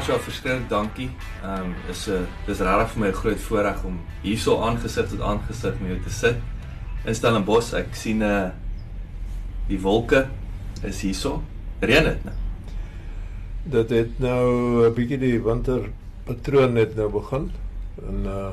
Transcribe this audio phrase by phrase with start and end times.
[0.00, 1.10] Fransjo, verskriklik dankie.
[1.44, 5.20] Ehm um, is 'n dis regtig vir my 'n groot voorreg om hierso aangesit tot
[5.20, 6.36] aangesit met jou te sit.
[7.04, 8.48] In Stellenbosch, ek sien 'n uh,
[9.68, 10.26] die wolke
[10.82, 11.42] is hierso.
[11.80, 12.34] Reën dit nou.
[13.64, 17.50] Dit het nou 'n bietjie die winterpatroon net nou begin
[18.08, 18.52] en uh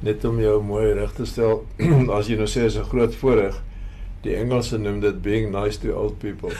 [0.00, 1.66] net om jou mooi reg te stel
[2.18, 3.62] as jy nou sê is 'n groot voorreg.
[4.22, 6.50] Die Engelse noem dit being nice to old people.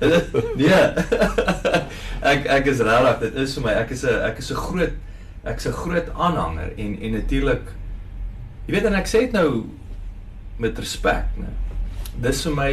[0.56, 1.82] nee.
[2.24, 4.94] ek ek is regtig, dit is vir my, ek is 'n ek is 'n groot
[5.44, 7.72] ek's 'n groot aanhanger en en natuurlik
[8.66, 9.66] jy weet en ek sê dit nou
[10.58, 11.50] met respek, né.
[12.22, 12.70] Dis vir my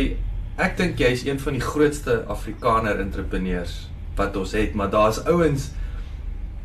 [0.58, 5.72] ek dink jy's een van die grootste Afrikaner entrepreneurs wat ons het, maar daar's ouens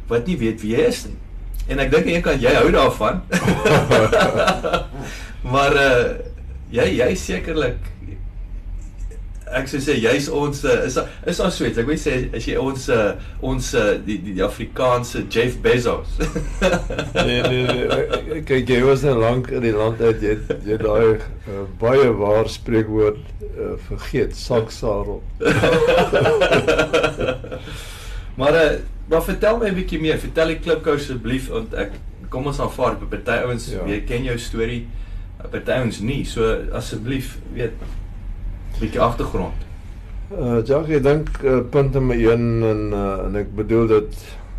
[0.08, 1.16] wat nie weet wie jy is nie.
[1.68, 3.22] En ek dink een kan jy hou daarvan.
[5.54, 6.18] maar uh
[6.70, 7.78] jy jy sekerlik
[9.54, 10.96] ek sou sê jy's ons uh, is
[11.30, 13.12] is ons sweet ek wil sê as jy ons uh,
[13.46, 16.16] ons uh, die, die die Afrikaanse Jeff Bezos?
[17.26, 20.22] Nee nee nee kyk jy was nou lank in die land uit.
[20.22, 20.34] Jy
[20.66, 23.22] jy daai uh, baie waar spreekwoord
[23.52, 24.34] uh, vergeet.
[24.36, 25.22] Saksarel
[28.40, 28.66] maar uh,
[29.06, 30.18] maar vertel my 'n bietjie meer.
[30.18, 31.94] Vertel die klipkou asseblief want ek
[32.30, 33.84] kom ons aanvaar by party ouens ja.
[33.86, 34.82] weet ken jou storie
[35.38, 36.24] party ouens nie.
[36.26, 36.42] So
[36.74, 37.78] asseblief weet
[38.80, 39.64] bietjie agtergrond
[40.34, 44.18] uh Jacques ek dink uh, punt nommer 1 en uh, en ek bedoel dit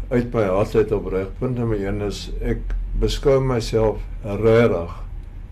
[0.09, 2.63] uit my hart uit opreg punt nommer 1 is ek
[3.01, 4.95] beskou myself regtig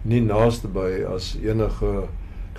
[0.05, 2.07] nie naaste by as enige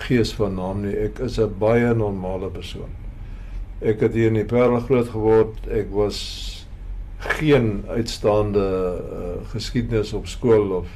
[0.06, 2.92] gees van naam nie ek is 'n baie normale persoon
[3.84, 5.66] Ek het hier in die Parel groot geword.
[5.68, 6.18] Ek was
[7.36, 10.88] geen uitstaande uh, geskiedenis op skool of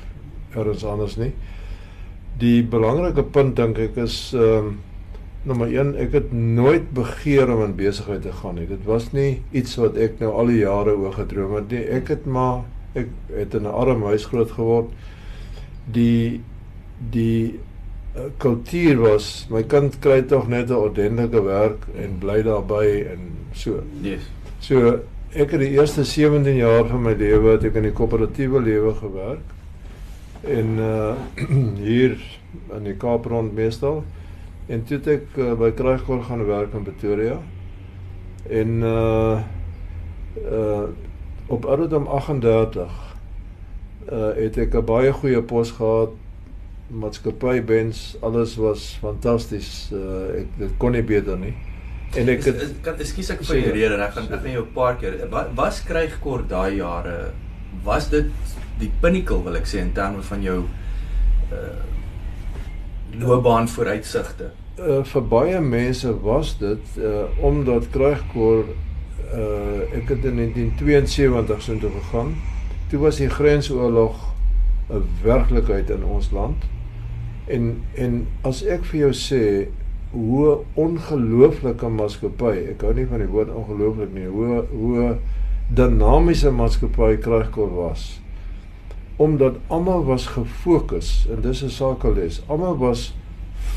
[0.57, 1.35] elders anders nie.
[2.41, 4.79] Die belangrike punt dink ek is ehm um,
[5.45, 8.67] nommer 1, ek het nooit begeer om in besigheid te gaan nie.
[8.67, 11.85] Dit was nie iets wat ek nou al die jare oor gedroom het nie.
[12.01, 12.63] Ek het maar
[12.99, 14.91] ek het in 'n arm huis groot geword.
[15.87, 16.41] Die
[17.11, 17.61] die
[18.11, 23.21] Eh, kultuur was my kind kry tog net 'n ordentlike werk en bly daarby en
[23.53, 23.83] so.
[24.03, 24.23] Yes.
[24.59, 24.99] So
[25.33, 28.95] ek het die eerste 17 jaar van my lewe het ek in die koöperatiewe lewe
[28.95, 29.47] gewerk.
[30.43, 31.15] En uh
[31.87, 32.19] hier
[32.75, 34.03] in die Kaap rond meestal.
[34.71, 37.39] En toe het ek uh, by Kragkor gaan werk in Pretoria.
[38.49, 39.39] En uh
[40.47, 40.89] uh
[41.51, 42.91] op ouderdom 38
[44.13, 46.15] uh het ek 'n baie goeie pos gehad
[46.91, 49.91] maatskappy Benz, alles was fantasties.
[49.95, 51.55] Uh, ek dit kon nie beter nie.
[52.19, 54.55] En ek het is, is, kan ekskuus ek vir jou rede, ek gaan ek met
[54.55, 55.19] jou 'n paar keer.
[55.31, 57.33] Wat was krygkort daai jare?
[57.85, 58.31] Was dit
[58.79, 60.65] die pinnacle wil ek sê in terme van jou
[61.55, 61.79] uh
[63.11, 64.51] loopbaan vooruitsigte?
[64.81, 68.71] Uh vir baie mense was dit uh omdat krygkort
[69.37, 72.35] uh ek het in 1972 so toe gegaan.
[72.89, 74.17] Toe was die grensoorlog
[74.89, 76.65] 'n werklikheid in ons land.
[77.47, 79.69] En en as ek vir jou sê
[80.11, 85.17] hoe ongelooflike maatskappy, ek hou nie van die woord ongelooflik nie, hoe hoe
[85.75, 88.21] dinamiese maatskappy Kragkor was.
[89.17, 92.43] Omdat almal was gefokus en dis 'n sakeles.
[92.49, 93.13] Almal was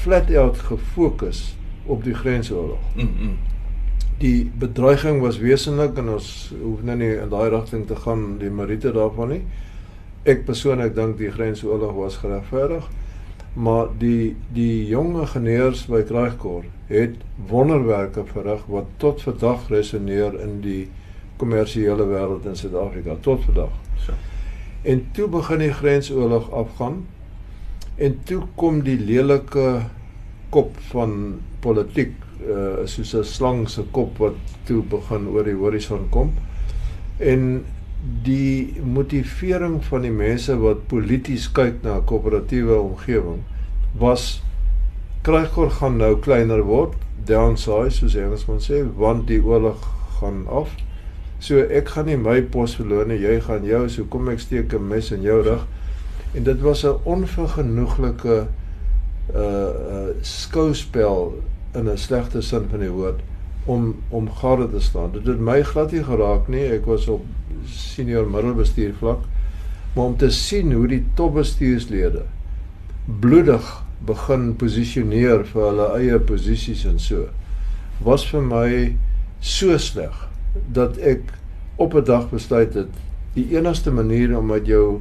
[0.04, 1.56] flat out gefokus
[1.86, 2.84] op die grensoorlog.
[2.96, 3.38] Mm -mm.
[4.18, 8.50] Die bedreiging was wesenlik en ons hoef nou nie in daai rigting te gaan die
[8.50, 9.42] meriete daarvan nie.
[10.24, 12.90] Ek persoonlik dink die grensoorlog was geregverdig
[13.54, 20.60] maar die die jong ingenieurs by Kragkor het wonderwerke verrig wat tot vandag resoneer in
[20.62, 20.88] die
[21.38, 23.74] kommersiële wêreld in Suid-Afrika tot vandag.
[24.06, 24.14] So.
[24.82, 27.04] En toe begin die grensoorlog afgaan
[27.98, 29.84] en toe kom die lelike
[30.54, 32.14] kop van politiek
[32.44, 34.38] uh, soos 'n slang se kop wat
[34.68, 36.34] toe begin oor die horison kom.
[37.20, 37.66] En
[38.24, 43.44] die motivering van die mense wat polities kyk na 'n koöperatiewe omgewing
[44.00, 44.42] was
[45.22, 46.94] krygkor gaan nou kleiner word
[47.26, 49.80] downsize soos Engelsman sê want die oorlog
[50.20, 50.70] gaan af.
[51.40, 54.74] So ek gaan nie my pos verloor nie jy gaan jou so kom ek steek
[54.74, 55.64] 'n mes in jou rug
[56.34, 58.48] en dit was 'n onvergenoeglike
[59.36, 61.42] uh uh skouspel
[61.74, 63.20] in 'n slegte sin van die woord
[63.66, 65.12] om om gade te staan.
[65.12, 66.66] Dit het my glad nie geraak nie.
[66.72, 67.26] Ek was op
[67.66, 69.20] senior middelbestuur vlak.
[69.94, 72.24] Maar om te sien hoe die topbestuurslede
[73.20, 77.28] bloedig begin posisioneer vir hulle eie posisies en so
[78.04, 78.70] was vir my
[79.40, 80.16] so sleg
[80.76, 81.22] dat ek
[81.76, 82.90] op 'n dag besluit het
[83.34, 85.00] die enigste manier om met jou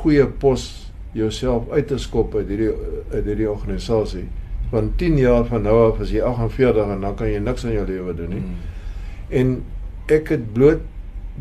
[0.00, 0.68] goeie pos
[1.12, 2.70] jouself uit te skop uit hierdie
[3.10, 4.26] uit hierdie organisasie
[4.70, 7.74] want 10 jaar van nou af as jy 48 en dan kan jy niks aan
[7.74, 8.42] jou lewe doen nie.
[8.42, 8.58] Mm.
[9.40, 9.48] En
[10.14, 10.84] ek het bloot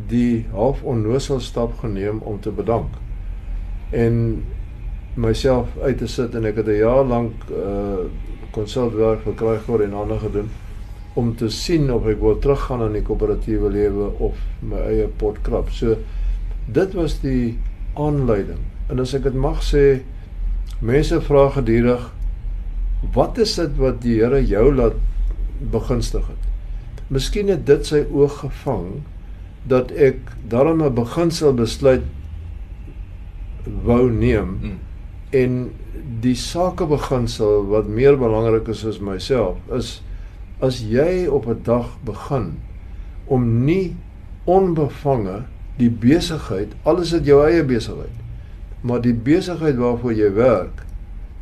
[0.09, 2.95] die half onnoosel stap geneem om te bedank.
[3.94, 4.41] En
[5.19, 8.07] myself uit te sit en ek het 'n jaar lank uh
[8.51, 10.50] konsultwerk vir Kruiger en ander gedoen
[11.13, 15.41] om te sien of ek wil teruggaan aan die koöperatiewe lewe of my eie pot
[15.41, 15.69] krap.
[15.69, 15.95] So
[16.65, 17.59] dit was die
[17.95, 18.59] aanleiding.
[18.89, 20.01] En as ek dit mag sê,
[20.80, 22.09] mense vra gedurig
[23.13, 24.97] Wat is dit wat die Here jou laat
[25.71, 26.47] begunstig het?
[27.09, 29.01] Miskien het dit sy oog gevang
[29.71, 30.19] dat ek
[30.51, 32.03] daarom 'n beginsel besluit
[33.83, 34.77] wou neem mm.
[35.31, 35.71] en
[36.21, 40.01] die sakebeginsel wat meer belangrik is as myself is
[40.59, 42.59] as jy op 'n dag begin
[43.25, 43.95] om nie
[44.45, 45.44] onbevange
[45.80, 48.16] die besigheid alles is jou eie besigheid
[48.81, 50.86] maar die besigheid waarvoor jy werk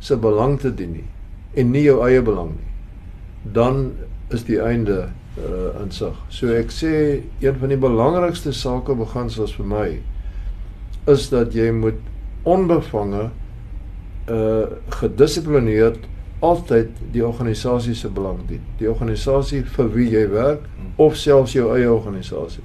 [0.02, 1.08] se belang te dien nie
[1.58, 2.68] en nie jou eie belang nie,
[3.54, 3.88] dan
[4.34, 5.08] is die einde
[5.38, 6.16] uh insig.
[6.34, 6.92] So ek sê
[7.40, 9.88] een van die belangrikste sake beginsels vir my
[11.08, 12.00] is dat jy moet
[12.48, 13.28] onbevange
[14.28, 14.64] uh
[15.00, 16.02] gedissiplineerd
[16.44, 18.62] altyd die organisasie se belang dien.
[18.78, 20.66] Die organisasie vir wie jy werk
[20.98, 22.62] of selfs jou eie organisasie.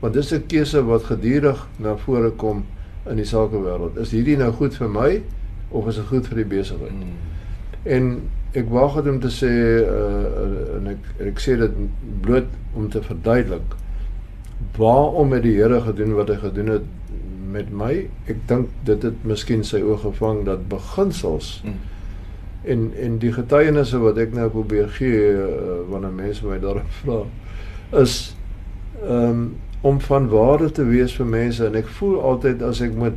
[0.00, 2.64] Want dis 'n keuse wat gedurig na vore kom
[3.06, 3.96] in die sakewêreld.
[3.98, 5.22] Is hierdie nou goed vir my
[5.68, 6.90] of is dit goed vir die besigheid?
[6.90, 7.16] Hmm.
[7.82, 8.22] En
[8.56, 9.50] ek wag dit om te sê
[9.84, 11.82] uh, en ek ek sê dit
[12.24, 12.48] bloot
[12.78, 13.76] om te verduidelik
[14.78, 16.86] waarom het die Here gedoen wat hy gedoen het
[17.50, 17.92] met my?
[18.30, 21.76] Ek dink dit het miskien sy oog gevang dat beginsels mm.
[22.74, 27.22] en en die getuienisse wat ek nou probeer gee uh, wanneer mense my daarop vra
[28.02, 28.18] is
[29.04, 33.12] um, om van waarde te wees vir mense en ek voel altyd as ek met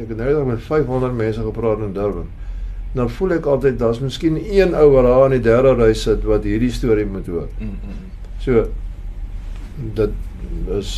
[0.00, 2.28] ek het nou met 500 mense gepraat in Durban
[2.92, 6.24] dan voel ek altyd daar's miskien een ou wat daar in die derde ry sit
[6.26, 7.48] wat hierdie storie moet hoor.
[7.58, 8.08] Mm -hmm.
[8.42, 8.66] So
[9.94, 10.10] dit
[10.78, 10.90] is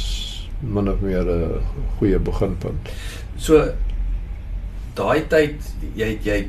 [0.61, 1.61] min of meer 'n
[1.99, 2.89] goeie beginpunt.
[3.37, 3.73] So
[4.95, 5.57] daai tyd
[5.95, 6.49] jy jy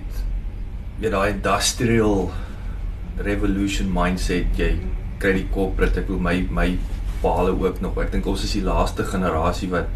[1.01, 2.31] jy daai industrial
[3.17, 4.77] revolution mindset jy
[5.19, 6.77] kry die corporate ek wil my my
[7.23, 9.87] paal ook nog ek dink ons is die laaste generasie wat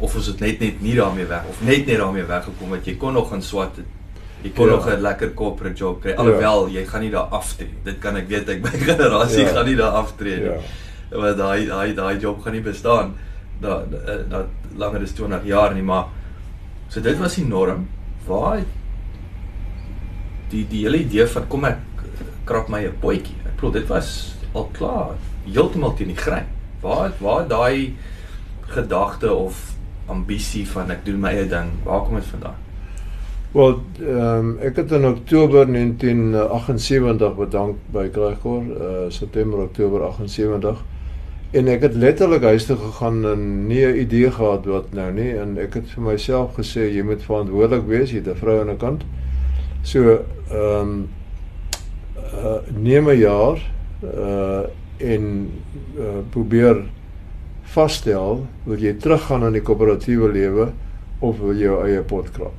[0.00, 2.96] of ons het net net nie daarmee weg of net net daarmee weggekom het jy
[3.00, 3.78] kon nog in swat
[4.44, 4.76] jy kon ja.
[4.76, 6.12] nog 'n lekker corporate job kry.
[6.12, 6.80] Alhoewel ja.
[6.80, 7.70] jy gaan nie daar aftree.
[7.84, 9.52] Dit kan ek weet ek my generasie ja.
[9.56, 10.52] gaan nie daar aftree nie.
[10.52, 10.58] Ja.
[11.10, 13.14] Want daai daai daai job gaan nie bestaan
[13.60, 13.88] dat
[14.28, 14.46] dat
[14.76, 16.10] langer as 20 jaar nie, maar
[16.88, 17.88] so dit was die norm.
[18.26, 18.64] Waar
[20.50, 21.78] die die hele idee van kom ek
[22.44, 23.36] krap my 'n potjie.
[23.46, 26.46] Ek bedoel dit was al klaar heeltemal teen die grein.
[26.80, 27.94] Waar waar daai
[28.60, 29.74] gedagte of
[30.06, 32.60] ambisie van ek doen my eie ding, waar kom dit vandaan?
[33.54, 40.82] Wel, ehm um, ek het in Oktober 1978 bedank by Kragkor, uh September Oktober 78.
[41.54, 45.30] En ek het letterlik huis toe gegaan en nie 'n idee gehad wat nou nie
[45.38, 48.74] en ek het vir myself gesê jy moet verantwoordelik wees, jy het 'n vrou aan
[48.74, 49.04] die kant.
[49.82, 51.08] So, ehm um,
[52.34, 53.58] uh neem 'n jaar
[54.02, 54.66] uh
[54.98, 55.50] en
[55.98, 56.84] uh probeer
[57.74, 60.68] vasstel wil jy teruggaan aan die koöperatiewe lewe
[61.24, 62.52] of wil jy jou eie pot krap?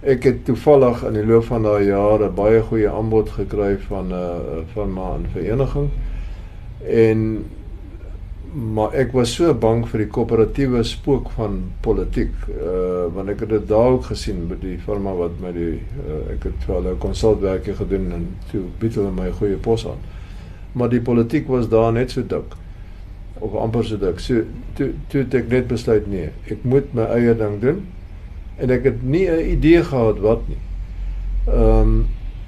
[0.00, 4.12] Ek het toevallig in die loop van daai jare baie goeie aanbod gekry van 'n
[4.12, 5.90] uh, van my 'n vereniging.
[6.86, 7.44] En
[8.54, 13.48] maar ek was so bang vir die koöperatiewe spook van politiek, uh want ek het
[13.48, 16.94] dit daar ook gesien by die firma wat my die uh, ek het vir hulle
[16.98, 20.00] konsultwerke gedoen en toe bied hulle my goeie pos aan.
[20.72, 22.56] Maar die politiek was daar net so dik
[23.40, 24.20] of amper so dik.
[24.20, 24.44] So
[24.78, 27.82] toe toe ek net besluit nee, ek moet my eie ding doen
[28.60, 30.60] en ek het nie 'n idee gehad wat nie.
[31.48, 32.06] Ehm um,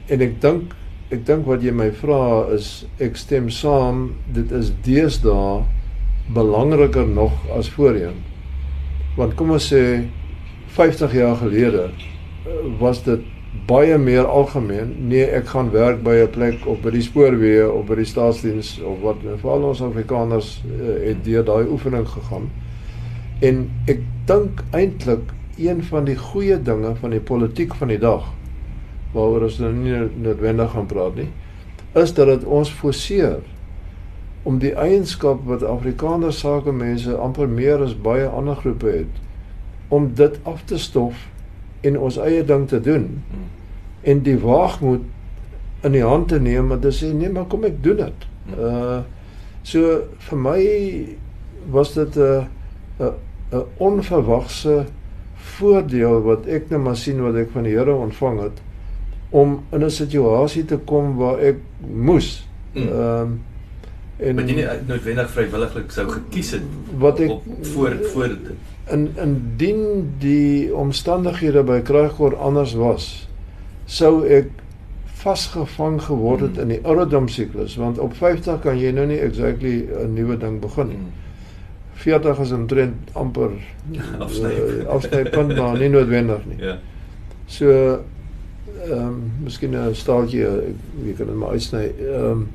[0.08, 0.74] en ek dink
[1.10, 5.64] ek dink wat jy my vra is ek stem saam dit is deesdae
[6.34, 8.22] belangriker nog as voorheen.
[9.16, 10.08] Want kom ons sê
[10.72, 11.90] 50 jaar gelede
[12.46, 13.20] eh, was dit
[13.66, 14.94] baie meer algemeen.
[15.08, 18.80] Nee, ek gaan werk by 'n plek of by die spoorweë of by die staatsdiens
[18.80, 22.50] of wat veral ons Afrikaners uh, het deur daai oefening gegaan.
[23.40, 28.24] En ek dink eintlik een van die goeie dinge van die politiek van die dag
[29.12, 31.28] waaroor ons nou nie noodwendig gaan praat nie,
[31.92, 33.42] is dat dit ons forceer
[34.42, 39.20] om die eienskap wat Afrikaner sakemense amper meer as baie ander groepe het
[39.92, 41.28] om dit af te stof
[41.82, 43.48] en ons eie ding te doen Mm.
[44.02, 45.00] en die waagmoed
[45.82, 48.26] in die hand te neem en te sê nee maar kom ek doen dit.
[48.58, 49.00] Uh
[49.62, 50.62] so vir my
[51.70, 52.46] was dit 'n
[52.98, 53.12] 'n
[53.52, 54.84] 'n onverwagse
[55.36, 58.62] voordeel wat ek nou maar sien wat ek van die Here ontvang het
[59.30, 62.46] om in 'n situasie te kom waar ek moes.
[62.74, 62.88] Mm.
[62.88, 63.40] Ehm um,
[64.18, 66.62] en Wat jy nie noodwendig vrywilliglik sou gekies het
[66.98, 68.50] Wat ek- op, voor voor dit.
[68.90, 73.28] In indien die omstandighede by Kruighor anders was,
[73.86, 74.50] sou ek
[75.22, 79.86] vasgevang geword het in die ouderdom siklus want op 50 kan jy nou nie exactly
[79.86, 80.96] 'n nuwe ding begin nie.
[80.96, 81.10] Mm.
[82.02, 83.50] 40 is omtrent amper
[84.24, 84.50] Afsny.
[84.50, 86.58] uh, afsnypunt maar nie noodwendig nie.
[86.58, 86.78] Ja.
[87.46, 87.70] So
[88.82, 90.46] ehm um, miskien 'n staaltjie
[91.04, 91.92] wie kan dit maar uitsny.
[92.00, 92.48] Ehm um,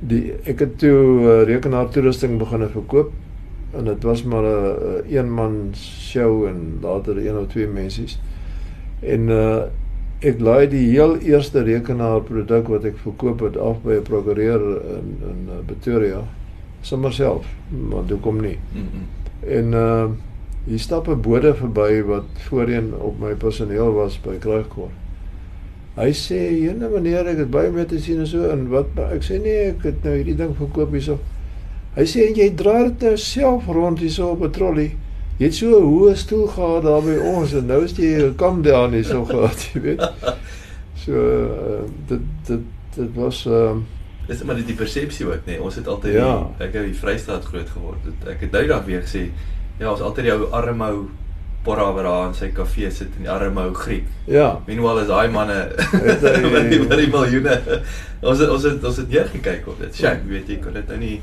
[0.00, 3.12] die ek het toe uh, rekenaar toerusting begine verkoop
[3.70, 8.20] en dit was maar 'n een man show en later een of twee mensies.
[9.00, 9.62] En uh
[10.20, 14.60] ek laai die heel eerste rekenaar produk wat ek verkoop het af by 'n prokureur
[14.96, 16.20] in in uh, Pretoria
[16.80, 17.46] sommer self,
[17.88, 18.58] maar toe kom nie.
[18.72, 19.06] Mm -mm.
[19.48, 20.04] En uh
[20.64, 24.90] hier stap 'n bode verby wat voorheen op my personeel was by Kruigkor.
[25.94, 29.22] Hy sê: "Jene meneer, ek het baie mee te sien en so en wat ek
[29.22, 31.18] sê nee, ek het nou hierdie ding verkoop hierso."
[32.00, 34.90] Hy sê en jy dra dit nou self rond hierso op 'n trolley.
[35.38, 38.34] Jy het so 'n hoë stoel gehad daar by ons en nou is jy 'n
[38.40, 40.00] kam down hierso gehad, jy weet.
[41.04, 42.60] So uh, dit dit
[42.96, 43.82] dit was ehm uh,
[44.30, 45.56] Dis maar dit die persepsie ook nê.
[45.56, 45.62] Nee.
[45.62, 46.46] Ons het altyd Ja.
[46.58, 47.98] die, ek het in die Vrystaat groot geword.
[48.04, 49.30] Het, ek het duidelik weer gesê
[49.80, 51.08] ja, ons altyd jou armou
[51.64, 54.06] porra wat daar in sy kafee sit en die armou Griek.
[54.26, 57.82] ja, Meanwhile is daai manne hy- wat die, wat die miljoene.
[58.22, 59.96] Ons het ons het ons het neergekyk op dit.
[59.96, 61.20] Shame, weet jy, kon dit nou nie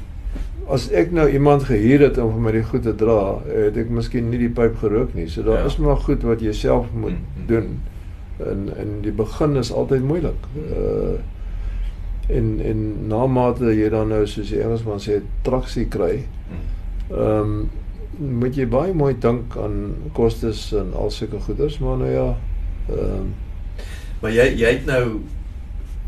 [0.70, 3.90] As ek nou iemand gehuur het om vir my die goed te dra, het ek
[3.90, 5.30] miskien nie die pyp gerook nie.
[5.30, 5.66] So daar Ja.
[5.66, 7.48] is maar goed wat jy self moet Mm, mm, mm.
[7.48, 7.80] doen.
[8.40, 10.48] En en die begin is altyd moeilik.
[10.78, 11.18] Uh
[12.30, 17.40] en en na mate jy dan nou soos die Engelsman sê traksie kry, mm, ehm
[17.40, 17.70] um,
[18.42, 22.36] moet jy baie mooi dink aan kostes en al sulke goeders, maar nou ja,
[22.90, 23.34] ehm um,
[24.22, 25.20] Maar jy jy het nou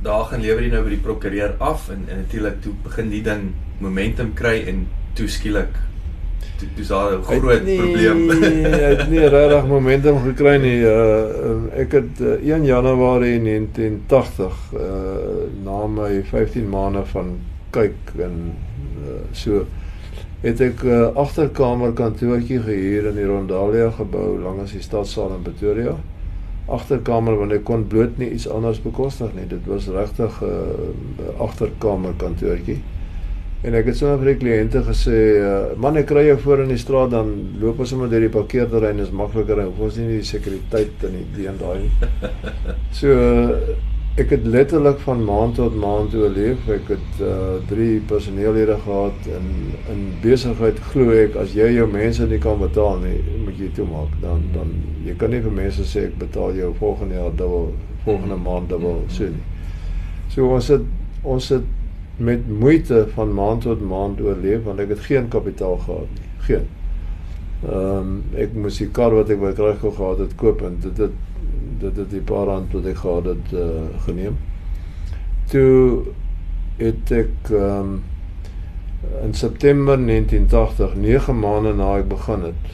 [0.03, 3.23] daar gaan lewer jy nou by die prokureur af en en natuurlik toe begin die
[3.23, 5.75] ding momentum kry en toe skielik
[6.59, 8.29] toe toe's daar 'n groot nie, probleem.
[8.83, 10.79] Hy het nie regtig momentum gekry nie.
[10.83, 14.81] Uh ek het uh, 1 Januarie 1980 uh
[15.63, 17.37] na my 15 maande van
[17.71, 18.55] kyk en
[19.03, 19.65] uh, so
[20.41, 25.41] het ek 'n uh, agterkamer kantoortjie gehuur in die Rondalia gebou langs die stadsaal in
[25.41, 25.95] Pretoria.
[26.75, 29.47] Agterkamer want ek kon bloot nie iets anders bekostig nie.
[29.49, 32.79] Dit was regtig 'n uh, agterkamer kantoortjie.
[33.61, 36.69] En ek het sommer vir die kliënte gesê, uh, man ek kry jou voor in
[36.71, 40.23] die straat dan loop ons sommer deur die parkeerterrein is makliker en ons nie die
[40.23, 41.91] sekuriteit in die die en daai nie.
[42.99, 43.75] So uh,
[44.19, 46.67] ek het letterlik van maand tot maand oorleef.
[46.71, 49.45] Ek het uh, drie personeellede gehad en
[49.93, 54.15] in besigheid glo ek as jy jou mense nie kan betaal nie, moet jy toemaak.
[54.23, 54.73] Dan dan
[55.05, 57.71] jy kan nie vir mense sê ek betaal jou volgende jaar dubbel,
[58.07, 59.45] volgende maand dubbel so nie.
[60.33, 60.83] So ons het
[61.23, 66.11] ons het met moeite van maand tot maand oorleef want ek het geen kapitaal gehad
[66.19, 66.29] nie.
[66.49, 66.67] Geen.
[67.63, 71.03] Ehm um, ek moes die kar wat ek by Kruikel gehad het koop en dit
[71.07, 71.15] het
[71.79, 74.37] dit het die paar rand wat ek gehad het uh, geneem.
[75.51, 76.05] Toe
[76.79, 77.99] het ek um,
[79.23, 82.73] in September 1980, 9 maande na ek begin het,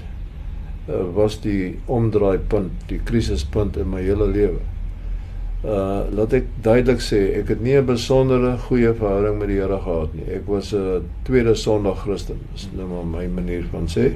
[0.90, 4.62] uh, was die omdraaipunt, die krisispunt in my hele lewe.
[5.66, 9.80] Uh laat ek duidelik sê, ek het nie 'n besondere goeie verhouding met die Here
[9.82, 10.28] gehad nie.
[10.36, 14.14] Ek was 'n tweede Sondag Christen, is nou maar my manier van sê.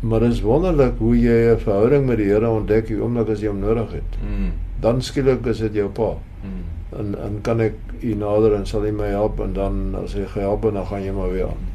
[0.00, 3.40] Maar dit is wonderlik hoe jy 'n verhouding met die Here ontdek die oomblik as
[3.40, 4.16] jy hom nodig het.
[4.24, 4.52] Mm.
[4.80, 6.16] Dan skielik is dit jou pa.
[6.42, 6.98] Mm.
[6.98, 10.24] En en kan ek u nader en sal hy my help en dan as hy
[10.26, 11.66] gehelp het dan gaan jy maar weer aan.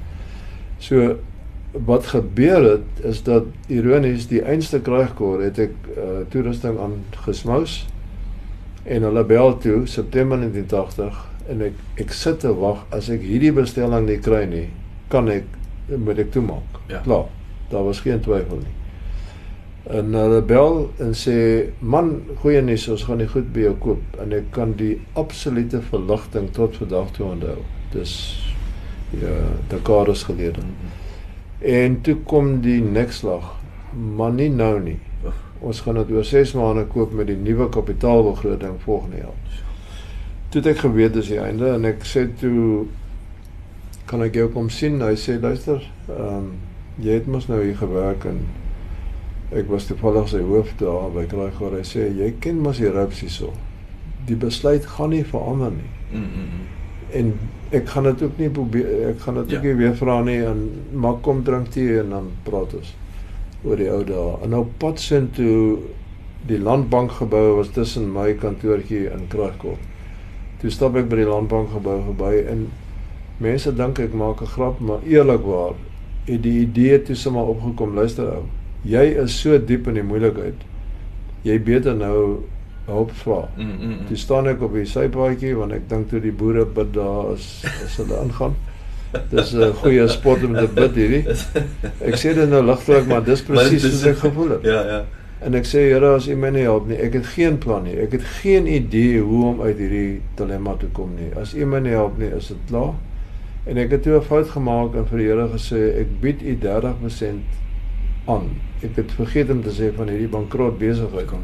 [0.77, 1.15] So
[1.85, 7.85] wat gebeur het is dat ironies die einste kruigkor het ek uh, toerusting aan gesmous
[8.83, 11.19] en hulle bel toe September 1980
[11.51, 11.73] en ek
[12.05, 14.69] ek sit te wag as ek hierdie bestelling nie kry nie
[15.11, 15.43] kan ek
[15.97, 16.79] moet ek toemaak.
[16.89, 17.03] Ja.
[17.05, 17.27] Klaar.
[17.69, 18.73] Daar was geen twyfel nie.
[19.85, 21.37] En hulle bel en sê
[21.79, 25.81] man, goeie nuus, ons gaan die goed by jou koop en ek kan die absolute
[25.91, 27.59] verligting tot vandag toe onthou.
[27.93, 28.15] Dis
[29.13, 29.35] ja,
[29.69, 30.65] dekades gelede.
[30.65, 30.95] Mm.
[31.65, 33.53] En toe kom die nekslag,
[33.93, 34.97] maar nie nou nie.
[35.65, 39.63] Ons gaan dit oor 6 maande koop met die nuwe kapitaalbegroting volgende jaar.
[40.49, 42.85] Toe het ek geweet dis die einde en ek sê toe
[44.05, 44.99] kan ek jou kom sien?
[45.01, 46.55] Hy sê luister, ehm um,
[47.01, 48.39] jy het mos nou hier gewerk en
[49.55, 51.77] ek was toevallig sy hoof daar by Kraaigaard.
[51.79, 53.51] Hy sê jy ken mos die ropes hierso.
[54.27, 55.89] Die besluit gaan nie verander nie.
[56.11, 56.63] Mm, mm, mm.
[57.15, 57.33] En
[57.71, 59.57] ek gaan dit ook nie probeer ek gaan dit Ja.
[59.57, 62.95] ook nie weer vra nie en maar kom drink tee en dan praat ons
[63.63, 64.37] oor die ou dae.
[64.43, 65.77] En nou pad sin toe
[66.47, 69.79] die landbankgebou was tussen my kantoortjie in Kraaigaard.
[70.61, 72.67] Toe stap ek by die landbankgebou verby en
[73.37, 75.73] mense dink ek maak 'n grap, maar eerlikwaar
[76.25, 78.43] het die idee toe sommer opgekom, luister ou.
[78.85, 80.61] Jy is so diep in die moeilikheid.
[81.45, 82.45] Jy beter nou
[82.85, 83.41] hulp vra.
[83.57, 84.05] Mm, mm, mm.
[84.09, 87.49] Toe staan ek op die sypaadjie want ek dink toe die boere bid daar as
[87.85, 88.55] as hulle ingaan.
[89.31, 91.23] Dis 'n goeie spot om te bid hierdie.
[92.01, 94.63] Ek sê dit nou ligtelik, maar dis presies hoe ek gevoel het.
[94.63, 95.03] Ja, ja.
[95.45, 97.97] En ek sê Here, as U my nie help nie, ek het geen plan nie.
[98.01, 101.31] Ek het geen idee hoe om uit hierdie dilemma te kom nie.
[101.39, 102.95] As U my nie help nie, is dit klaar.
[103.65, 106.57] En ek het toe 'n fout gemaak en vir die Here gesê ek bied U
[106.61, 107.41] 30%
[108.25, 108.49] aan.
[108.81, 111.41] Ek het vergeet om te sê van hierdie bankrot besigheid Kom.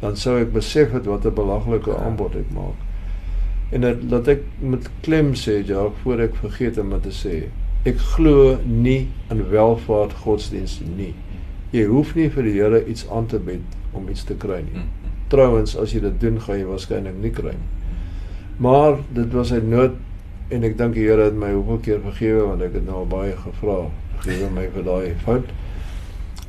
[0.00, 2.78] dan sou ek besef het wat 'n belaglike aanbod ek maak.
[3.70, 7.48] En dat dat ek met klem sê ja, voor ek vergeet om dit te sê.
[7.84, 11.14] Ek glo nie in welvaart godsdienst nie.
[11.70, 14.74] Jy hoef nie vir die Here iets aan te bied om iets te kry nie.
[14.74, 15.10] Mm, mm.
[15.28, 17.68] Trouwens, as jy dit doen, gaan jy waarskynlik nie kry nie.
[18.56, 19.92] Maar dit was 'n nood
[20.48, 23.34] en ek dink die Here het my hoeveel keer vergewe want ek het nou baie
[23.36, 23.80] gevra.
[24.18, 25.50] Vergewe my vir daai fout.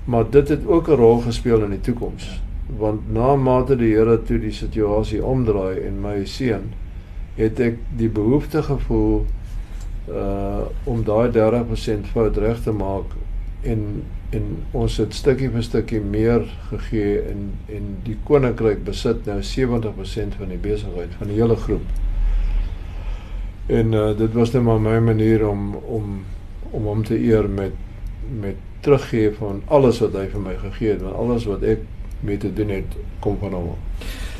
[0.09, 2.41] Maar dit het ook 'n rol gespeel in die toekoms.
[2.77, 6.73] Want na mate die Here toe die situasie omdraai en my seun,
[7.35, 9.25] het ek die behoefte gevoel
[10.09, 13.13] uh om daai 30% fout reg te maak
[13.61, 19.41] en en ons het stukkie vir stukkie meer gegee en en die koninkryk besit nou
[19.41, 21.85] 70% van die besigheid van die hele groep.
[23.69, 26.23] En uh dit was net maar my manier om om
[26.71, 27.71] om hom te eer met
[28.39, 31.79] met teruggee van alles wat hy vir my gegee het, want alles wat ek
[32.25, 33.75] mee te doen het kom van hom.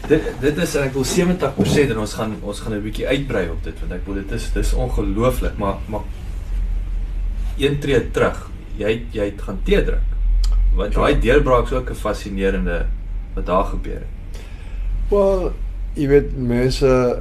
[0.08, 3.64] Dit dit is ek wil 70% en ons gaan ons gaan 'n bietjie uitbrei op
[3.64, 6.06] dit want ek wil dit is dis ongelooflik maar maar
[7.58, 8.50] een tree terug.
[8.78, 10.08] Jy jy het gaan tee drink.
[10.76, 11.00] Want Ja.
[11.00, 12.86] daai deurbraak is ook 'n fascinerende
[13.34, 14.42] wat daar gebeur het.
[15.10, 15.52] Wel,
[15.94, 17.20] jy weet mense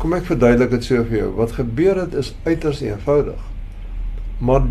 [0.00, 1.30] kom ek verduidelik dit so vir jou.
[1.36, 3.40] Wat gebeur het is uiters eenvoudig.
[4.40, 4.64] Maar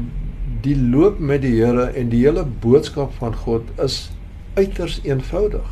[0.65, 4.09] die loop met die Here en die hele boodskap van God is
[4.57, 5.67] uiters eenvoudig.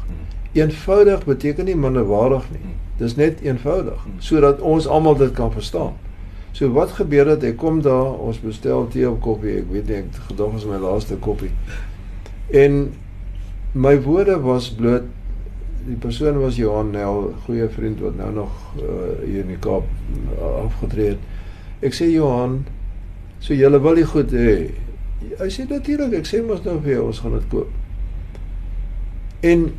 [0.54, 2.76] Eenvoudig beteken nie minderwaardig nie.
[3.02, 5.98] Dis net eenvoudig sodat ons almal dit kan verstaan.
[6.58, 7.44] So wat gebeur het?
[7.46, 10.80] Ek kom daar, ons bestel tee of koffie, ek weet nie, ek gedog is my
[10.82, 11.52] laaste koppie.
[12.50, 12.80] En
[13.78, 15.06] my woorde was bloot
[15.88, 19.88] die persoon was Johan Nel, goeie vriend wat nou nog uh, hier in die Kaap
[20.36, 21.28] uh, afgetree het.
[21.86, 22.60] Ek sê Johan,
[23.40, 24.56] so julle wil die goed hê.
[25.40, 27.70] Hy sê natuurlik, ek sê mos nou vir jou ons gaan dit koop.
[29.48, 29.70] En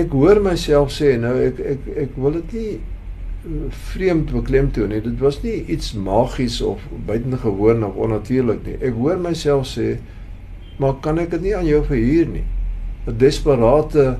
[0.00, 5.02] ek hoor myself sê nou ek ek ek wil dit nie uh, vreemd beklemtoon nie.
[5.04, 8.78] Dit was nie iets magies of buitengewoon of onnatuurlik nie.
[8.80, 9.92] Ek hoor myself sê,
[10.80, 12.46] maar kan ek dit nie aan jou verhuur nie?
[13.08, 14.18] 'n Desperate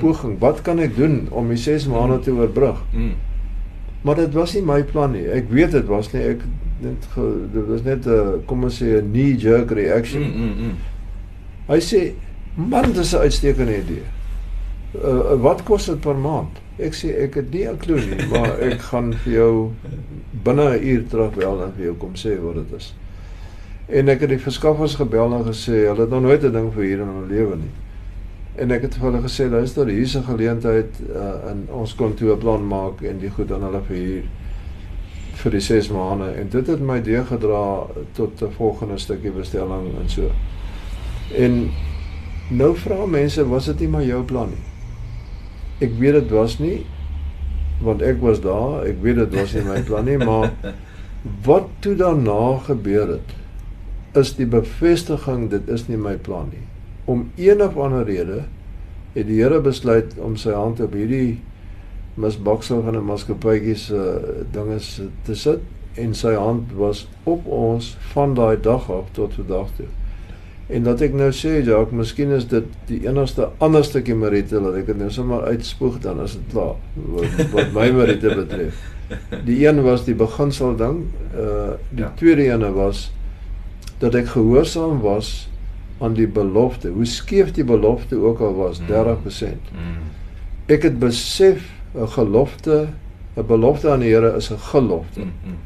[0.00, 0.38] poging.
[0.38, 2.80] Wat kan ek doen om die 6 maande te oorbrug?
[2.92, 3.14] Mm.
[4.02, 5.26] Maar dit was nie my plan nie.
[5.30, 6.46] Ek weet dit was nie ek
[6.82, 10.22] net ge, dit was net 'n kom ons sê 'n knee jerk reaction.
[10.22, 10.74] Mm, mm, mm.
[11.68, 12.12] Hy sê,
[12.54, 14.02] "Man, dis 'n uitstekende idee.
[14.94, 18.58] Uh, wat kos dit per maand?" Ek sê, "Ek het nie 'n klou nie, maar
[18.58, 19.70] ek gaan vir jou
[20.44, 22.94] binne 'n uur terugbel en vir jou kom sê wat dit is."
[23.88, 26.82] En ek het die verskaffers gebel en gesê, "Hulle het nog nooit 'n ding vir
[26.82, 27.81] hier in hulle lewe nie."
[28.60, 32.32] En ek het vir hulle gesê, "Luister, hier's 'n geleentheid uh, en ons kon toe
[32.32, 34.24] 'n plan maak en die goed aan hulle verhuur
[35.32, 40.08] vir die 6 maande en dit het my deurgedra tot 'n volgende stukkie bestelling en
[40.08, 40.30] so.
[41.36, 41.70] En
[42.50, 44.64] nou vra mense, was dit nie maar jou plan nie?
[45.88, 46.84] Ek weet dit was nie
[47.80, 50.52] want ek was daar, ek weet dit was nie my plan nie, maar
[51.48, 53.34] wat toe daarna gebeur het
[54.16, 56.71] is die bevestiging dit is nie my plan nie.
[57.04, 58.42] Om een of ander rede
[59.12, 61.40] het die Here besluit om sy hand op hierdie
[62.14, 65.60] misbaksel van 'n maatskappytjie se uh, dinge se- te sit
[65.94, 69.86] en sy hand was op ons van daai dag af tot vandag toe.
[70.68, 74.74] En dat ek nou sê, Jacques, miskien is dit die enigste ander stukkie Marite dat
[74.74, 78.78] ek dit nou sommer uitspoeg dan as dit klaar wat, wat my Marite betref.
[79.44, 81.02] Die een was die beginsel ding,
[81.36, 82.12] uh die Ja.
[82.16, 83.12] tweede ene was
[83.98, 85.48] dat ek gehoorsaam was
[86.02, 86.88] aan die belofte.
[86.88, 89.70] Hoe skeef die belofte ook al was, 30%.
[89.72, 90.00] Mm.
[90.66, 92.88] Ek het besef 'n gelofte,
[93.36, 95.20] 'n belofte aan die Here is 'n gelofte.
[95.20, 95.32] Mm.
[95.44, 95.58] mm.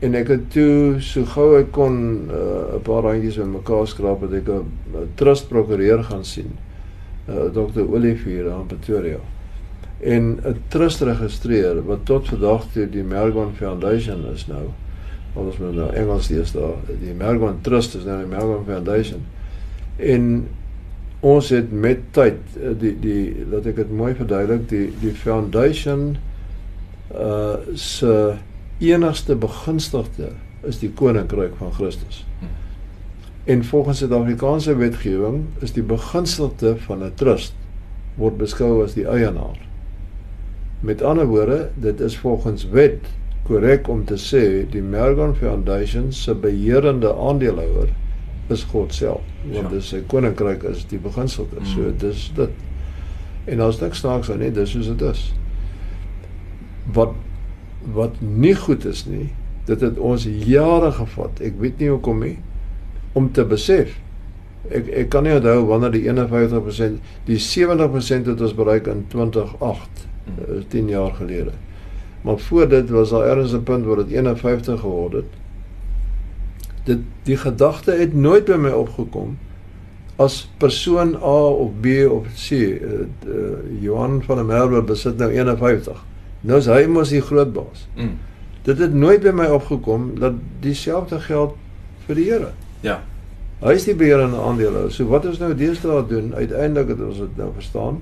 [0.00, 1.96] En ek het toe so gou ek kon
[2.32, 6.56] uh, 'n paar randjies met mekaar skraap het ek 'n trust prokureur gaan sien.
[7.28, 7.80] Uh, Dr.
[7.80, 9.18] Olivier aan Pretoria.
[10.00, 14.64] En 'n trust registreer wat tot vandag toe die Mergon Foundation is nou.
[15.32, 16.78] Ons moet nou Engels lees daar.
[17.00, 19.22] Die Mergon Trust is nou die Mergon Foundation.
[20.00, 20.48] En
[21.20, 26.16] ons het met tyd eh, die die laat ek dit mooi verduidelik, die die foundation
[27.10, 28.36] uh se
[28.80, 30.30] enigste begunstigde
[30.64, 32.24] is die koninkryk van Christus.
[33.44, 37.54] En volgens Suid-Afrikaanse wetgewing is die begunstigde van 'n trust
[38.16, 39.58] word beskou as die eienaar.
[40.80, 43.04] Met ander woorde, dit is volgens wet
[43.42, 47.88] korrek om te sê die Mergon Foundation se beheerende aandeelhouer
[48.50, 49.68] is God self, want Ja.
[49.68, 51.60] dis sy koninkryk is die beginselde.
[51.60, 51.66] Mm.
[51.66, 52.50] So dis dit.
[53.44, 55.32] En as niks snaaks aan nie, dis soos dit is.
[56.92, 57.12] Wat
[57.94, 59.30] wat nie goed is nie,
[59.66, 61.40] dit het ons jare gevat.
[61.40, 62.36] Ek weet nie hoekom nie
[63.16, 63.94] om te besef.
[64.70, 70.06] Ek ek kan nie onthou wanneer die 51% die 70% het ons bereik in 2008,
[70.26, 70.32] Mm.
[70.56, 71.50] uh, 10 jaar gelede.
[72.22, 75.24] Maar voor dit was daar ergens 'n punt waar dit 51 geword het.
[76.84, 79.36] Dit die gedagte het nooit by my opgekom
[80.20, 82.50] as persoon A of B of C.
[82.52, 86.04] Uh, uh, Johan van der Merwe besit nou 51.
[86.40, 87.86] Nou is hy mos die groot baas.
[87.96, 88.18] Mm.
[88.66, 91.56] Dit het nooit by my opgekom dat dieselfde geld
[92.06, 92.50] vir die Here.
[92.84, 93.00] Ja.
[93.60, 94.92] Hy is die beheerende aandeelhouer.
[94.92, 98.00] So wat ons nou deesdae doen, uiteindelik het ons dit nou verstaan.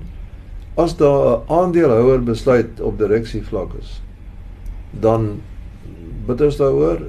[0.79, 4.01] As daar 'n aandeelhouer besluit op direksievlak is,
[4.91, 5.41] dan
[6.27, 7.01] bid ons daaroor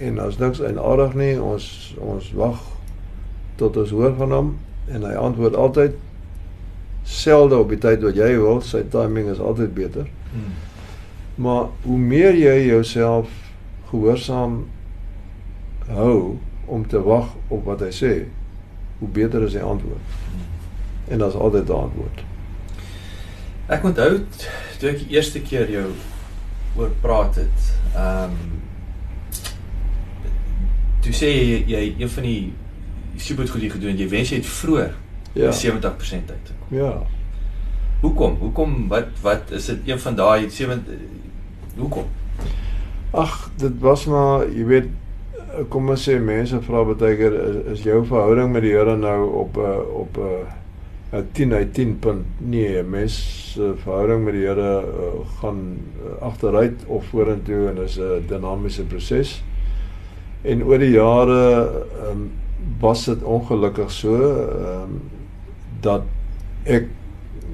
[0.00, 1.66] en as niks eienaardig nie, ons
[2.00, 2.60] ons wag
[3.60, 4.50] tot ons hoor van hom
[4.88, 5.98] en hy antwoord altyd
[7.04, 10.08] selde op die tyd wat jy wil, sy timing is altyd beter.
[10.32, 10.52] Mm.
[11.40, 13.32] Maar hoe meer jy jouself
[13.90, 14.62] gehoorsaam
[15.90, 16.38] hou
[16.70, 18.12] om te wag op wat hy sê,
[19.00, 20.18] hoe beter is die antwoord.
[21.10, 22.24] En daar's altyd 'n antwoord.
[23.66, 24.20] Ek onthou
[24.78, 25.90] toe ek die eerste keer jou
[26.76, 27.60] oor praat het.
[27.94, 28.59] Ehm
[31.00, 32.52] toe sê jy jy een van die
[33.16, 34.00] super goed jy gedoen het.
[34.00, 34.92] Jy wens jy het vroeër
[35.32, 35.52] Ja.
[35.52, 36.52] 70% uit.
[36.68, 37.02] Ja.
[38.00, 38.36] Hoekom?
[38.40, 40.84] Hoekom wat wat is dit een van daai 7
[41.76, 42.04] hoekom?
[43.10, 44.88] Ag, dit was maar, jy weet,
[45.68, 49.30] kom ons sê mense vra baie keer is, is jou verhouding met die Here nou
[49.44, 52.26] op 'n op 'n 'n 10 uit 10 punt.
[52.38, 53.14] Nee, mens
[53.52, 58.82] se verhouding met die Here uh, gaan uh, agteruit of vorentoe en is 'n dinamiese
[58.82, 59.42] proses.
[60.42, 61.42] En oor die jare
[62.08, 62.30] um,
[62.80, 65.00] was dit ongelukkig so um,
[65.84, 66.02] dat
[66.64, 66.88] ek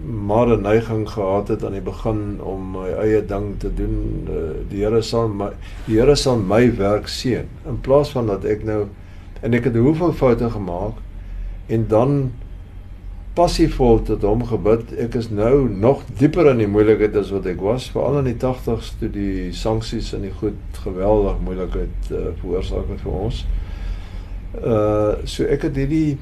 [0.06, 4.26] maar 'n neiging gehad het aan die begin om my eie ding te doen.
[4.28, 4.34] Uh,
[4.68, 5.50] Die Here sal my
[5.86, 8.86] die Here sal my werk seën in plaas van dat ek nou
[9.40, 10.94] en ek het hoeveel foute gemaak
[11.66, 12.32] en dan
[13.36, 14.92] passievol tot hom gebid.
[15.02, 18.38] Ek is nou nog dieper in die moeilikheid as wat ek was, veral in die
[18.40, 23.42] 80s toe die sanksies en die goed geweldig moeilikheid uh, veroorsaak het vir ons.
[24.56, 26.16] Uh so ek het hierdie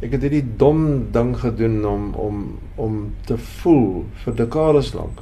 [0.00, 2.38] ek het hierdie dom ding gedoen om om
[2.80, 5.20] om te voel vir dekades lank.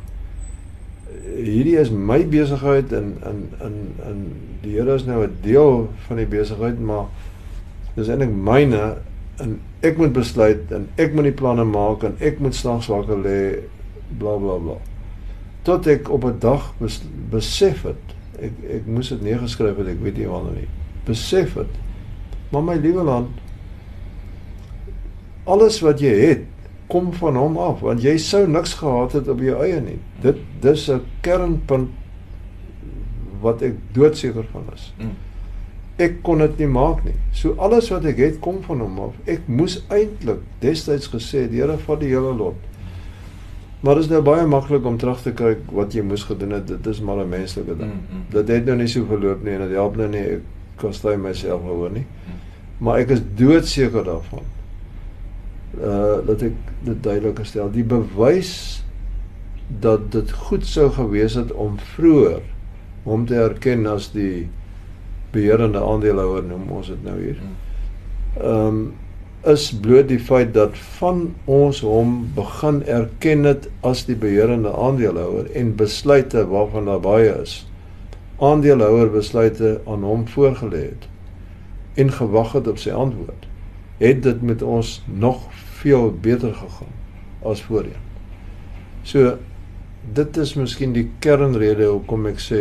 [1.34, 4.22] Hierdie is my besigheid en in in in
[4.62, 7.10] die Here is nou 'n deel van die besigheid, maar
[7.96, 8.98] dis eintlik myne
[9.38, 13.18] en ek moet besluit en ek moet die planne maak en ek moet snags wakker
[13.22, 13.40] lê
[14.18, 14.78] bla bla bla.
[15.66, 20.02] Tot ek op 'n dag bes, besef het, ek ek moes dit neergeskryf het, ek
[20.02, 20.68] weet nie wanneer nie.
[21.04, 21.74] Besef het.
[22.50, 23.28] Maar my liewe land,
[25.44, 26.44] alles wat jy het
[26.88, 29.98] kom van hom af want jy sou niks gehad het op jou eie nie.
[30.20, 31.90] Dit dis 'n kernpunt
[33.40, 34.94] wat ek doodseker van is.
[34.98, 35.27] Mm.
[35.98, 37.16] Ek kon dit nie maak nie.
[37.34, 39.14] So alles wat ek het kom van hom af.
[39.26, 42.68] Ek moes eintlik destyds gesê, die Here vat die hele lot.
[43.80, 46.66] Maar dit is nou baie maklik om terug te kyk wat jy moes gedoen het.
[46.66, 47.92] Dit is maar 'n menslike ding.
[47.92, 48.24] Mm, mm.
[48.30, 50.42] Dit het nou nie so verloop nie en dit help nou nie ek
[50.76, 52.06] kastei myself oor nie.
[52.78, 54.44] Maar ek is doodseker daarvan.
[55.78, 56.52] Uh dat ek
[56.84, 57.70] dit duidelik stel.
[57.70, 58.84] Die bewys
[59.80, 62.42] dat dit goed sou gewees het om vroeër
[63.02, 64.48] hom te erken as die
[65.38, 67.42] beheerende aandeelhouer noem ons dit nou hier.
[67.42, 67.60] Mm.
[68.42, 68.88] Ehm um,
[69.46, 75.46] is bloot die feit dat van ons hom begin erken het as die beheerende aandeelhouer
[75.56, 77.60] en besluite waarvan daar baie is.
[78.42, 81.06] Aandeelhouer besluite aan hom voorgelê het
[81.98, 83.46] en gewag het op sy antwoord.
[83.98, 85.48] het dit met ons nog
[85.80, 86.94] veel beter gegaan
[87.42, 88.04] as voorheen.
[89.02, 89.38] So
[90.14, 92.60] dit is miskien die kernrede hoekom ek sê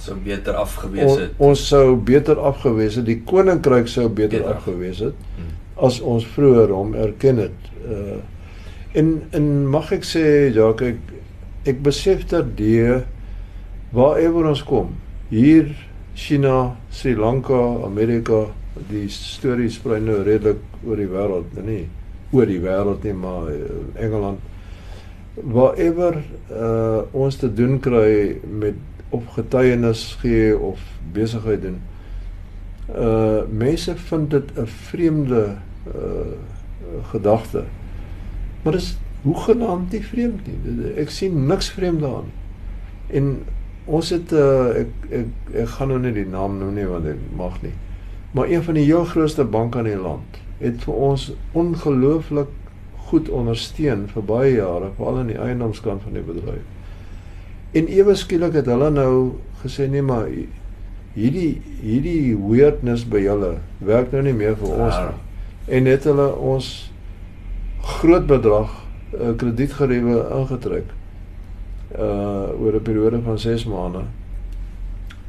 [0.00, 1.30] sou beter afgewees het.
[1.38, 3.04] On, ons sou beter afgewees het.
[3.06, 5.84] Die koninkryk sou beter, Beter af- afgewees het Hmm.
[5.86, 7.70] as ons vroeër hom erken het.
[7.86, 8.18] Uh
[8.92, 12.82] en en mag ek sê Jacques ek ek besef dat die
[13.92, 14.88] waarever ons kom,
[15.30, 15.68] hier
[16.14, 18.46] China, Sri Lanka, Amerika,
[18.90, 21.84] die storie sprei nou redelik oor die wêreld, nie
[22.32, 24.38] oor die wêreld nie, maar uh, Engeland
[25.34, 26.18] waarever
[26.50, 28.74] uh ons te doen kry met
[29.10, 30.80] of getuienis gee of
[31.12, 31.80] besigheid doen.
[32.96, 36.32] Uh mense vind dit 'n vreemde uh
[37.10, 37.64] gedagte.
[38.62, 40.58] Maar dis hoegenaamd nie vreemd nie.
[40.76, 42.30] Dit- Ek sien niks vreemd daarin.
[43.10, 43.42] En
[43.84, 47.18] ons het uh ek ek ek gaan nou nie die naam noem nie want ek
[47.36, 47.72] mag nie.
[48.30, 52.48] Maar een van die heel grootste banke in die land het vir ons ongelooflik
[52.96, 56.62] goed ondersteun vir baie jare, veral aan die eiendomskant van die bedryf.
[57.72, 60.26] En ewe skielik het hulle nou gesê nee maar
[61.14, 65.04] hierdie hierdie weirdness by julle werk nou nie meer vir ons Ja.
[65.10, 65.76] nie.
[65.76, 66.92] En het hulle ons
[67.82, 68.70] groot bedrag
[69.14, 70.84] uh, kredietgeriewe ingetrek
[71.98, 74.02] uh oor 'n periode van 6 maande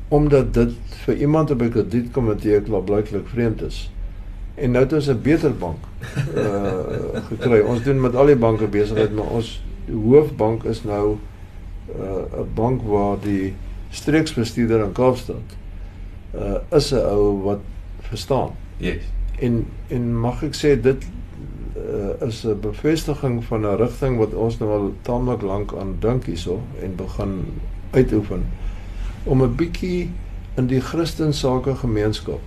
[0.10, 0.72] omdat dit
[1.06, 3.92] vir iemand op 'n kredietkomitee klaarblyklik vreemd is.
[4.56, 5.78] En nou het ons 'n beter bank
[6.36, 7.60] uh gekry.
[7.60, 11.18] Ons doen met al die banke besigheid, maar ons hoofbank is nou
[12.00, 13.54] uh 'n bank waar die
[13.90, 15.58] streeksbestuurder in Kaapstad
[16.36, 17.60] uh is 'n ou wat
[18.00, 18.52] verstaan.
[18.78, 19.04] Yes.
[19.40, 21.04] En en mag ek sê dit
[21.78, 26.26] uh, is 'n bevestiging van 'n rigting wat ons nou al taamlik lank aan dink
[26.26, 27.46] hierso en begin
[27.92, 28.46] uitoefen
[29.24, 30.10] om 'n bietjie
[30.56, 32.40] in die Christensake gemeenskap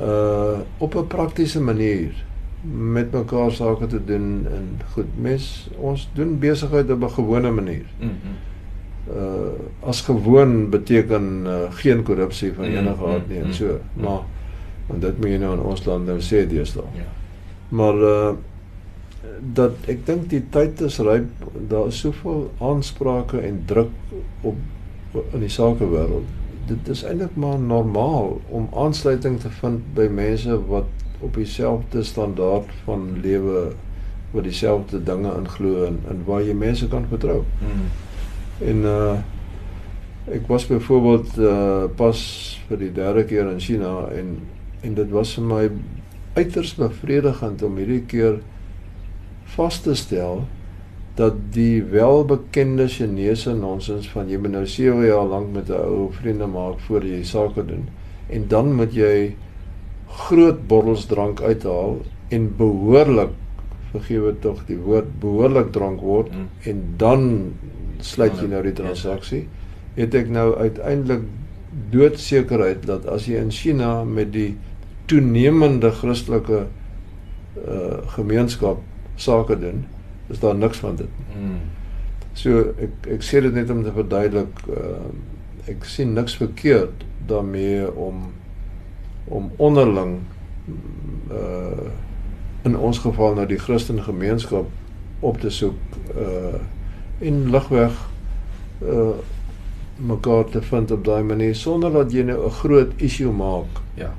[0.00, 2.24] uh op 'n praktiese manier
[2.62, 7.86] met mekaar sake te doen en goed mens ons doen besigheid op 'n gewone manier.
[8.00, 8.36] Mm -hmm.
[9.16, 13.64] Uh as gewoon beteken uh, geen korrupsie van Mm, enige aard nie en mm, so.
[13.66, 14.02] mm.
[14.02, 14.20] Maar
[14.86, 16.84] want dit moet jy nou in ons land nou sê deesdae.
[16.94, 17.08] Ja.
[17.68, 18.30] Maar uh
[19.54, 21.28] dat ek dink die tyd is ryp.
[21.68, 23.90] Daar is soveel aansprake en druk
[24.40, 24.56] op
[25.32, 26.28] in die sakewêreld.
[26.66, 30.84] Dit is eintlik maar normaal om aansluiting te vind by mense wat
[31.20, 33.72] op dieselfde standaard van lewe
[34.30, 37.42] wat dieselfde dinge inglo en, en waar jy mense kan vertrou.
[37.60, 37.90] Mm.
[38.70, 39.18] En uh
[40.30, 42.18] ek was byvoorbeeld uh pas
[42.68, 44.36] vir die derde keer in China en
[44.86, 45.64] en dit was vir my
[46.36, 48.38] uiters bevredigend om hierdie keer
[49.56, 50.44] vas te stel
[51.18, 56.12] dat die welbekende Chinese nonsens van jy moet nou 7 jaar lank met 'n ou
[56.12, 57.88] vriende maak voor jy sake doen
[58.28, 59.34] en dan moet jy
[60.10, 63.30] groot bottels drank uithaal en behoorlik
[63.90, 66.48] vergewe tog die woord behoorlik drank word Mm.
[66.62, 67.52] en dan
[67.98, 69.48] sluit jy nou die transaksie
[69.96, 71.22] het ek nou uiteindelik
[71.90, 74.56] doodsekerheid dat as jy in China met die
[75.06, 76.66] toenemende Christelike
[77.66, 78.78] uh gemeenskap
[79.16, 79.84] sake doen,
[80.30, 81.08] is daar niks van dit.
[81.36, 81.58] Mm.
[82.34, 85.10] So ek ek sê dit net om te verduidelik uh
[85.68, 88.30] ek sien niks verkeerd daarmee om
[89.30, 90.18] om onderling
[91.30, 91.88] uh
[92.62, 94.66] in ons geval nou die Christen gemeenskap
[95.24, 95.76] op te soek
[96.16, 96.58] uh
[97.24, 97.94] en ligweg
[98.84, 99.12] uh
[100.00, 103.80] mekaar te vind op daai manier sonder dat jy nou 'n groot issue maak.
[103.94, 104.12] Ja.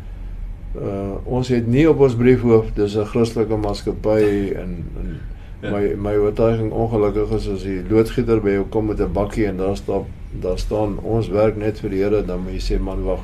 [0.76, 5.19] Uh ons het nie op ons briefhoof dis 'n Christelike maatskappy en, en
[5.62, 5.69] Ja.
[5.69, 9.58] my my oortuiging ongelukkig is as die loodgieter by jou kom met 'n bakkie en
[9.58, 10.06] daar staan
[10.41, 13.19] daar staan ons werk net vir die Here dan moet jy sê man wag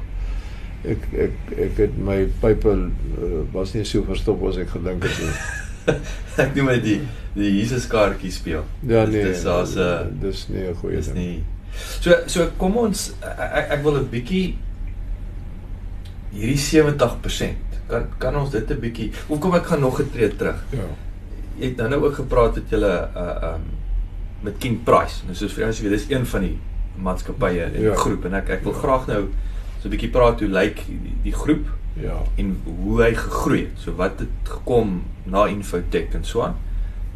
[0.85, 5.19] ek ek ek het my pype uh, was nie so verstop as ek gedink het
[5.19, 5.95] nie.
[6.43, 7.01] ek noem dit die
[7.37, 8.63] die Jesus kaartjie speel.
[8.87, 9.23] Ja Dis- nee.
[9.23, 11.15] dis daar's 'n dis nie 'n goeie Dis ding.
[11.17, 11.43] nie.
[12.01, 14.55] So so kom ons ek, ek wil 'n bietjie
[16.33, 17.55] hierdie 70%
[17.87, 20.63] kan kan ons dit 'n bietjie of kom ek gaan nog 'n tree terug.
[20.71, 20.83] Ja.
[21.59, 23.61] Jy het nou nou ook gepraat het julle uh um
[24.43, 25.23] met King Price.
[25.25, 26.57] Nou soos vir jy weet dis een van die
[26.97, 27.95] maatskappye in die Ja.
[27.95, 29.27] groep en ek ek wil graag nou
[29.81, 31.65] so 'n bietjie praat hoe lyk die, die groep
[31.97, 32.17] Ja.
[32.37, 33.79] en hoe hy gegroei het.
[33.81, 36.55] So wat het gekom na Infotech en so aan.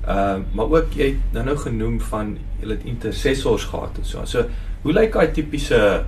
[0.08, 4.06] Ehm uh, maar ook jy het nou nou genoem van julle het intercessors gehad en
[4.06, 4.28] so aan.
[4.28, 4.46] So
[4.82, 6.06] hoe lyk daai tipiese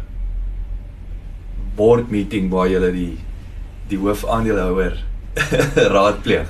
[1.75, 3.17] board meeting waar julle die
[3.89, 4.97] die hoofaandeelhouer
[5.95, 6.49] raadpleeg?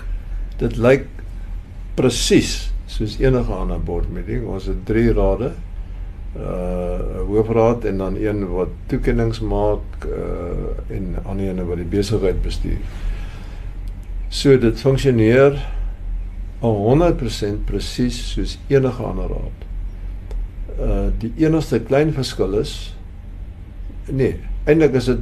[0.60, 1.06] Dit lyk
[1.98, 4.46] presies soos enige ander board meeting.
[4.48, 5.52] Ons het drie rade.
[6.34, 12.42] Uh hoofraad en dan een wat toekennings maak uh en ander ene wat die besigheid
[12.42, 12.82] bestuur.
[14.30, 15.60] So dit funksioneer
[16.64, 19.68] 100% presies soos enige ander raad.
[20.80, 22.74] Uh die enigste klein verskil is
[24.10, 25.22] nee, eintlik is dit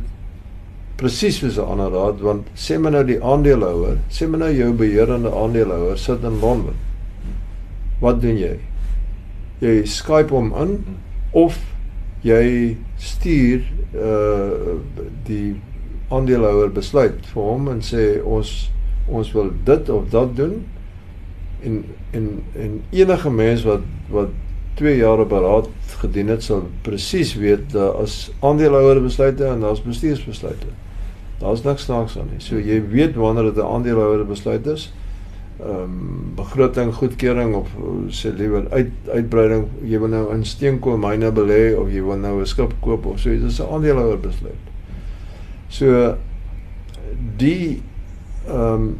[1.01, 4.73] presies soos 'n ander raad want sê maar nou die aandeelhouer, sê maar nou jou
[4.73, 6.77] beheerende aandeelhouer sit in Londen.
[7.99, 8.59] Wat doen jy?
[9.61, 10.77] Jy Skype hom in
[11.37, 11.57] of
[12.25, 14.77] jy stuur uh
[15.27, 15.55] die
[16.11, 18.51] aandeelhouer besluit vir hom en sê ons
[19.07, 20.59] ons wil dit of dat doen
[21.63, 24.33] en en en enige mens wat wat
[24.81, 25.67] 2 jaar beraad
[26.01, 30.71] gedien het sal presies weet dat as aandeelhouer besluite en daar's bestuursbesluite.
[31.41, 32.39] Daar's niks snaaks aan nie.
[32.41, 34.91] So jy weet wanneer dit 'n aandeelhouer besluit is.
[35.61, 37.69] Ehm um, begroting, goedkeuring of
[38.09, 42.49] sê liewer uit uitbreiding, jy wil nou in steenkoolmyne belê of jy wil nou 'n
[42.49, 44.63] skip koop of so iets, dis 'n aandeelhouer besluit.
[45.69, 46.15] So
[47.37, 47.81] die
[48.47, 48.97] ehm um,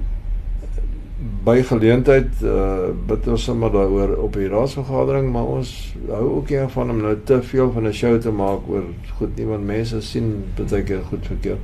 [1.45, 6.67] by geleentheid uh bid ons sommer daaroor op die raadsvergadering, maar ons hou ook nie
[6.67, 8.83] van om nou te veel van 'n show te maak oor
[9.17, 11.59] goed nie want mense sien baie keer goed verkeerd.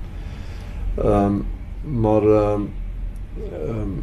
[0.97, 1.45] Ehm um,
[2.01, 2.69] maar ehm um,
[3.69, 3.93] um,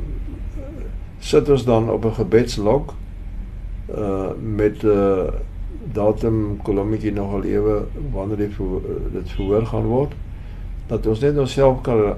[1.24, 2.94] sit ons dan op 'n gebedslok
[3.88, 5.32] uh met 'n uh,
[5.92, 8.80] datum kolommetjie nogal ewe wanneer dit voor,
[9.12, 10.12] dit verhoor gaan word
[10.86, 12.16] dat ons net onsself kan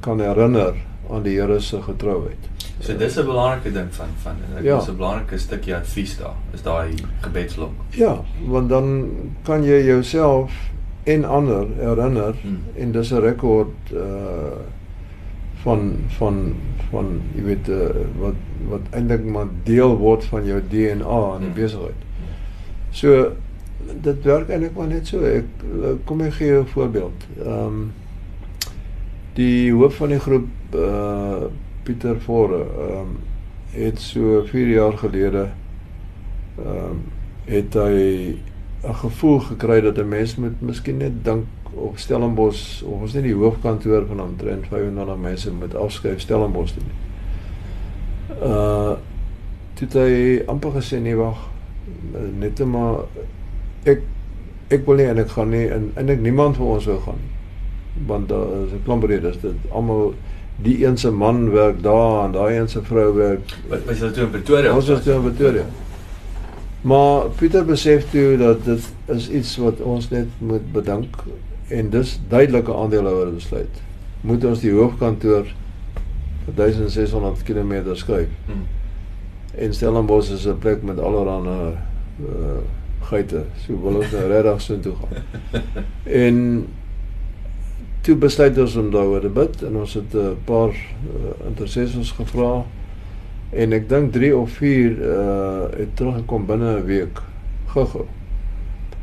[0.00, 0.74] kan herinner
[1.10, 2.48] aan die Here se getrouheid.
[2.80, 4.78] So dis 'n belangrike ding van van ek ja.
[4.78, 6.34] is 'n belangrike stukkie advies daar.
[6.52, 7.72] Is daai gebedslok.
[7.90, 9.10] Ja, want dan
[9.42, 10.52] kan jy jouself
[11.04, 12.62] en ander herinner hmm.
[12.74, 14.02] en dis 'n rekord uh
[15.66, 16.54] van van
[16.90, 17.90] van jy weet uh,
[18.22, 18.38] wat
[18.70, 21.58] wat eintlik maar deel word van jou DNA in die hmm.
[21.58, 22.02] besigheid.
[22.94, 23.32] So
[24.06, 25.26] dit werk eintlik maar net so.
[25.26, 25.48] Ek
[26.06, 27.26] kom ek gee jou 'n voorbeeld.
[27.38, 27.80] Ehm um,
[29.36, 31.50] die hoof van die groep uh
[31.82, 33.16] Pieter Vorre ehm um,
[33.76, 35.48] het so 4 jaar gelede
[36.58, 37.02] ehm um,
[37.46, 38.36] het hy
[38.86, 41.44] 'n gevoel gekry dat 'n mens moet miskien net dink
[41.74, 46.82] op Stellenbosch of ons net die hoofkantoor van omtrent 500 mense moet afskryf Stellenbosch toe.
[48.42, 48.94] Uh
[49.76, 51.36] dit hy amper gesê nee wag
[52.40, 53.02] net maar
[53.84, 54.00] ek
[54.68, 57.18] ek wil nie en ek gaan nie en en ek niemand van ons wil gaan
[57.20, 57.34] nie.
[58.06, 60.14] Want daar is 'n klomp redes dit almal
[60.56, 64.12] die een se man werk daar en daai een se vrou werk wat was hulle
[64.12, 64.74] toe in Pretoria?
[64.74, 65.64] Ons was toe in Pretoria
[66.86, 71.18] maar Pieter besef toe dat dit is iets wat ons net moet bedink
[71.74, 73.82] en dis duidelike aandeelhouer besluit.
[74.22, 75.50] Moet ons die hoofkantoor
[76.54, 78.66] 1600 km skryf hmm.
[79.58, 81.74] en Stellenbosch is 'n plek met allerlei
[82.22, 82.58] uh
[83.06, 83.44] geite.
[83.66, 85.62] So wil ons nou regtig so toe gaan.
[86.26, 86.66] En
[88.06, 92.64] toe besluit ons om daaroor te bid en ons het 'n paar uh, intercessors gevra
[93.50, 97.22] en ek dink 3 of 4 uh het teruggekom binne 'n week
[97.66, 98.06] gou-gou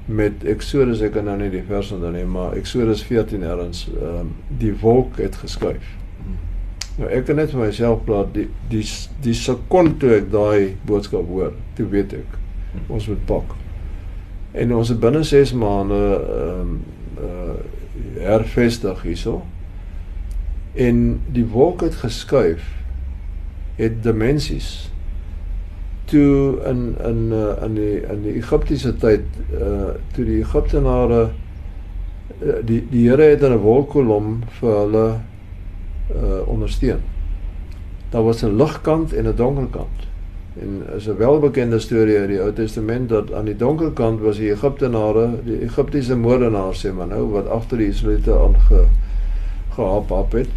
[0.05, 4.19] met Exodus ek kan nou nie die vers onthou nie maar Exodus 14 erns ehm
[4.19, 5.83] um, die wolk het geskuif.
[6.97, 8.83] Nou ek kan net vir myself praat die die
[9.23, 12.37] die sekond toe ek daai boodskap hoor, toe weet ek
[12.89, 13.55] ons moet pak.
[14.53, 16.75] En ons het binne 6 maande ehm um,
[17.21, 17.55] uh
[18.17, 19.43] hervestig hierso.
[20.73, 22.63] En die wolk het geskuif
[23.83, 24.73] het dimensies
[26.05, 31.21] toe in in uh, in die in die Egiptiese tyd uh toe die Egiptenare
[32.43, 35.07] uh, die die Here het in 'n wolkkolom vir hulle
[36.13, 37.01] uh ondersteun.
[38.09, 40.07] Daar was 'n ligkant en 'n donkerkant.
[40.61, 44.51] En is 'n welbekende storie uit die Ou Testament dat aan die donkerkant was die
[44.51, 48.85] Egiptenare, die Egiptiese moordenaars sê maar nou wat agter die Israeliete aange
[49.69, 50.49] gehap hap het.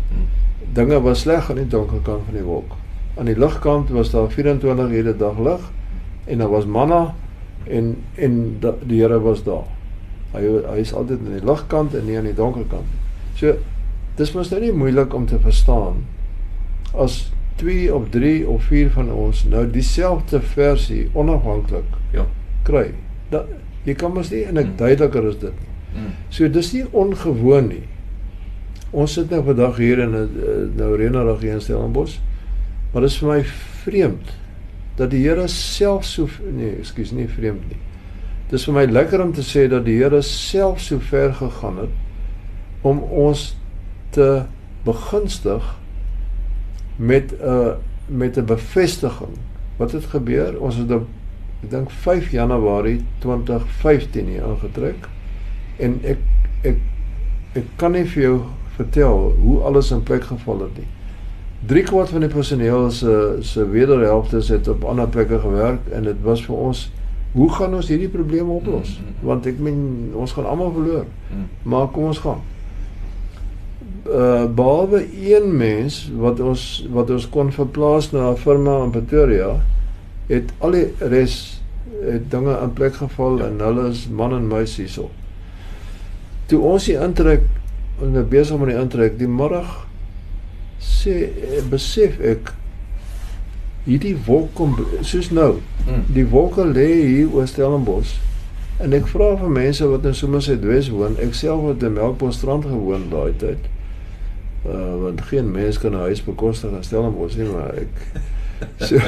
[0.73, 2.77] Dinge was sleg aan die donkerkant van die wolk.
[3.16, 5.70] Aan die ligkant was daar 24 ure dag lig
[6.26, 7.14] en daar was manna
[7.64, 9.64] en en die Here was daar.
[10.33, 12.90] Hy hy is altyd aan die ligkant en nie aan die donkerkant.
[13.35, 13.57] So
[14.16, 16.05] dis mos nou nie moeilik om te verstaan
[16.96, 17.26] as
[17.60, 22.27] 2 of 3 of 4 van ons nou dieselfde versie onafhanklik ja
[22.69, 22.90] kry.
[23.33, 23.48] Dat
[23.87, 24.79] jy kan mos nie en ek mm.
[24.81, 25.67] duideliker is dit.
[25.94, 26.14] Mm.
[26.29, 27.85] So dis nie ongewoon nie.
[28.96, 32.19] Ons sit nou vandag hier in 'n eh, nou reënerig hier in Stellenbosch.
[32.97, 33.42] Maar dit is vir my
[33.85, 34.29] vreemd
[34.97, 37.77] dat die Here self so nee, ekskuus, nie vreemd nie.
[38.49, 42.81] Dis vir my lekker om te sê dat die Here self so ver gegaan het
[42.88, 43.51] om ons
[44.17, 44.47] te
[44.88, 45.69] begunstig
[46.97, 47.77] met 'n uh,
[48.09, 49.37] met 'n bevestiging.
[49.77, 50.57] Wat het gebeur?
[50.57, 51.05] Ons het op
[51.63, 55.09] ek dink 5 Januarie 2015 hier aangetrek
[55.77, 56.19] en ek
[56.63, 56.81] ek
[57.53, 58.40] ek kan nie vir jou
[58.81, 60.96] vertel hoe alles in plek geval het nie.
[61.67, 66.23] 3 kwart van die personeel se se wederhelfte het op ander plekke gewerk en dit
[66.23, 66.90] was vir ons
[67.37, 68.96] hoe gaan ons hierdie probleme oplos?
[68.96, 69.81] Mm, Want ek meen
[70.17, 71.04] ons gaan almal verloor.
[71.29, 71.48] Mm.
[71.69, 72.40] Maar kom ons gaan.
[74.06, 79.56] Uh behalwe een mens wat ons wat ons kon verplaas na 'n firma in Pretoria,
[80.27, 81.60] het al die res
[82.00, 85.10] het dinge in plek geval en hulle is man en muis hierso.
[86.46, 87.42] Toe ons die intrek
[88.00, 89.86] ons nou besig met die intrek die middag
[90.81, 92.52] sê eh, besef ek
[93.87, 95.56] hierdie wolk kom soos nou
[95.87, 96.02] Mm.
[96.10, 98.16] die wolke lê hier oor Stellenbosch
[98.83, 103.04] en ek vra vir mense wat in Somerset woon ek self het in Melkbosstrand gewoon
[103.12, 103.68] daai tyd
[104.66, 107.94] uh want geen mens kan 'n huis bekostig in Stellenbosch nie maar ek
[108.88, 108.98] so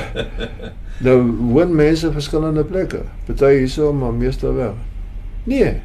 [1.02, 1.16] nou
[1.50, 4.78] woon mense verskillende plekke party hierso maar meeste weg
[5.44, 5.80] nee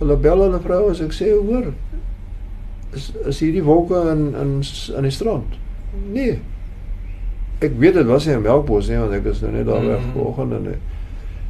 [0.00, 1.70] hulle bel hulle vrou as ek sê hoor
[2.94, 4.62] is is hierdie wolke in in
[4.96, 5.58] in die strand?
[6.12, 6.38] Nee.
[7.60, 10.00] Ek weet dit was nie 'n melkbos nie want ek is nou net daar weg
[10.00, 10.12] Mhm.
[10.12, 10.78] vanoggend en ek-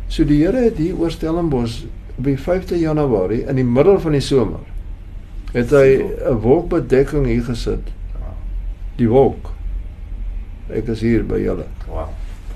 [0.08, 1.84] so die Here het hier oor Stellenbosch
[2.18, 4.60] op die 5de Januarie in die middel van die somer
[5.52, 7.80] het hy 'n wolkbedekking hier gesit.
[8.96, 9.50] Die wolk.
[10.70, 11.64] Ek is hier by julle.
[11.88, 12.08] Wow.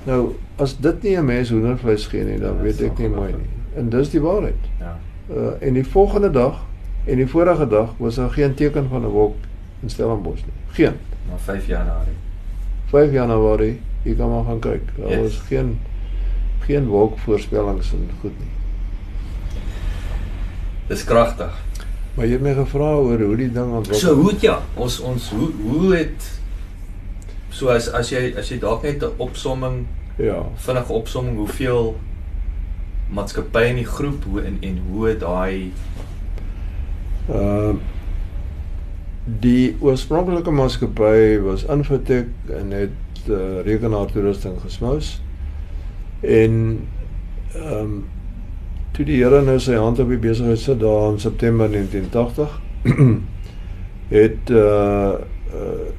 [0.07, 3.33] nou as dit nie 'n mens hoendervleis gee nie dan Ja, weet ek nie mooi
[3.33, 3.49] nie.
[3.77, 4.59] En dis die waarheid.
[4.81, 4.99] Ja.
[5.31, 6.65] uh, en die volgende dag
[7.05, 9.37] en die vorige dag was daar geen teken van 'n wolk
[9.83, 10.95] in Stellenbosch nie geen
[11.29, 12.15] Maar 5 Januarie.
[12.87, 14.83] 5 Januarie, jy kan maar gaan kyk.
[14.97, 15.21] Daar Yes.
[15.21, 15.79] was geen
[16.61, 18.51] geen wolkvoorspellings en goed nie.
[20.89, 21.55] Dis kragtig.
[22.15, 24.09] Maar jy het my gevra oor hoe die ding ontwikkel.
[24.09, 26.29] So hoe ja, ons ons hoe hoe het
[27.51, 29.87] so as as jy as jy dalk net 'n opsomming
[30.19, 30.43] ja.
[30.55, 31.97] vinnige opsomming hoeveel
[33.11, 35.73] maatskappye in die groep hoe en en hoe daai
[37.29, 37.83] Ehm
[39.41, 45.23] die oorspronklike maatskappy was Infotech en het uh, rekenaartoerusting gesmous.
[46.21, 46.89] En
[47.55, 48.05] ehm um,
[48.93, 52.61] toe die Here nou sy hand op die besigheid sit daar in September 1980
[54.19, 55.13] het uh,
[55.55, 55.91] uh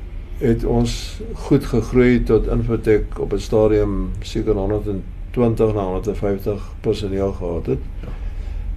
[0.43, 7.65] het ons goed gegroei tot Infotech op 'n stadium seker 120 na 150 personeel gehad
[7.65, 7.79] het.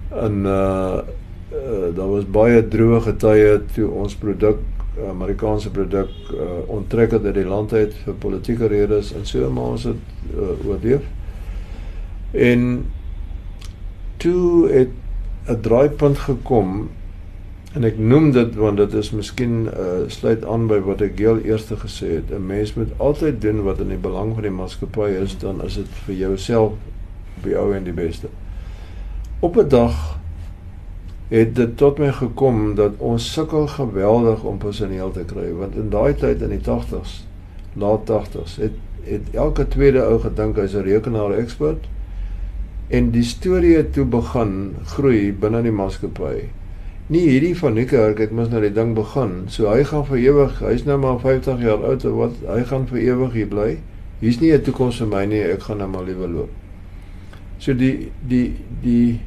[0.09, 0.99] En uh
[1.51, 4.59] uh, daar was baie droë getye toe ons produk
[5.05, 9.75] Amerikaanse produk uh, onttrek het uit die land uit vir politieke redes en so maar
[9.77, 11.05] ons het uh, oorleef.
[12.31, 12.85] En
[14.17, 14.93] toe het
[15.47, 16.89] 'n draaipunt gekom
[17.73, 21.39] en ek noem dit want dit is miskien uh, sluit aan by wat ek heel
[21.45, 22.31] eers gesê het.
[22.31, 25.75] 'n Mens moet altyd doen wat in die belang van die maatskappy is, dan is
[25.75, 26.71] dit vir jouself
[27.37, 28.27] op die ou en die beste.
[29.39, 30.17] Op 'n dag
[31.29, 35.89] het dit tot my gekom dat ons sukkel geweldig om personeel te kry want in
[35.91, 37.23] daai tyd in die 80s,
[37.75, 41.87] laat 80s, het het elke tweede ou gedink hy's 'n rekenaar ekspert
[42.87, 46.49] en die storie het toe begin groei binne die maatskappy.
[47.07, 49.45] Nie hierdie van Niekerk het mos nou die ding begin.
[49.47, 52.87] So hy gaan vir ewig, hy's nou maar 50 jaar oud of wat, hy gaan
[52.87, 53.77] vir ewig hier bly.
[54.19, 56.49] Hier's nie 'n toekoms vir my nie, ek gaan nou maar liewe loop.
[57.59, 59.19] So die die die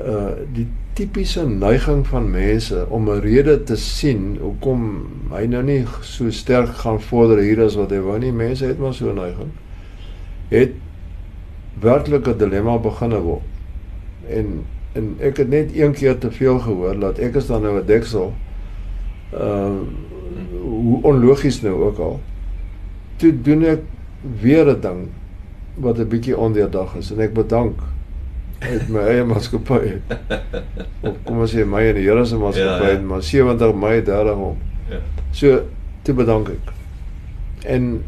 [0.00, 5.84] uh die tipiese neiging van mense om 'n rede te sien hoekom hy nou nie
[6.00, 8.32] so sterk gaan vorder hier as wat hy wou nie.
[8.32, 9.50] Mense het maar so 'n neiging.
[10.48, 10.70] Het
[11.80, 13.42] werklik 'n dilemma begine word.
[14.28, 17.80] En en ek het net een keer te veel gehoor dat ek is dan nou
[17.80, 18.34] 'n deksel.
[19.32, 19.80] Uh
[20.62, 22.20] hoe onlogies nou ook al.
[23.16, 23.80] Toe doen ek
[24.40, 25.08] weer 'n ding
[25.74, 27.80] wat 'n bietjie ondeurdag is en ek bedank
[28.58, 29.98] uit my eie maatskappy.
[31.02, 34.02] of kom ons sê my en die Here se maatskappy, Ja, ja, maar 70 Mei
[34.02, 34.56] 30 om.
[34.90, 35.00] ja.
[35.32, 35.60] So
[36.02, 36.72] toe bedank ek.
[37.64, 38.02] En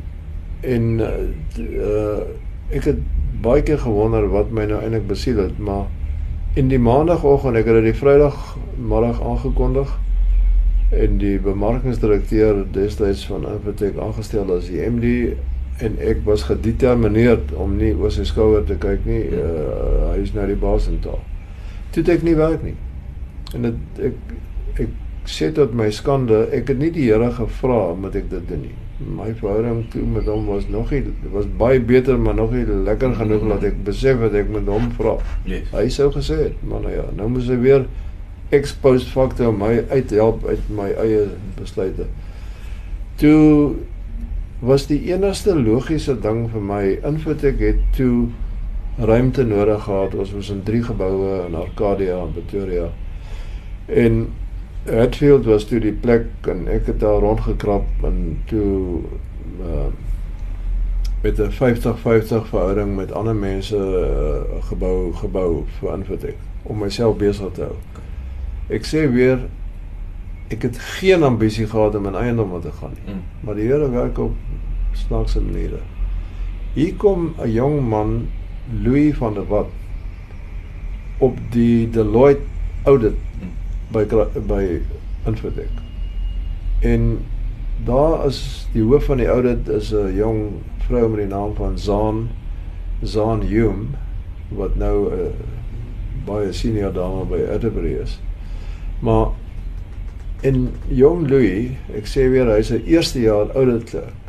[0.63, 1.13] en uh,
[1.59, 2.21] uh
[2.75, 2.99] ek het
[3.43, 5.85] baie keer gewonder wat my nou eintlik besiel het, maar
[6.59, 9.93] in die maandagooggend, ek het dit die Vrydag middag aangekondig
[10.91, 15.37] en die bemarkingsdirekteur destyds van Infotech aangestel as die MD
[15.85, 19.23] en ek was gedetermineerd om nie oor sy skouer te kyk nie.
[19.29, 21.21] Uh, hy is nou die baas in taal.
[21.93, 22.77] Toe het ek nie werk nie.
[23.55, 24.35] En dit ek
[24.87, 28.67] ek sê tot my skande, ek het nie die Here gevra moet ek dit doen
[28.69, 28.75] nie.
[29.17, 31.03] My verhouding toe met hom was nog nie
[31.35, 34.89] was baie beter, maar nog nie lekker genoeg dat ek besef dat ek met hom
[34.97, 35.17] vra.
[35.49, 35.69] Yes.
[35.75, 37.85] Hy sou gesê het, maar nou ja, nou moes hy weer
[38.55, 41.27] ex post facto my uithelp uit my eie
[41.59, 42.07] besluite.
[43.21, 43.75] Toe
[44.61, 48.29] was die enigste logiese ding vir my Infotech het toe
[48.97, 50.15] ruimte nodig gehad.
[50.15, 52.89] Ons was in drie geboue in Arcadia en Pretoria.
[53.87, 54.27] En
[54.87, 59.03] Hatfield was toe die plek en ek het daar rondgekrap en toe
[59.61, 59.89] uh
[61.23, 67.53] met 'n 50-50 verhouding met ander mense uh, gebou gebou vir Infotech om myself besig
[67.53, 67.77] te hou.
[68.69, 69.39] Ek sê weer
[70.49, 73.15] ek het geen ambisie gehad om in eiendom te gaan nie.
[73.15, 73.23] Mm.
[73.41, 74.35] Maar die Here werk op
[74.97, 75.81] snaakse maniere.
[76.75, 78.29] Hier kom 'n jong man,
[78.83, 79.71] Louis van der Walt
[81.19, 82.43] op die Deloitte
[82.85, 83.15] audit
[83.93, 84.05] by
[84.47, 84.81] by
[85.27, 85.73] Infotech.
[86.81, 87.19] En
[87.85, 90.41] daar is die hoof van die audit is 'n jong
[90.87, 92.29] vrou met die naam van Zaan
[93.03, 93.85] Zaan Hume
[94.49, 95.33] wat nou 'n
[96.25, 98.21] baie senior dame by Atterbury is.
[99.01, 99.27] Maar
[100.41, 104.26] en jong Louis, ek sê weer hy's 'n eerste jaar audit klerk.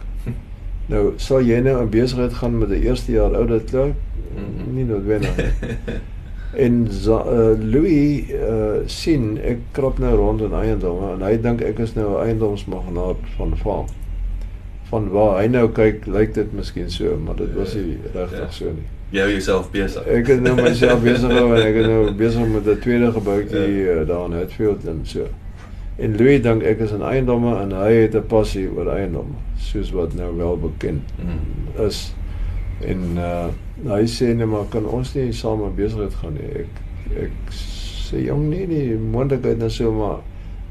[0.88, 3.94] Nou sal jy nou in besigheid gaan met 'n eerste jaar audit klerk?
[4.36, 4.74] Mhm.
[4.76, 5.36] Nie noodwendig.
[6.56, 11.62] En Za- uh, Louis uh, sien ek krap nou rond in eiendomme en hy dink
[11.62, 13.86] ek is nou 'n eiendomsmagnaat van farm.
[14.90, 18.20] Van waar hy nou kyk, lyk dit miskien so, maar dit was nie Ja.
[18.22, 18.88] regtig so nie.
[19.12, 20.08] Jy hou jouself besig.
[20.08, 23.84] Ek het nou myself besig gehou en ek is nou besig met 'n tweede gebouetjie
[23.84, 25.28] uh, daar in Hatfield en so.
[26.00, 29.92] En Louis dink ek is in eiendomme en hy het 'n passie oor eiendomme, soos
[29.92, 31.86] wat nou wel bekend Mm.
[31.88, 32.14] is.
[32.82, 33.48] En uh
[33.86, 36.50] hy sê net maar kan ons nie saam in besigheid gaan nie.
[36.62, 36.68] Ek
[37.24, 40.18] ek sê jong nee die moontlikheid nou so maar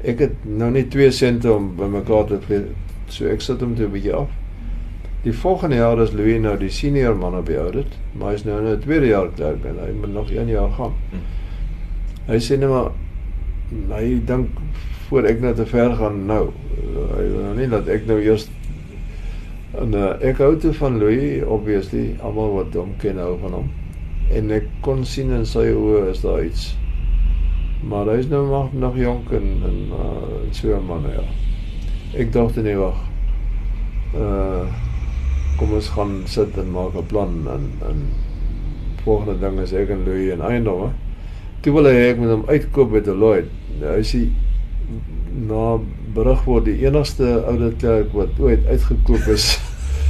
[0.03, 2.61] ek het nou nie 2 sente om bymekaar te vee.
[3.07, 4.27] So ek sit hom toe 'n bietjie af.
[5.23, 8.59] Die volgende jaar is Louis nou die senior man op die audit, maar hy's nou
[8.59, 10.93] in 'n tweede jaar klerk en hy moet nog 1 jaar gaan.
[11.11, 11.19] Mm.
[12.27, 12.91] Hy sê net maar
[13.89, 14.47] hy dink
[15.09, 16.49] voor ek nou te ver gaan nou.
[16.77, 18.47] Hy wil nou nie dat ek nou eers
[19.77, 23.67] En uh, ek hou te van Louis obviously, almal wat hom ken hou van hom.
[24.33, 26.71] En ek kon sien in sy oë is daar iets.
[27.87, 31.25] Maar hy's nou nog nog jonk en en uh, so 'n man ja.
[32.17, 32.97] Ek dink dit nie wag.
[34.15, 34.65] Uh
[35.57, 38.01] kom ons gaan sit en maak 'n plan en en
[39.03, 40.89] volgende ding is ek en Louis en eiendomme.
[41.61, 43.49] Toe wil hy ek moet hom uitkoop by Deloitte.
[43.79, 44.25] Nou, Hy sê
[45.37, 45.77] na
[46.13, 49.51] berig word die enigste audit klerk wat ooit uitgekoop is.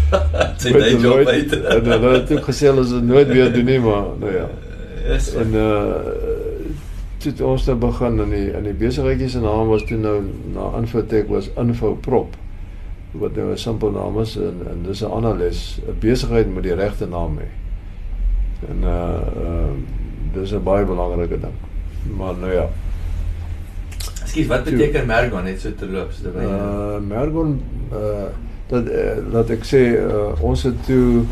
[0.61, 1.51] Sy by day job uit.
[1.51, 4.47] En hulle het ook gesê hulle sal nooit weer doen nie, maar nou ja.
[5.07, 5.33] Yes.
[5.35, 6.45] En uh
[7.17, 10.19] toe het ons nou begin in die in die besigheidjie se naam was toe nou
[10.53, 12.35] na Infotech was Infoprop
[13.17, 15.79] wat nou 'n simpel naam is en en dis 'n ander les.
[15.87, 17.49] 'n Besigheid moet die regte naam hê.
[18.69, 19.71] En uh uh
[20.33, 21.57] dis 'n baie belangrike ding.
[22.17, 22.69] Maar nou ja.
[24.27, 27.61] Ekskuus, wat beteken Mergon net so terloops terwyl Uh Mergon
[27.95, 28.27] uh
[28.67, 31.23] dat uh, laat ek sê uh, ons het toe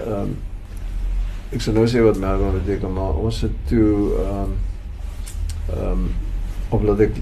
[0.00, 0.30] ehm um,
[1.52, 3.90] ek sal nou sê wat Mergon beteken maar ons het toe
[4.22, 4.54] ehm um,
[5.74, 6.08] ehm um,
[6.70, 7.20] of laat ek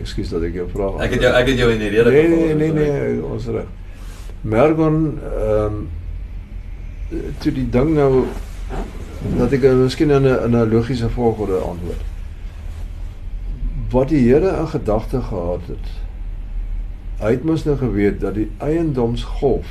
[0.00, 0.88] ekskuus dat ek jou vra.
[1.04, 2.88] Ek het jou ek het jou in die rede Nee nee nee sorry.
[3.12, 3.70] nee, ons reg.
[4.56, 5.88] Mergon ehm um,
[7.42, 8.10] toe die ding nou
[9.36, 12.15] dat ek miskien in 'n in 'n logiese volgorde antwoord.
[13.90, 15.88] Wat die Here in gedagte gehad het.
[17.20, 19.70] Hy het mos nou geweet dat die eiendomsgolf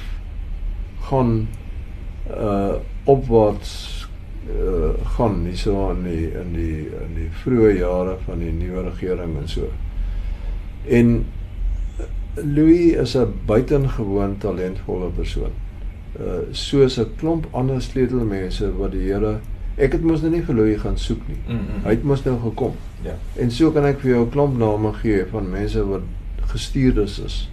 [1.10, 1.48] gaan
[2.32, 2.74] uh
[3.06, 3.74] opwaarts
[4.50, 9.38] uh gaan hierso in die in die in die vroeë jare van die nuwe regering
[9.38, 9.70] en so.
[10.90, 11.26] En
[12.36, 15.54] Louis is 'n buitengewoon talentvolle persoon.
[16.20, 19.40] Uh soos 'n klomp ander sleutelmense wat die Here
[19.76, 21.40] ek het mos nou nie vir Louis gaan soek nie.
[21.48, 21.82] Mm, mm.
[21.84, 22.78] Hy het mos nou gekom.
[23.04, 23.18] Ja.
[23.42, 26.06] En so kan ek vir jou 'n klomp name gee van mense wat
[26.54, 27.50] gestuurdes is.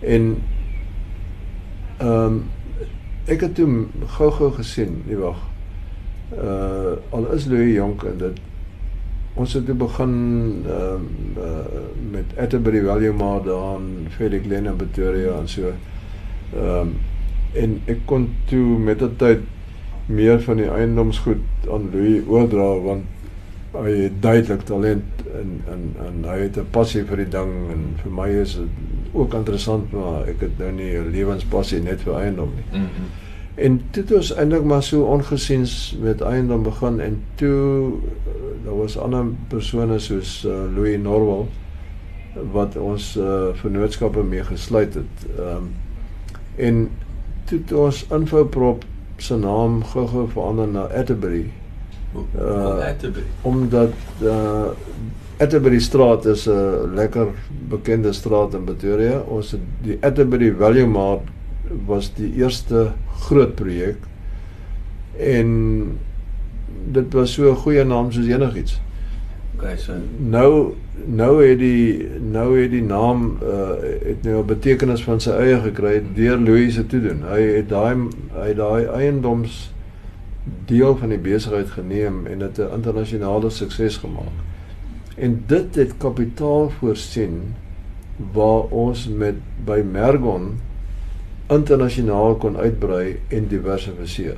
[0.00, 0.36] En
[1.98, 2.44] ehm um,
[3.26, 5.40] ek het toe gou-gou gesien, nee wag.
[6.32, 8.40] Uh al is Louis jonk en dit
[9.34, 10.14] ons het toe begin
[10.66, 15.72] ehm um, uh, met Atterbury Value maar daar in Felix Glen in Pretoria en so.
[16.54, 16.96] Ehm um,
[17.52, 19.40] en ek kon toe met die tyd
[20.08, 23.04] meer van die eiendomsgoed aan Louis oordra want
[23.76, 27.82] hy het duidelik talent en en en hy het 'n passie vir die ding en
[28.02, 32.14] vir my is dit ook interessant maar ek het nou nie 'n lewenspassie net vir
[32.14, 32.80] eiendom nie.
[32.80, 33.10] Mm, mm.
[33.54, 37.92] En toe het ons eintlik maar so ongesiens met eiendom begin en toe
[38.26, 41.46] eh, daar was ander persone soos uh, Louis Norwell
[42.52, 45.26] wat ons uh, vennootskappe mee gesluit het.
[45.38, 45.74] Ehm um,
[46.56, 46.90] en
[47.44, 48.84] toe het ons Infoprop
[49.22, 51.50] se naam gou-gou verander na Atterbury
[52.14, 53.26] Uh, uh, Atterbury.
[53.42, 53.92] omdat
[54.22, 54.70] uh
[55.38, 57.26] Atterbury straat is 'n lekker
[57.68, 59.20] bekende straat in Pretoria.
[59.20, 61.20] Ons het die Atterbury Value Mart
[61.86, 63.96] was die eerste groot projek
[65.16, 65.98] en
[66.90, 68.80] dit was so 'n goeie naam soos enigiets.
[69.56, 70.74] Okay, so Nou
[71.06, 75.60] nou het die nou het die naam uh het nou 'n betekenis van sy eie
[75.60, 77.22] gekry deur Louis se toedoen.
[77.22, 77.96] Hy het daai
[78.34, 79.72] hy daai eiendoms
[80.66, 84.36] deel van die besigheid geneem en dit 'n internasionale sukses gemaak.
[85.16, 87.54] En dit het kapitaal voorsien
[88.32, 89.34] waar ons met
[89.64, 90.58] by Mergon
[91.46, 94.36] internasionaal kon uitbrei en diversifiseer.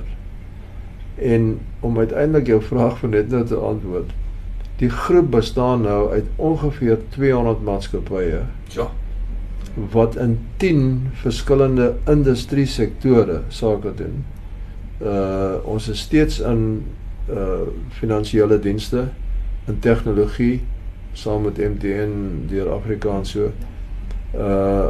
[1.15, 4.11] En om uiteindelik jou vraag van net nou te antwoord.
[4.81, 8.41] Die groep bestaan nou uit ongeveer 200 maatskappye
[8.73, 8.87] ja.
[9.91, 14.23] wat in 10 verskillende industrie sektore sake doen.
[15.01, 16.83] Uh ons is steeds in
[17.29, 17.69] uh
[18.01, 19.05] finansiële dienste,
[19.69, 20.63] in tegnologie
[21.13, 23.51] saam met MTN deur Afrika en so.
[24.33, 24.89] Uh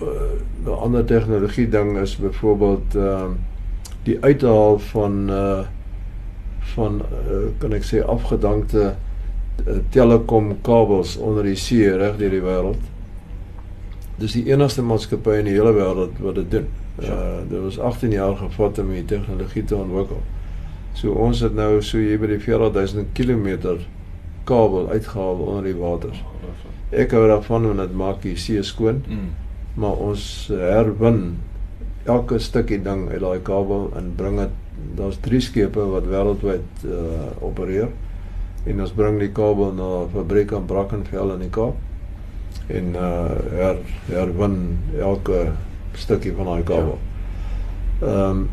[0.00, 3.28] 'n uh, ander tegnologie ding is byvoorbeeld uh
[4.02, 5.58] die uithaal van uh
[6.74, 12.44] van uh, kan ek sê afgedankte uh, telekom kabels onder die see reg deur die
[12.44, 12.92] wêreld.
[14.20, 16.70] Dis die enigste maatskappy in die hele wêreld wat dit doen.
[17.02, 20.22] Uh dit was 18 jaar gevat om die tegnologie te ontwikkel.
[20.96, 23.76] So ons het nou so hier by die 40000 km
[24.48, 26.14] kabel uitgehaal onder die water.
[26.90, 29.02] Ek hou daarvan want dit maak die see skoon.
[29.04, 29.28] Mm.
[29.76, 31.20] Maar ons herwin
[32.06, 34.54] elke stukkie ding uit daai kabel en bring dit
[34.94, 37.88] daar's drie skepe wat wêreldwyd uh opereer
[38.66, 41.74] en ons bring die kabel na 'n fabriek in Brackenfell in die Kaap
[42.68, 43.76] en uh her
[44.10, 45.52] herwin elke
[45.94, 46.98] stukkie van daai kabel.
[48.02, 48.48] Ehm um,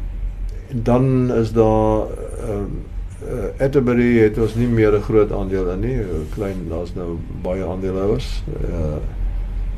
[0.84, 2.08] dan is daar
[2.40, 2.82] ehm um,
[3.24, 5.98] uh, Atterbury het ons nie meer 'n groot aandeel in nie.
[6.34, 8.44] Klein daar's nou baie aandeelhouers.
[8.64, 8.98] Uh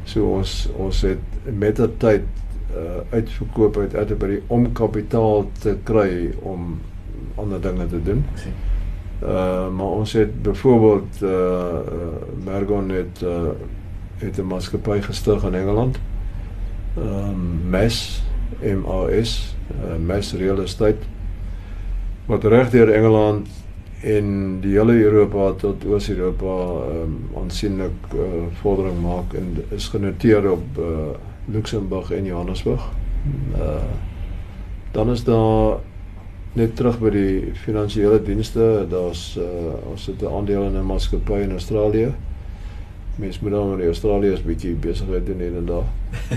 [0.05, 2.23] so ons ons het met die tyd
[2.75, 6.79] uh, uitverkoop uit Atterbury om kapitaal te kry om
[7.35, 8.25] ander dinge te doen.
[9.23, 13.55] Uh maar ons het byvoorbeeld uh, uh Mergon het uh
[14.17, 15.99] het 'n maatskappy gestig in Engeland.
[16.97, 18.23] Ehm um, MES
[18.61, 21.03] M A S uh, MES Real Estate
[22.25, 23.47] wat reg deur Engeland
[24.01, 26.55] en die hele Europa tot Oos-Europa
[26.91, 28.21] ehm um, aansienlik uh,
[28.51, 31.15] vordering maak en is genoteer op uh
[31.45, 32.89] Luxemburg en Johannesburg.
[33.57, 33.83] Uh
[34.91, 35.77] dan is daar
[36.53, 41.41] net terug by die finansiële dienste, daar's uh ons het 'n aandeel in 'n maatskappy
[41.41, 42.13] in Australië.
[43.15, 45.87] Mens moet dan in Australië is bietjie besigheid doen hier en daar.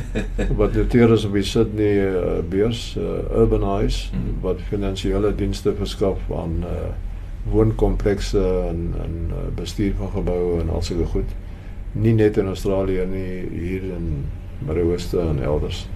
[0.60, 4.40] wat noteer is op die Sydney uh, beurs uh, Urbanize mm -hmm.
[4.40, 6.90] wat finansiële dienste verskaf aan uh
[7.50, 11.30] woonkomplekse en en uh, bestuur van geboue en al sulke goed.
[11.92, 14.24] Nie net in Australië nie, hier in
[14.58, 15.88] Midde-Ooste en elders.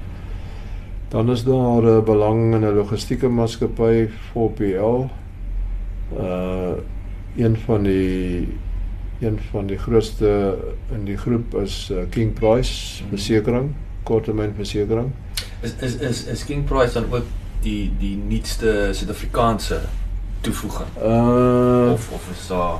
[1.08, 5.08] Dan is daar 'n uh, belang in 'n logistieke maatskappy 4PL.
[6.18, 6.72] Uh
[7.36, 8.48] een van die
[9.20, 10.56] een van die grootste
[10.92, 13.08] in die groep is uh, King Price Mhm.
[13.08, 13.70] versekering,
[14.02, 15.10] korttermynversekering.
[15.60, 17.24] Is is is is King Price dan ook
[17.60, 19.80] die die nuutste Suid-Afrikaanse
[20.40, 22.78] toevoeging Uh of of is daar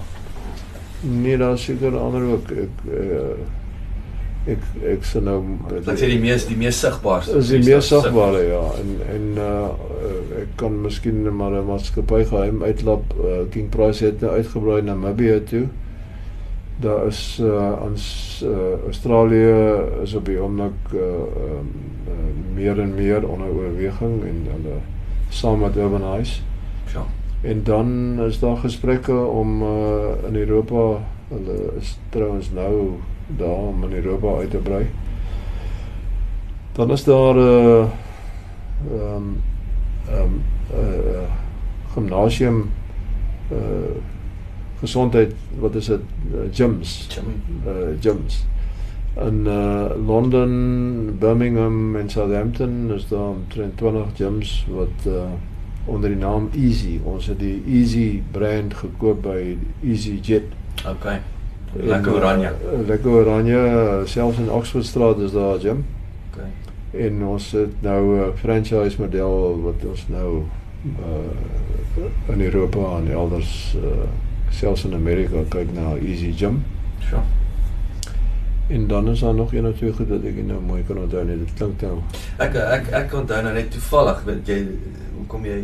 [1.01, 2.93] nee, daar seker ander ook ek uh,
[4.47, 4.65] ek
[4.95, 5.39] ek sê nou
[5.71, 8.63] ek sê die mees die mees sigbaarste is die mees sigbare ja.
[8.81, 9.71] En en uh,
[10.09, 13.15] uh ek kan miskien maar 'n maatskappy geheim uitlap.
[13.19, 15.67] Uh, King Price het nou uitgebrei na Namibië toe.
[16.81, 18.05] Daar is uh ons
[18.45, 19.53] uh, Australië
[20.03, 21.71] is op die oomblik uh, um,
[22.09, 24.81] uh meer en meer onder oorweging en hulle
[25.31, 26.43] saam met Urbanize
[26.93, 27.07] Ja.
[27.41, 29.69] En dan is daar gesprekke om uh,
[30.27, 32.99] in Europa, hulle is trouens nou
[33.37, 34.91] daar om in Europa uit te brei.
[36.73, 37.85] Dan is daar 'n uh,
[38.91, 39.43] ehm um,
[40.09, 40.43] ehm um,
[40.75, 41.29] uh,
[41.93, 42.71] gimnasium
[43.53, 43.59] uh
[44.83, 46.01] gesondheid, wat is dit?
[46.35, 47.07] Uh, gyms.
[47.11, 47.43] Jim.
[47.67, 48.47] Uh gyms.
[49.15, 55.31] In uh Londen, Birmingham en Southampton is daar omtrent 20 gyms wat uh
[55.85, 57.01] onder die naam Easy.
[57.03, 60.45] Ons het die Easy brand gekoop by EasyJet.
[60.87, 61.21] Okay.
[61.73, 62.53] Lekker oranje.
[62.87, 63.61] Lekker oranje,
[64.05, 65.85] selfs in Oxfordstraat is daar 'n gym.
[66.31, 66.51] Okay.
[67.07, 70.43] En ons het nou 'n franchise model wat ons nou
[70.99, 71.63] uh
[72.33, 74.09] in Europa en elders uh
[74.51, 76.65] selfs in Amerika kyk na Easy Gym.
[77.11, 77.23] Ja.
[78.69, 81.25] En dan is daar nog een of twee goed wat ek nou mooi kan onthou
[81.25, 81.39] nie.
[81.39, 81.99] Dit klink nou
[82.37, 84.67] Ek ek ek onthou nou net toevallig, weet jy,
[85.17, 85.59] hoekom jy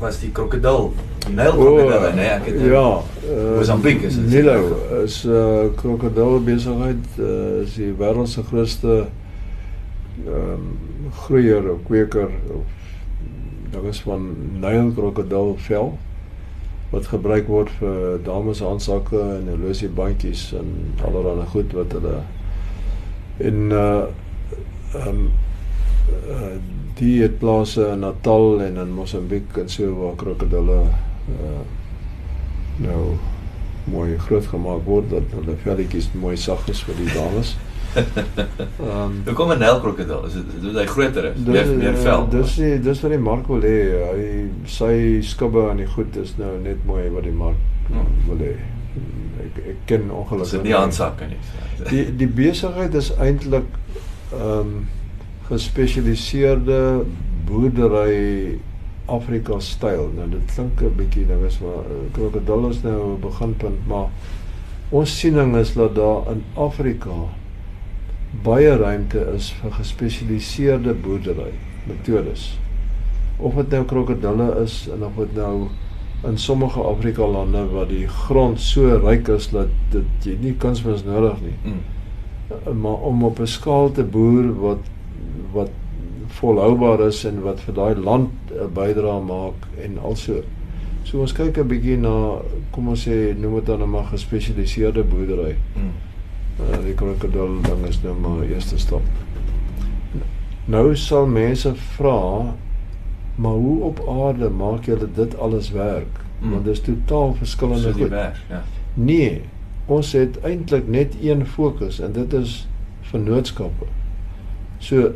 [0.00, 0.92] was die krokodil,
[1.26, 2.84] die nylkrokodille, nee, ek het ja,
[3.28, 4.58] uh, Mosambiek is dit Nilo
[5.02, 9.06] is 'n uh, krokodil besigheid, uh, is die wêreld se grootste
[10.26, 10.76] ehm um,
[11.24, 12.66] groeier of kweker of
[13.70, 15.98] dinges van nylkrokodil vel.
[16.90, 20.70] wat gebruik word vir dames handsakke en horlosiebandjies en
[21.04, 22.22] allerlei goed wat hulle
[23.44, 24.06] en uh
[24.96, 25.26] ehm um,
[26.32, 26.54] uh,
[26.98, 30.80] die het plase in Natal en in Mosambiek en so waar krokodille
[31.28, 31.58] uh
[32.78, 33.16] nou
[33.90, 37.56] mooi groot gemaak word dat hulle velletjies mooi sag is vir die dames.
[37.98, 40.26] Ehm um, kom 'n Nylkrokodil?
[40.26, 41.38] Is dit is hy groter is?
[41.44, 42.28] Meer meer eh, vel.
[42.30, 43.78] Dis die dis wat die mark wil hê.
[44.10, 44.26] Hy
[44.78, 44.92] sy
[45.24, 48.12] skubbe aan die goed is nou net mooi wat die mark hmm.
[48.28, 48.52] wil hê.
[49.46, 50.60] Ek ek ken ongelukkig.
[50.60, 51.40] Dis nie handsakke nie.
[51.88, 53.66] Die die besigheid is eintlik
[54.36, 54.78] ehm um,
[55.48, 57.04] gespesialiseerde
[57.48, 58.58] boerdery
[59.08, 60.10] Afrika styl.
[60.16, 64.08] Nou dit klink 'n bietjie nou is maar eh, krokodil is nou 'n beginpunt, maar
[64.90, 67.16] ons siening is dat daar in Afrika
[68.42, 71.52] baie ruimte is vir gespesialiseerde boerdery
[71.86, 72.58] metodes.
[73.36, 75.68] Of dit nou krokodille is en of dit nou
[76.24, 81.04] in sommige Afrika lande waar die grond so ryk is dat dit jy nie kunsmis
[81.04, 81.56] nodig nie.
[81.64, 82.80] Mm.
[82.80, 84.97] Maar om op 'n skaal te boer wat wat
[86.28, 90.42] volhoubaar is en wat vir daai land 'n bydrae maak en also.
[91.04, 95.04] So ons kyk 'n bietjie na kom ons sê noem dit dan 'n maar gespesialiseerde
[95.04, 95.56] boerdery.
[95.76, 95.92] Mm.
[96.60, 99.02] Uh, die krokodil ding is nou maar eerste stap.
[100.64, 102.54] Nou sal mense vra
[103.34, 106.20] maar hoe op aarde maak jy dit alles werk?
[106.40, 106.50] Mm.
[106.50, 108.10] Want dit is totaal verskillende goed.
[108.10, 108.62] Ja.
[108.94, 109.42] Nee,
[109.86, 112.68] ons het eintlik net een fokus en dit is
[113.00, 113.86] vennootskappe.
[114.78, 115.12] So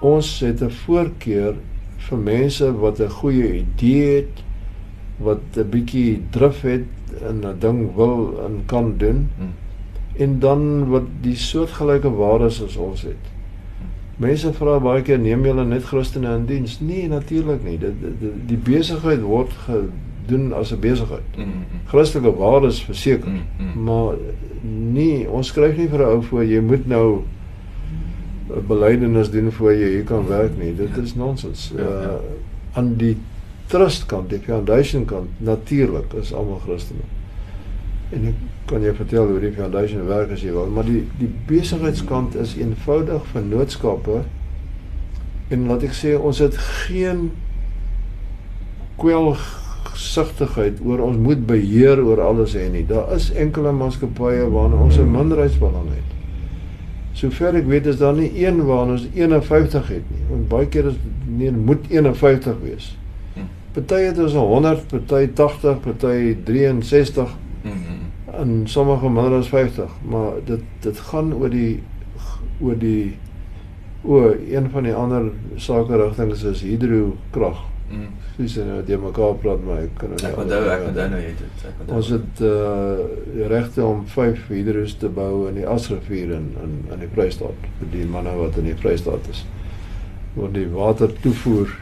[0.00, 1.54] ons het 'n voorkeur
[1.96, 4.44] vir mense wat 'n goeie idee het,
[5.16, 6.86] wat 'n bietjie drif het
[7.28, 9.28] en 'n ding wil en kan doen.
[9.36, 9.52] Hmm.
[10.16, 13.24] En dan wat die soortgelyke waardes as ons het.
[14.16, 16.80] Mense vra baie keer neem julle net Christene in diens?
[16.80, 17.78] Nee, natuurlik nie.
[17.78, 21.36] Dit die, die besigheid word gedoen as 'n besigheid.
[21.36, 21.80] Mm -hmm.
[21.86, 23.82] Christelike waardes verseker, mm -hmm.
[23.84, 24.14] maar
[24.92, 27.22] nee, ons skryf nie vir 'n ou voor jy moet nou
[28.68, 30.74] belydenis doen voor jy hier kan werk nie.
[30.76, 31.72] Dit is nonsens.
[31.76, 32.14] Ja, ja.
[32.14, 33.16] Uh aan die
[33.70, 37.06] trust kant, die foundation kant, natuurlik is almal Christene.
[38.14, 41.30] En ek kan jy vertel hoe die foundation werk as jy wil, maar die die
[41.48, 44.20] besigheidskant is eenvoudig vir noodskappe.
[45.50, 47.30] En laat ek sê ons het geen
[49.00, 52.84] kwelsigtigheid oor ons moet beheer oor alles hê nie.
[52.86, 56.19] Daar is enkele maatskappye waarna ons 'n minderheidsbelang het.
[57.12, 60.24] Sover ek weet is daar nie een waarna ons 51 het nie.
[60.28, 62.96] Want baie keer is nee moet 51 wees.
[63.34, 63.48] Hm.
[63.72, 67.36] Party het ons 100, party 80, party 63.
[67.62, 68.00] Mhm
[68.38, 71.82] in sommige minder as 50, maar dit dit gaan oor die
[72.60, 73.16] oor die
[74.02, 77.58] o, een van die ander sake rigtings is hidrokrag.
[77.90, 78.06] Mm.
[78.40, 81.34] Dis nou die mekaar praat maar ek kan nou Ek onthou ek onthou nou jy
[81.40, 81.64] dit.
[81.68, 81.96] Ek onthou.
[81.98, 87.04] Ons het uh regte om 5 hidros te bou in die Asrivier in in in
[87.04, 89.44] die Vrystaat die manne wat in die Vrystaat is.
[90.36, 91.76] Waar die water toevoer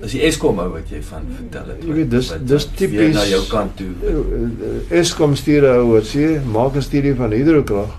[0.00, 1.82] Dis die Eskom ou wat jy van vertel het.
[1.86, 3.92] Jy weet dis dis tipies na jou kant toe.
[4.02, 7.92] Eh, eh, Eskom stuur ou wat sê maak 'n studie van hidrokrag.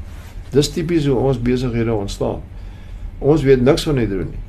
[0.51, 2.41] Dis tipies hoe ons besighede ontstaan.
[3.19, 4.41] Ons weet niks van hidro nie.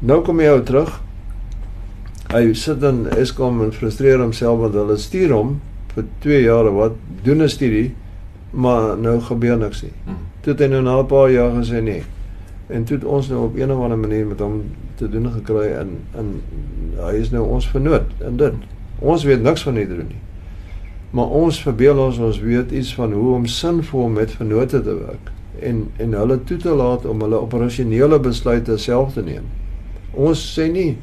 [0.00, 1.00] Nou kom hy ou terug.
[2.32, 5.50] Hy sit dan Eskom en frustreer homself want hulle stuur hom
[5.92, 6.94] vir 2 jaar wat
[7.26, 7.90] doen 'n studie
[8.52, 9.92] maar nou gebeur niks nie.
[10.04, 10.16] Hmm.
[10.40, 12.02] Toe het hy nou na 'n paar jaar gesê nee.
[12.68, 14.62] En toe het ons nou op 'n of ander manier met hom
[14.94, 16.40] te doen gekry in in
[16.96, 18.54] hy is nou ons vernoot in dit.
[18.98, 20.20] Ons weet niks van hidro nie.
[21.10, 25.32] Maar ons verbeel ons ons weet iets van hoe om sinvol met vennote te werk
[25.60, 29.44] en en hulle toe te laat om hulle operasionele besluite self te neem.
[30.12, 30.96] Ons sê nie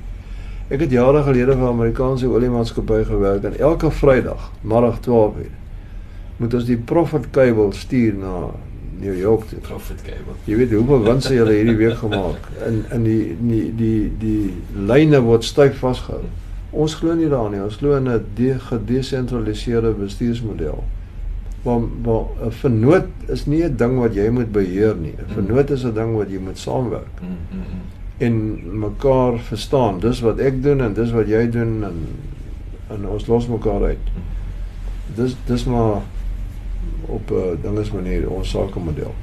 [0.69, 5.49] ek het jare gelede vir 'n Amerikaanse oliemaatskappy gewerk en elke Vrydag middag 12:00
[6.37, 8.51] moet ons die profit cable stuur na
[8.99, 9.59] New York toe.
[9.59, 10.35] Profit Cable.
[10.43, 15.21] Jy weet hoeveel wins hulle hierdie week gemaak in in die die die die lyne
[15.23, 16.27] word styf vasgehou.
[16.69, 17.63] Ons glo nie daarin nie.
[17.63, 20.83] Ons glo in 'n de gedesentraliseerde bestuursmodel.
[21.63, 25.15] Want waar 'n vennoot is nie 'n ding wat jy moet beheer nie.
[25.15, 27.15] 'n Vennoot is 'n ding wat jy moet saamwerk.
[27.21, 27.88] Mm, mm, mm.
[28.19, 28.35] En
[28.79, 29.99] mekaar verstaan.
[30.03, 32.01] Dis wat ek doen en dis wat jy doen en
[32.89, 34.07] en ons los mekaar uit.
[35.15, 36.01] Dis dis maar
[37.05, 39.13] op 'n uh, eh, dinges manier ons sakemodel.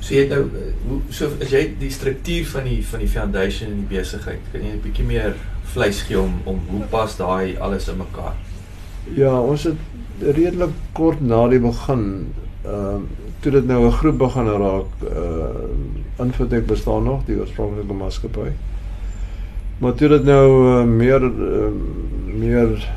[0.00, 3.70] So jy nou eh, hoe so as jy die struktuur van die van die foundation
[3.70, 7.56] en die besigheid, kan jy 'n bietjie meer vleis gee om om hoe pas daai
[7.58, 8.34] alles in mekaar?
[9.14, 9.76] Ja, ons het
[10.20, 12.32] redelik kort na die begin
[12.64, 17.92] ehm uh, toe dit nou 'n groep begin raak, uh Infotek bestaan nog, die oorspronklike
[17.92, 18.50] maatskappy.
[19.78, 21.72] Maar toe dit nou uh, meer uh,
[22.34, 22.88] meer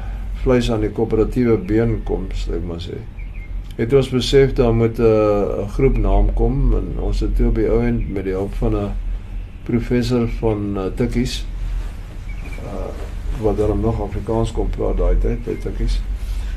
[0.44, 3.00] vleis aan die koöperatiewe been kom, sê ek maar sê.
[3.78, 7.56] Het ons besef daar moet 'n uh, groep naam kom en ons het toe op
[7.56, 8.91] die ouend met die hulp van 'n
[9.64, 11.46] professor van uh, Tikkies
[12.64, 12.91] uh,
[13.41, 16.02] wat dan nog Afrikaans kon praat daai tyd by Tikkies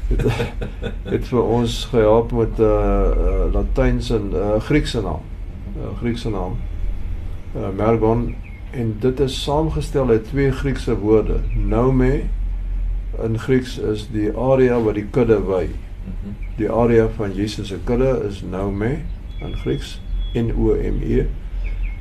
[0.09, 0.25] het
[1.13, 5.23] het vir ons gehelp met 'n uh, uh, Latyns en 'n uh, Griekse naam.
[5.77, 6.57] uh, Griekse naam.
[7.57, 8.35] Uh, Mergon
[8.71, 11.41] en dit is saamgestel uit twee Griekse woorde.
[11.55, 12.23] Nome
[13.23, 15.69] in Grieks is die area wat die kudde wy.
[16.57, 18.99] Die area van Jesus se kudde is Nome
[19.41, 20.01] in Grieks
[20.35, 21.27] N O M E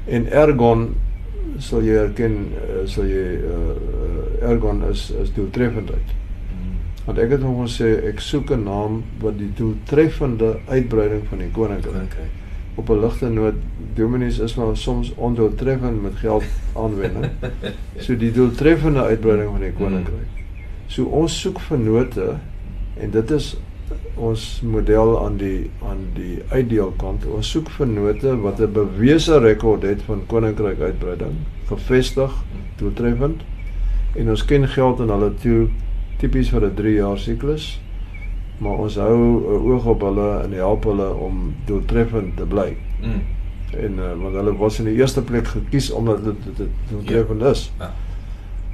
[0.06, 0.96] en ergon
[1.58, 2.36] sal jy erken
[2.86, 6.25] sal jy uh, ergon is is doeltreffendheid.
[7.06, 11.52] Want ek het hom gesê ek soek 'n naam wat die doeltreffende uitbreiding van die
[11.52, 12.30] koninkryk Okay.
[12.76, 13.56] op 'n ligte noot
[13.94, 16.44] dominees is maar soms ondoeltreffend met geld
[16.74, 17.32] aanwending.
[18.04, 20.28] so die doeltreffende uitbreiding van die koninkryk.
[20.88, 22.36] So ons soek vennote
[22.98, 23.56] en dit is
[24.16, 27.26] ons model aan die aan die uitdeelkant.
[27.26, 31.36] Ons soek vennote wat 'n bewese rekord het van koninkryk uitbreiding,
[31.68, 32.32] gevestig,
[32.78, 33.42] doeltreffend.
[34.16, 35.68] En ons ken geld in hulle toe
[36.18, 37.80] tipies vir 'n 3 jaar siklus.
[38.58, 42.78] Maar ons hou 'n oog op hulle en help hulle om doeltreffend te bly.
[43.02, 43.22] Mm.
[43.80, 47.72] En uh, want hulle was in die eerste plek gekies omdat dit doeltreffend is.
[47.80, 47.94] Ja.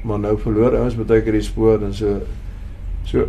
[0.03, 2.21] Maar nou verloor ons baie keer die spoor en so
[3.03, 3.27] so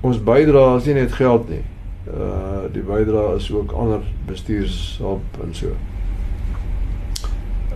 [0.00, 1.62] ons bydra is nie net geld nie.
[2.06, 5.76] Uh die bydra is ook ander bestuurshulp en so.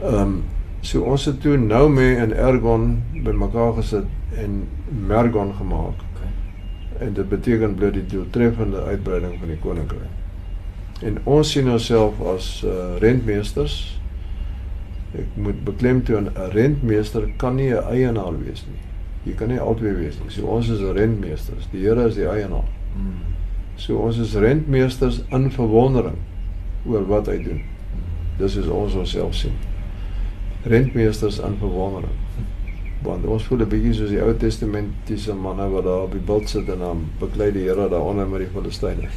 [0.02, 0.42] Ehm um,
[0.84, 4.04] so ons het toe nou mee in Ergon bymekaar gesit
[4.36, 4.68] en
[5.08, 6.02] Mergon gemaak.
[6.12, 7.06] Okay.
[7.06, 11.02] En dit beteken bly die doeltreffende uitbreiding van die koninkryk.
[11.02, 13.98] En ons sien onsself as uh, rentmeesters.
[15.14, 18.80] Ek moet beklemtoon 'n rentmeester kan nie 'n eienaar wees nie.
[19.24, 20.30] Jy kan nie albei wees nie.
[20.30, 21.68] So ons is rentmeesters.
[21.72, 22.68] Die Here is die eienaar.
[22.96, 23.34] Mm.
[23.76, 26.18] So ons is rentmeesters in verwondering
[26.86, 27.62] oor wat hy doen.
[28.38, 29.56] Dis is ons onsself sien.
[30.64, 32.12] Rentmeesters in verwondering.
[33.04, 36.48] Want ons voel 'n bietjie soos die Ou Testamentiese manne wat daar op die bult
[36.48, 39.08] sit en dan beklei die Here daaronder met die Filistyne.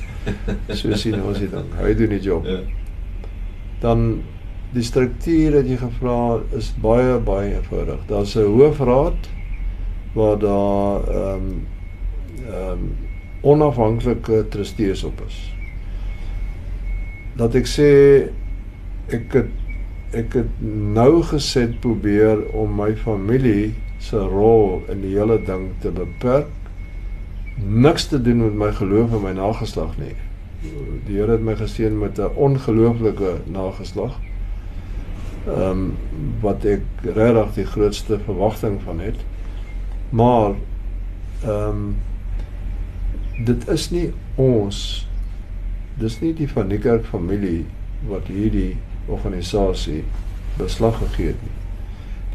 [0.75, 1.65] So sien ons dit dan.
[1.79, 2.45] Hy doen die job.
[2.45, 2.59] Ja.
[3.79, 4.23] Dan
[4.73, 7.99] die struktuur wat jy gevra is baie baie eenvoudig.
[8.07, 9.29] Daar's 'n hoofraad
[10.13, 11.67] waar daar ehm um,
[12.47, 12.95] ehm um,
[13.41, 15.53] onafhanklike trustees op is.
[17.35, 17.89] Dat ek sê
[19.07, 19.66] ek het
[20.15, 20.61] ek het
[20.93, 26.47] nou gesit probeer om my familie se rol in die hele ding te beperk.
[27.57, 30.15] Niks te doen met my geloof en my nageslag nie.
[31.07, 34.19] Die Here het my geseën met 'n ongelooflike nageslag.
[35.47, 35.93] Ehm um,
[36.41, 39.19] wat ek regtig die grootste verwagting van het.
[40.09, 40.53] Maar
[41.43, 41.95] ehm um,
[43.45, 45.07] dit is nie ons
[45.97, 47.65] dis nie die van Niekerk familie
[48.07, 48.77] wat hierdie
[49.07, 50.03] organisasie
[50.57, 51.55] beslag gegee het nie.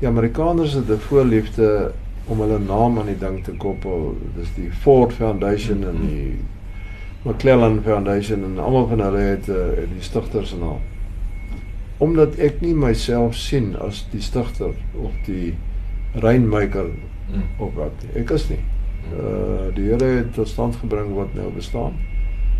[0.00, 1.92] Die Amerikaners het 'n voorliefde
[2.26, 4.16] om hulle naam aan die ding te koppel.
[4.36, 6.38] Dis die Ford Foundation en die
[7.24, 9.56] McClellan Foundation en almal van hulle het uh,
[9.94, 10.80] die stigter se naam.
[11.98, 15.54] Omdat ek nie myself sien as die stigter of die
[16.14, 16.86] rainmaker
[17.32, 17.42] Mm.
[17.64, 18.22] of wat nie.
[18.22, 18.58] Ek is nie.
[19.12, 21.92] Uh die Here het tot stand gebring wat nou bestaan.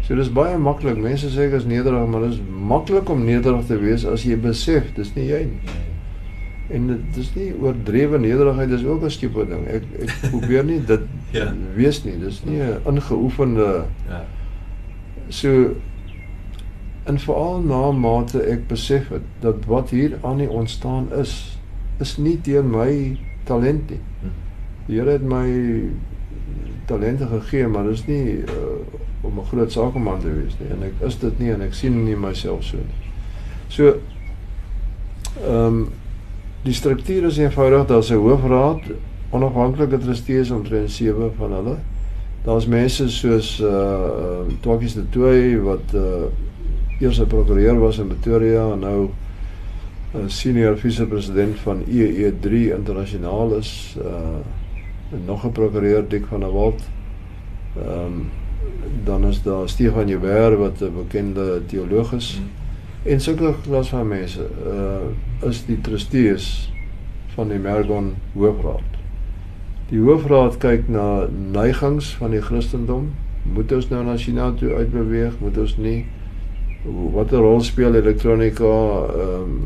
[0.02, 0.96] So dis baie maklik.
[0.98, 4.88] Mense sê ek is nederig, maar dis maklik om nederig te wees as jy besef
[4.96, 5.76] dis nie jy nie.
[6.72, 9.66] En dit dis nie oordrewe nederigheid, dis ook 'n stupid ding.
[9.68, 11.00] Ek ek probeer nie dit
[11.32, 11.52] Ja.
[11.76, 12.16] wees nie.
[12.18, 14.24] Dis nie 'n ingeoefende Ja.
[15.28, 15.74] so
[17.06, 21.58] en veral na mate ek besef het dat wat hier aan die ontstaan is
[22.00, 23.98] is nie deur my talent nie.
[24.22, 24.30] Mm.
[24.86, 25.82] Die Here het my
[26.86, 28.80] talente gegee, maar dis nie uh,
[29.22, 30.68] om 'n groot sakeman te wees nie.
[30.70, 33.10] En ek is dit nie en ek sien nie myself so nie.
[33.68, 33.98] So
[35.46, 35.88] ehm um,
[36.62, 38.80] die struktuur is eenvoudig, daar's 'n hoofraad,
[39.30, 41.76] onafhanklike trustees omtrent 7 van hulle.
[42.44, 46.30] Daar's mense soos uh uh Twakies de Tooi wat uh
[47.00, 49.10] eers 'n prokureur was in Pretoria en nou
[50.14, 54.38] 'n senior vice-president van EE3 internasionaal is uh
[55.12, 56.82] en nog 'n prokureur Dik van der Walt.
[57.76, 58.30] Ehm um,
[59.04, 62.40] dan is daar Stefan Joubert wat 'n bekende teoloog is.
[62.40, 62.60] Mm.
[63.02, 66.70] En sulke klas van mense uh is die trustees
[67.34, 68.98] van die Mergon Hoofraad.
[69.90, 73.10] Die hoofraad kyk na neigings van die Christendom.
[73.42, 75.34] Moet ons nou na China toe uitbeweeg?
[75.42, 76.04] Moet ons nie?
[76.84, 78.70] Watter rol speel elektronika
[79.16, 79.58] ehm um,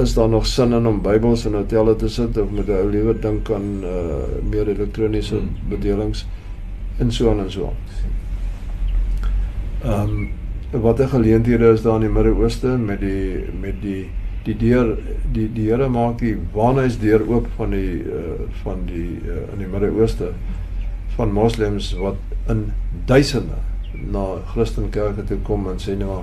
[0.00, 3.20] is daar nog sin in om Bybels in hotelle te sit of moet ou liewer
[3.20, 5.56] dink aan uh meer elektroniese Hmm.
[7.00, 7.80] En so aan en so aan.
[9.82, 10.14] Ehm
[10.72, 14.10] um, watter geleenthede is daar in die Midde-Ooste met die met die
[14.44, 14.98] die deur
[15.32, 19.64] die die Here maak die waarnuis deur oop van die uh van die uh, in
[19.64, 20.32] die Midde-Ooste
[21.16, 22.16] van moslems wat
[22.48, 22.70] in
[23.06, 23.58] duisende
[23.92, 26.22] na Christenkerke toe kom en sê nou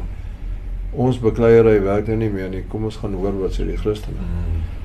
[0.93, 2.63] ons bekleierery werk nou nie meer nie.
[2.71, 4.23] Kom ons gaan hoor wat sê die Christene.
[4.23, 4.76] Mm.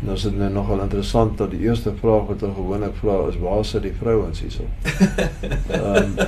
[0.00, 3.38] Nou is dit nou nogal interessant dat die eerste vraag wat hulle gewoonlik vra is
[3.40, 4.66] waar sit die vrouens hierso?
[5.80, 6.18] Ehm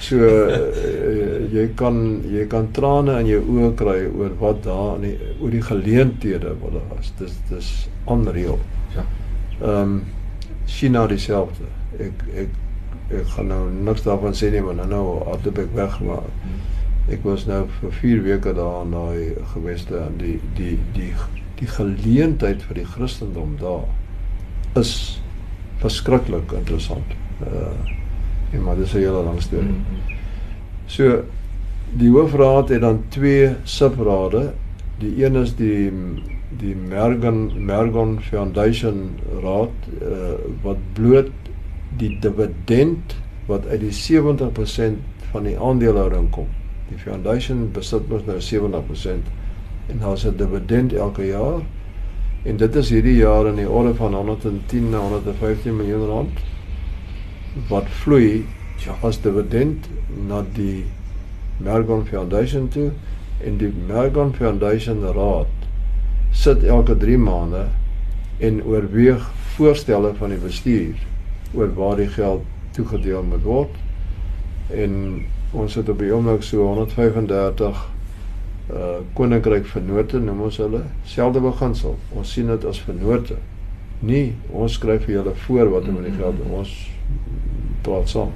[0.00, 5.10] so uh, jy kan jy kan trane in jou oë kry oor wat daar in
[5.10, 7.12] die oor die geleenthede wat daar was.
[7.18, 7.68] Dis dis
[8.04, 8.58] onreël.
[8.96, 9.04] Ja.
[9.60, 10.00] Ehm um,
[10.70, 11.68] China dieselfde.
[11.98, 12.58] Ek ek
[13.20, 16.28] ek gaan nou niks daarvan sê nie, maar nou nou hardloop ek weg maar
[17.10, 21.10] ek was nou vir 4 weke daar in daai geweste en die die die
[21.60, 23.86] die geleentheid vir die Christendom daar
[24.80, 25.20] is
[25.80, 27.16] verskriklik interessant.
[27.44, 27.98] Uh
[28.50, 29.68] en maar dis 'n hele lang storie.
[29.68, 30.16] Mm.
[30.86, 31.22] So
[31.92, 34.52] die hoofraad het dan twee subrade.
[34.98, 35.92] Die een is die
[36.58, 39.70] die Mergon Mergon Foundation raad
[40.02, 41.30] uh, wat bloot
[41.96, 43.14] die dividend
[43.46, 44.98] wat uit die 70%
[45.30, 46.46] van die aandelehouding kom.
[46.88, 49.30] Die foundation besit mos nou 70%
[49.90, 51.60] en daar's 'n dividend elke jaar.
[52.42, 56.38] En dit is hierdie jaar in die orde van 110 na 115 miljoen rand
[57.68, 58.44] wat vloei
[58.80, 58.94] Ja.
[59.02, 59.88] as dividend
[60.28, 60.84] na die
[61.60, 62.90] Mergon Foundation toe
[63.44, 65.52] en die Mergon Foundation raad
[66.32, 67.66] sit elke 3 maande
[68.38, 69.26] en oorweeg
[69.56, 70.96] voorstelle van die bestuur
[71.52, 73.76] oor waar die geld toegedeel moet word
[74.72, 74.96] en
[75.52, 77.84] ons het op die oomblik so 135
[78.70, 81.96] uh koninkryk vennote noem ons hulle selfde beginsel.
[82.14, 83.38] Ons sien dit as vennote
[84.00, 86.74] nie ons skryf vir julle voor wat om met die geld doen ons
[87.84, 88.32] praat saam.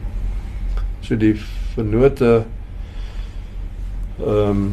[1.04, 1.34] So die
[1.74, 2.32] vennote
[4.20, 4.64] ehm um,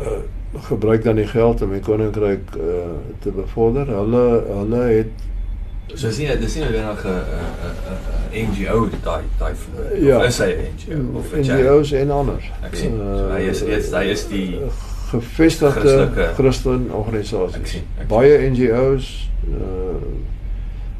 [0.00, 0.22] uh,
[0.68, 2.90] gebruik dan die geld om die koninkryk uh,
[3.24, 3.88] te bevorder.
[3.90, 5.24] Hulle hulle het
[5.94, 9.52] So dis nie dis nie noodwendig 'n NGO daai daai
[10.00, 10.16] Ja.
[10.18, 11.62] of is hy 'n NGO of 'n charity?
[11.62, 12.96] NGO's en ander Ek sien.
[12.98, 14.58] So hy is is hy is die
[15.10, 16.34] gevestigde Christelike-
[17.66, 20.22] sien, ek Baie NGO's uh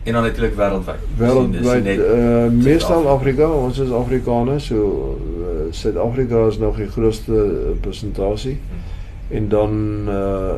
[0.06, 1.00] en dan natuurlik wêreldwyd.
[1.18, 3.08] wêreldwyd net uh meestal.
[3.08, 8.58] Afrika, ons is Afrikaners, so uh, Suid-Afrika is nog die grootste uh, persentasie.
[9.28, 9.70] En dan
[10.08, 10.56] uh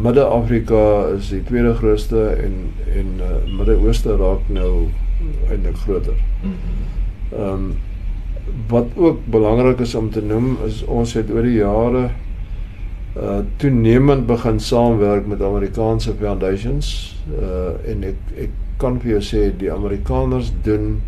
[0.00, 4.88] Midde-Afrika is die tweede grootste en en uh, Midde-Ooste raak nou
[5.50, 6.16] eintlik groter.
[7.36, 7.70] Ehm um,
[8.68, 12.08] wat ook belangrik is om te noem is ons het oor die jare
[13.16, 16.90] uh toenemend begin saamwerk met Amerikaanse foundations
[17.36, 21.00] uh en ek ek kan vir jou sê die Amerikaners doen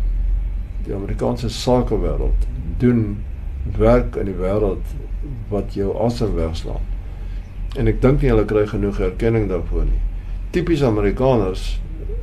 [0.85, 2.47] die Amerikaanse sakewêreld
[2.79, 3.17] doen
[3.77, 4.95] werk in die wêreld
[5.49, 6.92] wat jou asem wegslaan.
[7.75, 10.01] En ek dink nie hulle kry genoeg erkenning daarvoor nie.
[10.53, 11.79] Tipies Amerikaners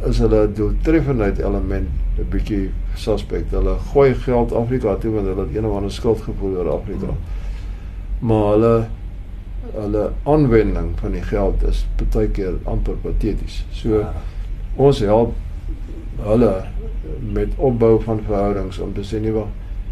[0.07, 1.89] is hulle doeltreffendheid element
[2.19, 3.51] 'n bietjie suspek.
[3.51, 7.15] Hulle gooi geld Afrika toe want hulle het een of ander skuldgevoel oor Afrika.
[8.21, 8.87] Maar hulle
[9.75, 13.65] hulle aanwending van die geld is baie keer amper pateties.
[13.73, 14.13] So Ja.
[14.77, 15.35] ons help
[16.23, 16.65] hulle
[17.33, 19.49] met opbou van verhoudings om te sê nee wag,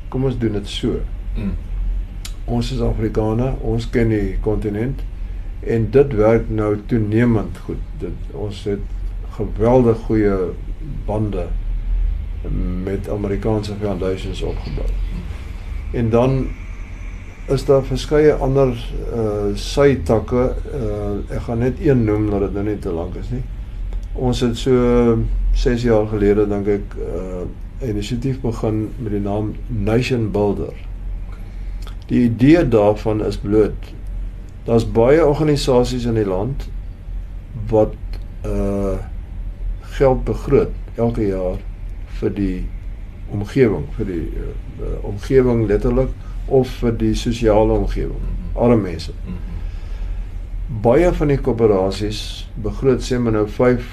[0.08, 0.88] kom ons doen dit so.
[1.36, 1.52] Mm.
[2.44, 5.00] Ons is Afrikaners, ons ken die kontinent
[5.60, 7.82] en dit werk nou toenemend goed.
[7.98, 8.84] Dit ons het
[9.38, 10.36] geweldig goeie
[11.06, 11.46] bande
[12.84, 14.86] met Amerikaanse foundations opgebou.
[15.92, 16.46] En dan
[17.48, 18.74] is daar verskeie ander
[19.14, 20.54] uh sytakke.
[20.74, 23.42] Uh ek gaan net een noem dat dit nou nie te lank is nie.
[24.12, 25.18] Ons het so
[25.54, 27.46] 6 jaar gelede dink ek uh
[27.80, 30.74] 'n inisiatief begin met die naam Nation Builder.
[32.06, 33.92] Die idee daarvan is bloot
[34.68, 36.68] daar's baie organisasies in die land
[37.72, 37.96] wat
[38.46, 38.98] uh
[39.98, 41.56] geld begroot elke jaar
[42.20, 42.58] vir die
[43.34, 46.12] omgewing, vir die uh, uh, omgewing letterlik
[46.46, 48.20] of vir die sosiale omgewing,
[48.54, 49.12] arme mense.
[49.24, 49.56] Mhm.
[50.84, 52.20] Baie van die koöperasies
[52.62, 53.90] begroot sê maar nou 5,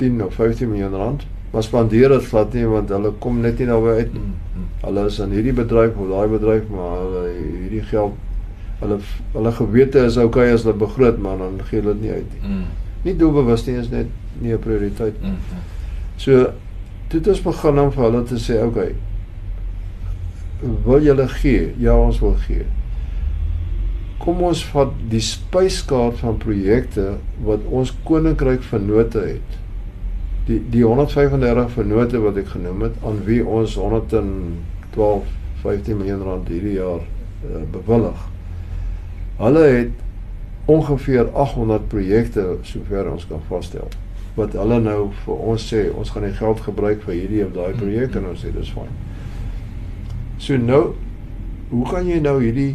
[0.00, 3.68] 10 of 15 miljoen rand, maar spandeer dit glad nie want hulle kom net nie
[3.70, 4.24] daarby uit nie.
[4.24, 4.68] Mhm.
[4.82, 8.18] Hulle is in hierdie bedryf of daai bedryf, maar hulle hierdie geld
[8.80, 8.98] hulle
[9.32, 12.42] hulle gewete is okay as hulle begroot, maar dan gee hulle dit nie uit nie.
[12.48, 12.62] Mhm.
[13.06, 14.06] Nie doelbewus nie is net
[14.40, 15.30] nie 'n prioriteit nie.
[15.30, 15.60] Mhm.
[16.16, 16.52] So
[17.08, 18.94] toe het ons begin om vir hulle te sê, okay,
[20.84, 21.74] wil julle gee?
[21.78, 22.64] Ja, ons wil gee.
[24.26, 29.58] kom ons vat die spyskaart van projekte wat ons koninkryk vennote het.
[30.48, 35.28] Die die 135 vennote wat ek genoem het aan wie ons 112
[35.62, 38.26] 15 miljoen rand hierdie jaar uh, bewillig.
[39.36, 39.90] Hulle het
[40.66, 43.88] ongeveer 800 projekte sover ons kan vasstel
[44.36, 47.76] wat hulle nou vir ons sê ons gaan die geld gebruik vir hierdie of daai
[47.78, 48.90] projek en ons sê dis fyn.
[50.38, 50.82] So nou
[51.70, 52.74] hoe kan jy nou hierdie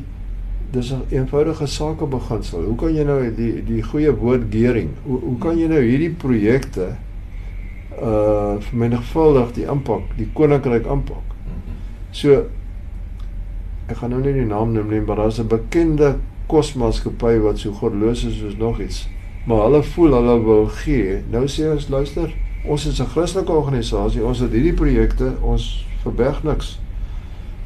[0.72, 2.64] dis 'n eenvoudige sakebeginsel.
[2.64, 4.90] Hoe kan jy nou die die goeie woord gearing?
[5.04, 6.96] Hoe hoe kan jy nou hierdie projekte
[8.02, 11.36] uh vermenigvuldig die impak, die koninkryk impak?
[12.12, 12.46] So
[13.88, 16.16] ek gaan nou nie die naam noem nie, maar daar's 'n bekende
[16.52, 19.06] kosmaatskappy wat so godloos is soos nog iets.
[19.48, 21.22] Maar hulle voel hulle wil gee.
[21.32, 22.30] Nou sê ons luister,
[22.66, 26.80] ons is 'n Christelike organisasie, ons het hierdie projekte, ons verberg niks.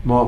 [0.04, 0.28] Maar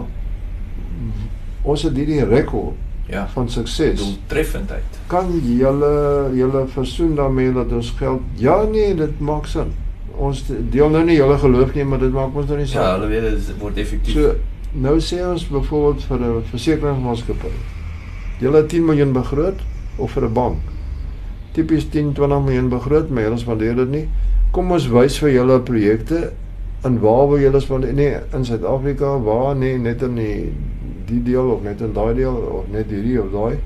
[1.63, 2.75] ons het hierdie rekord
[3.07, 3.27] Ja.
[3.33, 3.99] van sukses.
[3.99, 4.83] Doeltreffendheid.
[5.07, 9.71] Kan julle julle versoen daarmee dat ons geld Ja nee, dit maak sin.
[10.17, 12.81] Ons deel nou nie julle geloof nie, maar dit maak ons nou nie sin.
[12.81, 14.13] Ja, hulle weet dit word effektief.
[14.13, 14.33] So
[14.73, 17.51] nou sê ons byvoorbeeld vir 'n versekeringsmaatskappy.
[18.39, 19.61] Julle het 10 miljoen begroot
[19.97, 20.57] of vir 'n bank.
[21.51, 24.07] Tipies 10, 20 miljoen begroot, maar hulle spandeer dit nie.
[24.51, 26.31] Kom ons wys vir julle projekte
[26.83, 27.93] in waar wil julle spandeer?
[27.93, 30.53] Nee, in Suid-Afrika, waar nee, net in die
[31.07, 33.57] die deel of net in daai deel of net hierdie of daai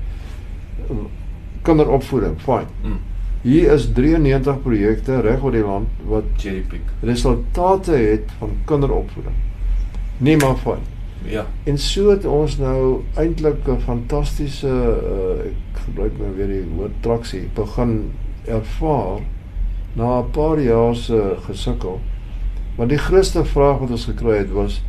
[1.62, 2.66] kinderopvoeding, fyn.
[2.82, 2.98] Mm.
[3.42, 6.82] Hier is 93 projekte reg oor die land wat Cherry pick.
[7.00, 9.34] resultate het van kinderopvoeding.
[10.18, 10.84] Nee maar fyn.
[11.24, 11.46] Ja.
[11.64, 16.96] En so het ons nou eintlik 'n fantastiese uh, ek gebruik nou weer die woord
[17.00, 18.12] traksie begin
[18.44, 19.20] ervaar
[19.92, 22.00] na 'n paar jaar se gesukkel.
[22.76, 24.82] Want die grootste vraag wat ons gekry het was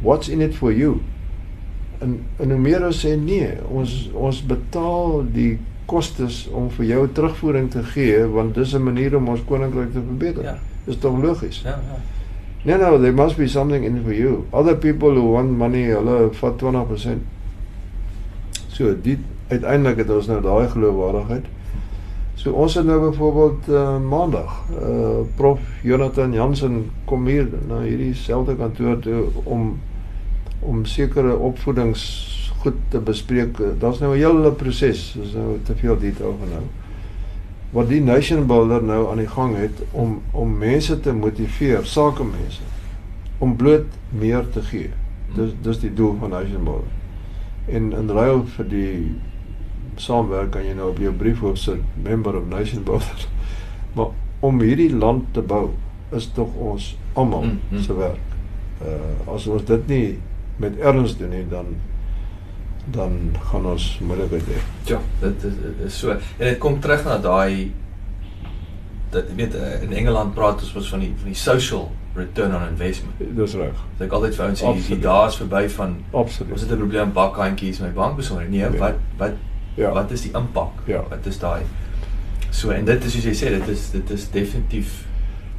[0.00, 1.00] what's in it for you?
[1.98, 7.08] En en hoe meer ons sê nee, ons ons betaal die kostes om vir jou
[7.12, 10.42] terugvoering te gee want dis 'n manier om ons koninkryk te verbeter.
[10.42, 10.58] Ja.
[10.84, 11.60] Dis tog logies.
[11.64, 11.96] Ja, ja.
[12.64, 14.48] No, no, there must be something in for you.
[14.52, 17.20] Other people who want money, hulle vat 20%.
[18.72, 19.20] So, dit
[19.52, 21.50] uiteindelik het ons nou daai geloofwaardigheid.
[22.40, 28.12] So ons het nou byvoorbeeld uh, maandag uh prof Jonathan Jansen kom hier na hierdie
[28.18, 29.78] selfde kantoor toe om
[30.60, 32.02] om sekere opvoedings
[32.64, 33.60] goed te bespreek.
[33.80, 36.64] Daar's nou 'n hele proses, dis nou te veel detail van nou
[37.74, 42.62] wat die nation builder nou aan die gang het om om mense te motiveer, sakemense
[43.42, 44.90] om bloot meer te gee.
[45.34, 46.92] Dis dis die doel van nation builder.
[47.66, 48.98] En in ruil vir die
[49.98, 53.26] saamwerk kan jy nou op jou briefhoop sit member of nation builder.
[53.94, 55.68] Maar om hierdie land te bou
[56.14, 57.82] is tog ons almal Mm, mm.
[57.82, 58.22] se werk.
[58.82, 60.06] Uh as ons dit nie
[60.58, 61.74] met erns doen nie dan
[62.86, 64.58] dan gaan ons moeilikheid hê.
[64.90, 65.52] Ja, dit is,
[65.86, 66.10] is so.
[66.10, 67.72] En dit kom terug na daai
[69.14, 72.54] dat jy weet eh, in Engeland praat ons mos van die van die social return
[72.54, 73.14] on investment.
[73.36, 73.78] Dis reg.
[73.98, 76.52] So ek altyd vir ouens sê die dae is verby van Absoluut.
[76.52, 78.56] ons het 'n probleem bakhandjies met bankbesonderhede.
[78.56, 78.78] Nee, Nee.
[78.80, 79.32] wat wat
[79.76, 79.92] Ja.
[79.92, 80.72] wat is die impak?
[80.86, 81.02] Ja.
[81.10, 81.62] Wat is daai?
[82.50, 85.06] So en dit is soos jy sê, dit is dit is definitief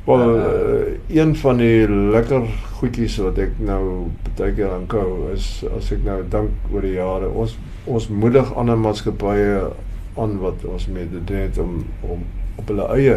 [0.06, 2.43] Wel Uh, een van die lekker
[2.78, 7.30] goedjies wat ek nou baie keer aankou is as ek nou dink oor die jare
[7.30, 9.64] ons ons moedig ander maatskappye
[10.22, 12.22] aan wat ons mee te doen het om om
[12.62, 13.16] op hulle eie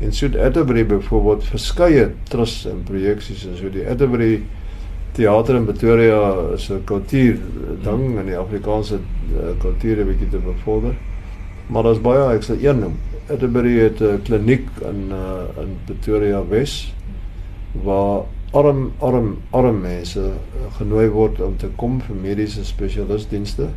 [0.00, 4.42] en so Atterbury byvoorbeeld verskeie trusts en projeksies en so die Atterbury
[5.18, 7.36] teater in Pretoria is 'n kultuur
[7.82, 8.98] ding in die Afrikaanse
[9.34, 10.94] uh, kultuur 'n bietjie te bevorder.
[11.66, 12.96] Maar daar's baie ek sal een noem.
[13.28, 16.94] Atterbury het 'n kliniek in uh, in Pretoria Wes
[17.72, 20.32] waar arm arm arm mense uh,
[20.76, 23.68] genooi word om te kom vir mediese spesialistdienste.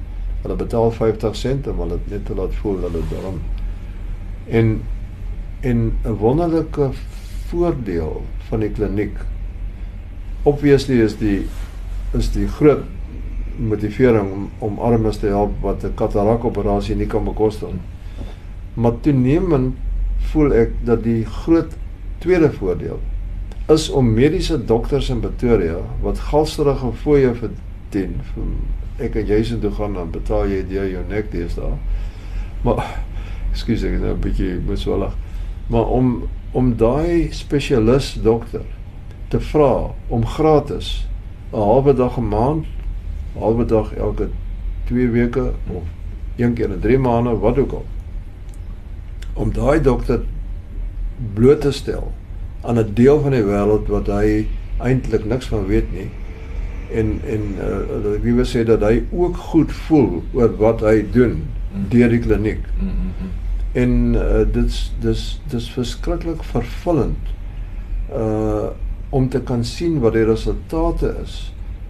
[0.42, 3.42] Hulle betaal 50 sent om hulle net te laat voel hulle is arm.
[4.48, 4.82] En
[5.62, 6.90] en 'n wonderlike
[7.48, 9.18] voordeel van die kliniek
[10.44, 11.46] obviously is die
[12.14, 12.84] is die groot
[13.58, 17.91] motivering om om armes te help wat 'n katarak operasie nie kan bekostig nie.
[18.74, 19.76] Maar toenemend
[20.32, 21.74] voel ek dat die groot
[22.24, 23.00] tweede voordeel
[23.72, 29.60] is om mediese dokters in Pretoria wat galsterige fooie verdien vir ek en jy se
[29.62, 31.72] toe gaan dan betaal jy deur jou nek deesdae.
[32.66, 32.84] Maar
[33.52, 35.16] ekskuus ek is nou 'n bietjie moeswillig.
[35.70, 38.66] Maar om om daai spesialis dokter
[39.30, 41.08] te vra om gratis
[41.54, 42.66] 'n halwe dag 'n maand,
[43.40, 44.30] halwe dag elke
[44.86, 45.84] 2 weke of
[46.36, 47.86] een keer in 3 maande, wat ook al.
[49.34, 50.22] Om daai dokter
[51.34, 52.12] bloot te stel
[52.62, 54.48] aan 'n deel van die wêreld wat hy
[54.78, 56.10] eintlik niks van weet nie
[56.92, 61.42] en en uh, wie wil sê dat hy ook goed voel oor wat hy doen
[61.72, 61.88] Mm.
[61.90, 62.64] deur die kliniek.
[62.80, 63.30] Mm, mm, mm.
[63.72, 67.36] En uh, dit's dis dis verskriklik vervullend
[68.16, 68.72] uh
[69.12, 71.34] om te kan sien wat die resultate is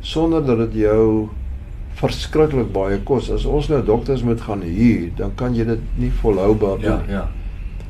[0.01, 1.29] sonder dat dit jou
[2.01, 3.29] verskriklik baie kos.
[3.31, 7.09] As ons nou dokters moet gaan huur, dan kan jy dit nie volhoubaar Ja, doen.
[7.09, 7.27] ja.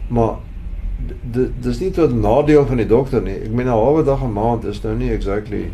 [0.10, 0.34] Maar
[1.08, 3.38] d- d- dis nie tot nadeel van die dokter nie.
[3.46, 5.70] Ek meen 'n halwe dag 'n maand is nou nie exactly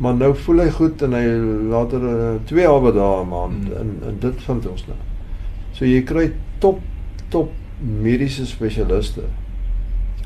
[0.00, 1.24] maar nou voel hy goed en hy
[1.68, 3.72] later uh, twee halwe dae 'n maand Mm.
[3.76, 4.96] en en dit vind ons nou.
[5.72, 6.78] So jy kry top
[7.28, 7.50] top
[8.02, 9.22] mediese spesialiste.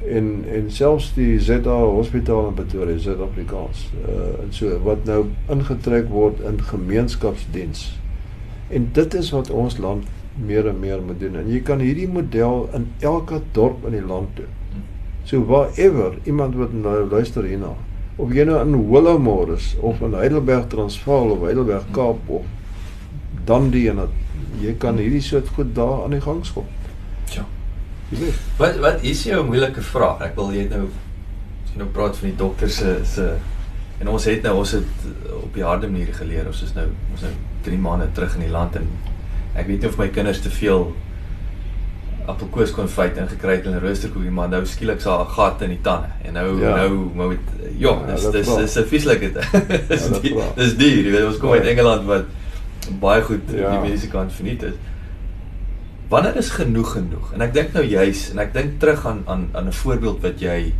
[0.02, 6.08] En en selfs die ZA Hospitaal in Pretoria, Suid-Afrikaans, uh en so wat nou ingetrek
[6.08, 7.86] word in gemeenskapsdiens.
[8.68, 10.04] En dit is wat ons land
[10.34, 11.36] meer en meer moet doen.
[11.36, 14.50] En jy kan hierdie model in elke dorp in die land doen.
[15.24, 17.72] So wherever iemand wat nou luister hierna,
[18.16, 22.44] of jy nou in Willowmore is of in Heidelberg Transvaal of Heidelberg Kaap of
[23.44, 26.68] Dundee en dat jy kan hierdie soort goed daar aan die gang skop.
[27.32, 27.46] Ja.
[28.58, 30.20] Wat wat is jou moeilike vraag?
[30.20, 30.88] Ek wil jy nou
[31.72, 33.28] jy nou praat van die dokter se se
[34.00, 34.84] en ons het nou ons het
[35.42, 36.46] op die harde manier geleer.
[36.46, 37.32] Ons is nou ons nou
[37.62, 38.88] 3 maande terug in die land en
[39.54, 40.92] ek weet nie of my kinders te veel
[42.26, 45.80] appelkoos konfyt ingekry het in 'n roosterkoekie maar nou skielik sa 'n gat in die
[45.82, 46.76] tande en nou Ja.
[46.76, 47.38] nou maar met
[47.78, 49.44] ja, Ja, dis dat dis dis 'n vieslike ding.
[49.88, 51.70] dis dat die- dis duur, jy weet ons kom uit Ja.
[51.70, 52.24] Engeland wat
[53.00, 53.70] baie goed Ja.
[53.70, 54.72] die mediese kant verniet is.
[56.08, 57.32] Wanneer is genoeg genoeg?
[57.32, 60.40] En ek dink nou juis en ek dink terug aan aan aan 'n voorbeeld wat
[60.40, 60.74] jy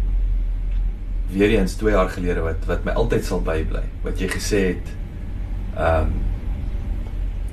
[1.31, 3.83] weer eens 2 jaar gelede wat wat my altyd sal bybly.
[4.03, 4.87] Wat jy gesê het
[5.77, 6.13] ehm um,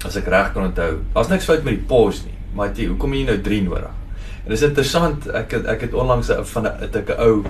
[0.06, 3.14] as ek reg kan onthou, daar's niks fout met die pause nie, maar jy, hoekom
[3.14, 3.92] jy nou 3 nodig?
[4.44, 7.44] En dis interessant, ek het, ek het onlangs van 'n het ek 'n ou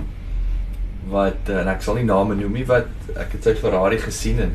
[1.10, 4.52] wat en ek sal nie name noem nie wat ek het sy Ferrari gesien en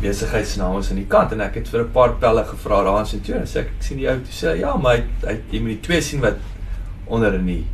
[0.00, 3.06] besigheidsnaam is aan die kant en ek het vir 'n paar pelle gevra daar in
[3.06, 5.68] Centurion sê ek, ek sien die ou toe sê ja maar hy, hy jy moet
[5.76, 6.36] die twee sien wat
[7.06, 7.64] onder in die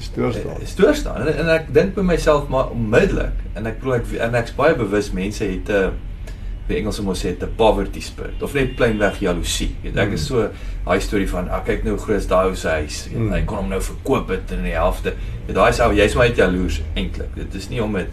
[0.00, 0.60] stoor staan.
[0.60, 4.28] eh, stoor staan en, en ek dink by myself maar onmiddellik en ek probeer ek
[4.28, 5.92] en ek's baie bewus mense het 'n
[6.68, 9.76] die Engelse mos sê 'n poverty spirit of net plainweg jaloesie.
[9.82, 10.48] Weet ek is so
[10.84, 13.08] daai storie van ah kyk nou hoe groot is daai ou se huis.
[13.08, 13.32] Weet, Mm.
[13.32, 15.14] Hy kon hom nou verkoop het in die helfte.
[15.46, 17.34] Weet daai is ou jy's maar net jaloers eintlik.
[17.36, 18.08] Dit is nie om dit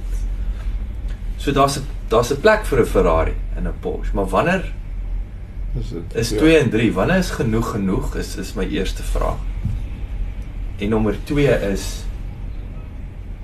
[1.38, 4.74] So daar's 'n daar's 'n plek vir 'n Ferrari en 'n Porsche, maar wanneer
[5.74, 6.38] Is dit is ja.
[6.38, 6.94] 2 en 3?
[6.94, 8.16] Wanneer is genoeg genoeg?
[8.16, 9.40] Is is my eerste vraag.
[10.78, 12.06] En nommer 2 is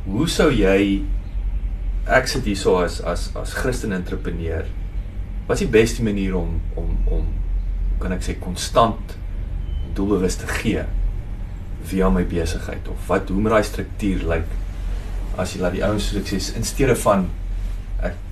[0.04, 1.02] hoe sou jy
[2.06, 4.66] ek sit hierso as as as Christen entrepreneur.
[5.48, 7.26] Wat is die beste manier om om om
[8.00, 9.18] kan ek sê konstant
[9.98, 10.86] doelbewus te gee
[11.90, 14.54] via my besigheid of wat hoe moet daai struktuur lyk
[15.42, 17.26] as jy laat die ouens soos ek sê in steede van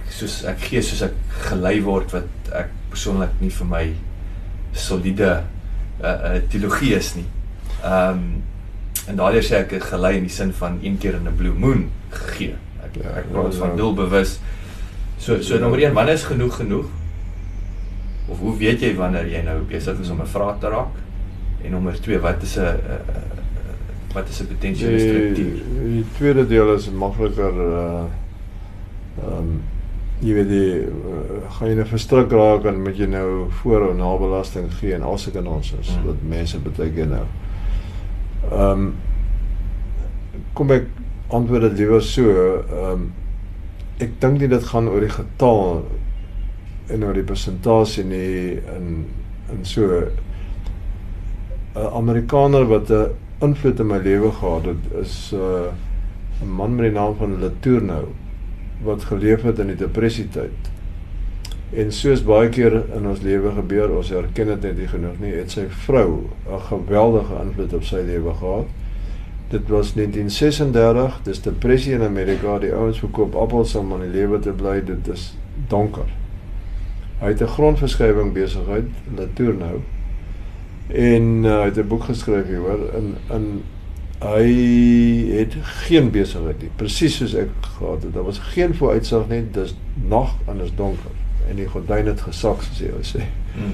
[0.09, 1.13] soos ek gee soos ek
[1.49, 3.85] gelei word wat ek persoonlik nie vir my
[4.73, 5.43] soliede
[6.03, 7.25] uh, uh, teologie is nie.
[7.83, 8.43] Ehm um,
[9.07, 11.89] en daardeur sê ek gelei in die sin van een keer in 'n blue moon
[12.11, 12.55] gegee.
[12.83, 13.75] Ek Ja, ek praat ja, van ja.
[13.75, 14.39] doelbewus.
[15.17, 16.85] So so nommer 1, wanneer is genoeg genoeg?
[18.27, 20.95] Of hoe weet jy wanneer jy nou besig is om 'n vraag te raak?
[21.63, 23.21] En nommer 2, wat is 'n uh, uh,
[24.13, 25.63] wat is 'n potensiële Die, struktuur?
[25.87, 28.03] die tweede deel is makliker uh
[29.23, 29.55] ehm
[30.21, 33.95] jy weet die uh, gaan jy nou verstrik raak en moet jy nou voor of
[33.97, 36.05] na belasting gee en al sulke nonsens Mm.
[36.05, 37.25] wat mense baie keer nou.
[38.51, 38.87] Ehm
[40.53, 40.85] kom ek
[41.29, 42.23] antwoord dit liewer so
[42.71, 43.07] ehm
[43.99, 45.85] ek dink nie dit gaan oor die getal
[46.89, 49.05] en oor die persentasie nie in
[49.51, 49.81] in so
[51.75, 53.09] 'n Amerikaner wat 'n
[53.41, 58.05] invloed in my lewe gehad het is 'n uh, man met die naam van Latournou
[58.83, 60.71] wat geleef het in die depressietyd.
[61.75, 65.33] En soos baie keer in ons lewe gebeur, ons erken dit net nie genoeg nie,
[65.35, 68.67] het sy vrou 'n geweldige invloed op sy lewe gehad.
[69.49, 74.39] Dit was 1936, dis depressie in Amerika, die ouens verkoop appels om aan die lewe
[74.39, 75.37] te bly, dit is
[75.67, 76.07] donker.
[77.19, 78.85] Hy het 'n grondverskywing besigheid,
[79.15, 79.81] Latournou.
[80.87, 83.63] En uh, hy het 'n boek geskryf hieroor in in
[84.21, 84.47] hy
[85.29, 85.53] het
[85.85, 88.13] geen besigheid nie, presies soos ek gehad het.
[88.15, 89.75] Daar was geen vooruitsig nie, dis
[90.09, 91.13] nag en is donker
[91.47, 93.23] en die gordyne het gesak soos jy wou sê.
[93.55, 93.73] Hmm.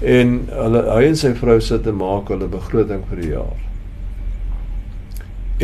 [0.00, 3.58] En hulle hy en sy vrou sit te maak hulle begroting vir die jaar.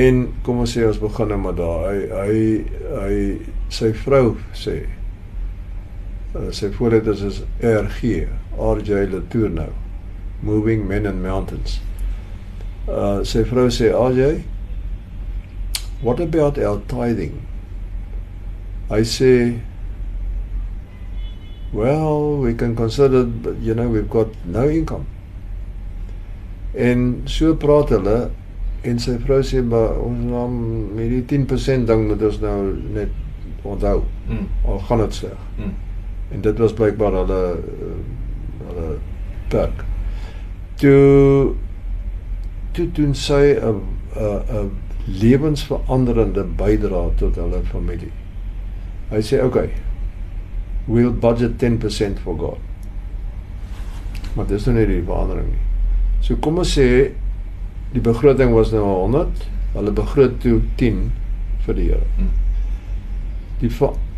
[0.06, 1.86] En kom ons sê ons begin nou maar daar.
[1.88, 2.40] Hy hy
[3.00, 3.16] hy
[3.72, 4.82] sy vrou sê
[6.36, 8.28] uh, sy voorletters is RG,
[8.60, 9.72] RJ Latournou.
[10.44, 11.80] Moving Men and Mountains.
[12.86, 14.44] Uh sy vrou sê RJ,
[16.02, 17.40] what about our tithing?
[18.90, 19.32] Hy sê
[21.72, 25.06] well, we can consider but you know we've got no income.
[26.76, 28.30] En so praat hulle
[28.86, 30.56] en sy vrou sê maar ons naam
[31.00, 32.58] hierdie 10% ding moet ons nou
[32.94, 34.04] net onthou.
[34.30, 34.46] Mm.
[34.68, 35.44] Al gaan dit sleg.
[35.58, 35.74] Mm.
[36.36, 37.42] En dit was blykbaar hulle
[38.66, 38.88] hulle
[39.50, 39.82] perk.
[40.78, 41.56] Toe
[42.76, 43.82] toe doen sy 'n
[44.16, 44.70] 'n 'n
[45.06, 48.12] lewensveranderende bydrae tot hulle familie.
[49.10, 49.70] Hy sê okay.
[50.86, 52.58] We'll budget 10% for God.
[54.34, 55.62] Maar dis nou nie die verandering nie.
[56.20, 57.12] So kom ons sê
[57.94, 59.46] die begroting was nou 100,
[59.76, 61.12] hulle begroot toe 10
[61.66, 62.06] vir die Here.
[62.18, 62.34] Mm.
[63.60, 63.70] Die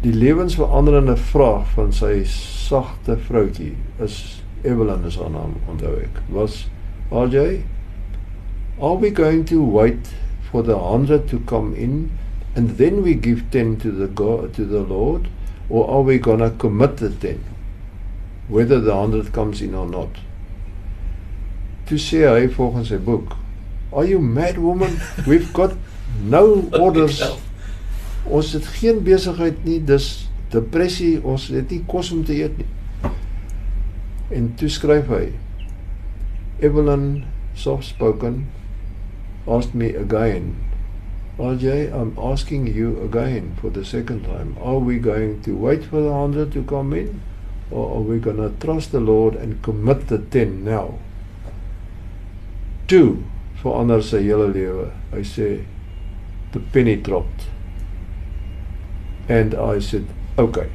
[0.02, 3.72] die lewensveranderende vraag van sy sagte vroutjie
[4.04, 6.20] is Evelyn is haar naam onthou ek.
[6.34, 6.66] Was
[7.10, 7.62] RJ
[8.80, 9.98] Are we going to wait
[10.50, 12.10] for the 100 to come in
[12.54, 15.28] and then we give 10 to the God to the Lord
[15.68, 17.44] or are we going to commit the 10
[18.48, 20.08] whether the 100 comes in or not?
[21.88, 23.34] Toe sê hy volgens sy boek,
[23.92, 25.00] "Are you mad woman?
[25.26, 25.72] We've got
[26.22, 27.22] no orders
[28.28, 33.12] Ons het geen besigheid nie, dis depressie, ons het nie kos om te eet nie.
[34.36, 35.24] En toe skryf hy
[36.60, 37.24] Evelyn
[37.56, 38.42] soft spoken
[39.48, 40.56] asked me again.
[41.38, 44.56] RJ, I'm asking you again for the second time.
[44.60, 47.20] Are we going to wait for the 100 to come in
[47.70, 50.98] or are we going to trust the Lord and commit the 10 now?
[52.88, 53.22] Toe
[53.62, 54.88] verander sy hele lewe.
[55.12, 55.48] Hy sê
[56.52, 57.48] the penny dropped.
[59.28, 60.06] And I said,
[60.38, 60.70] okay,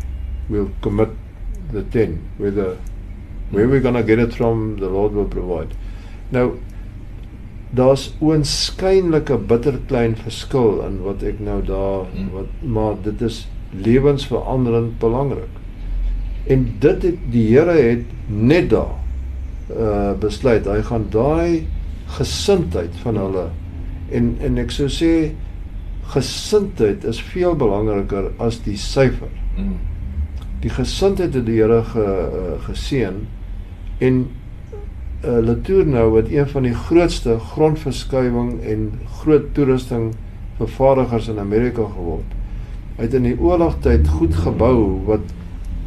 [0.49, 1.09] we'll commit
[1.71, 2.21] the 10.
[2.37, 2.77] Whether,
[3.49, 5.73] where we're going to get it from, the Lord will provide.
[6.31, 6.59] Nou,
[7.73, 12.29] daar's oënskynlike bitter klein verskil in wat ek nou daar Mm.
[12.33, 15.49] wat maar dit is lewensveranderend belangrik.
[16.47, 18.99] En dit het die Here het net daar
[19.71, 21.67] uh besluit hy gaan daai
[22.17, 23.47] gesindheid van hulle
[24.11, 25.31] en en ek sou sê
[26.13, 29.31] gesindheid is veel belangriker as die syfer.
[29.57, 29.79] Mm.
[30.61, 33.23] Die gesindheid het die Here ge, uh, geseën
[33.99, 34.27] en
[35.23, 38.91] uh, Latour wat een van die grootste grondverskuiwing en
[39.21, 40.13] groot toerusting
[40.57, 42.35] vervaardigers in Amerika geword.
[42.97, 44.75] Hy het in die oorlogtyd goed gebou
[45.07, 45.31] wat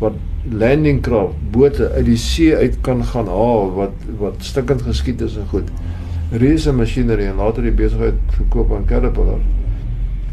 [0.00, 0.16] wat
[0.50, 5.36] landing craft bote uit die see uit kan gaan haal wat wat stikkend geskiet is
[5.40, 5.70] en goed.
[6.30, 9.40] Reuse masjinerie en later die besigheid verkoop aan Caterpillar.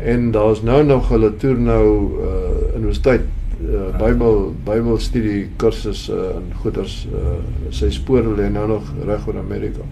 [0.03, 1.85] En daar's nou nog hulle toer nou
[2.19, 2.41] uh
[2.75, 3.29] universiteit
[3.63, 7.37] uh Bybel Bybelstudie kursus uh en goeders uh
[7.71, 9.85] sy spore lê nou nog reg oor Amerika.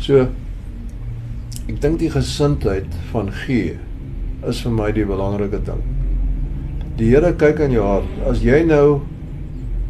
[0.00, 0.26] So
[1.68, 3.78] ek dink die gesindheid van gee
[4.46, 5.82] is vir my die belangrike ding.
[6.98, 8.10] Die Here kyk in jou hart.
[8.28, 9.00] As jy nou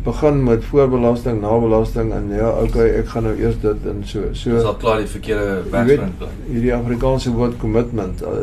[0.05, 4.29] begin met voorbelasting, nabelasting en ja, okay, ek gaan nou eers dit en so.
[4.37, 6.29] So Dis al klaar die verkeerde werkspunt bly.
[6.51, 8.35] hierdie Afrikaanse woord commitment, uh,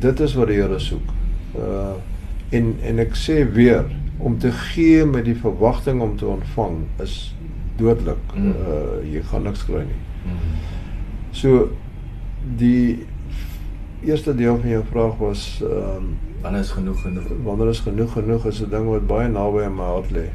[0.00, 1.14] dit is wat die Here soek.
[1.58, 1.94] Uh
[2.50, 3.84] en en ek sê weer
[4.18, 7.34] om te gee met die verwagting om te ontvang is
[7.76, 8.34] dodelik.
[8.36, 8.46] Mm.
[8.50, 10.02] Uh jy gaan niks kry nie.
[10.24, 10.54] Mm.
[11.30, 11.70] So
[12.56, 13.06] die
[14.04, 16.14] eerste deel van jou vraag was ehm um,
[16.44, 17.28] Wanneer is genoeg genoeg?
[17.44, 20.28] wanneer is genoeg genoeg is 'n ding wat baie naby aan my hart lê.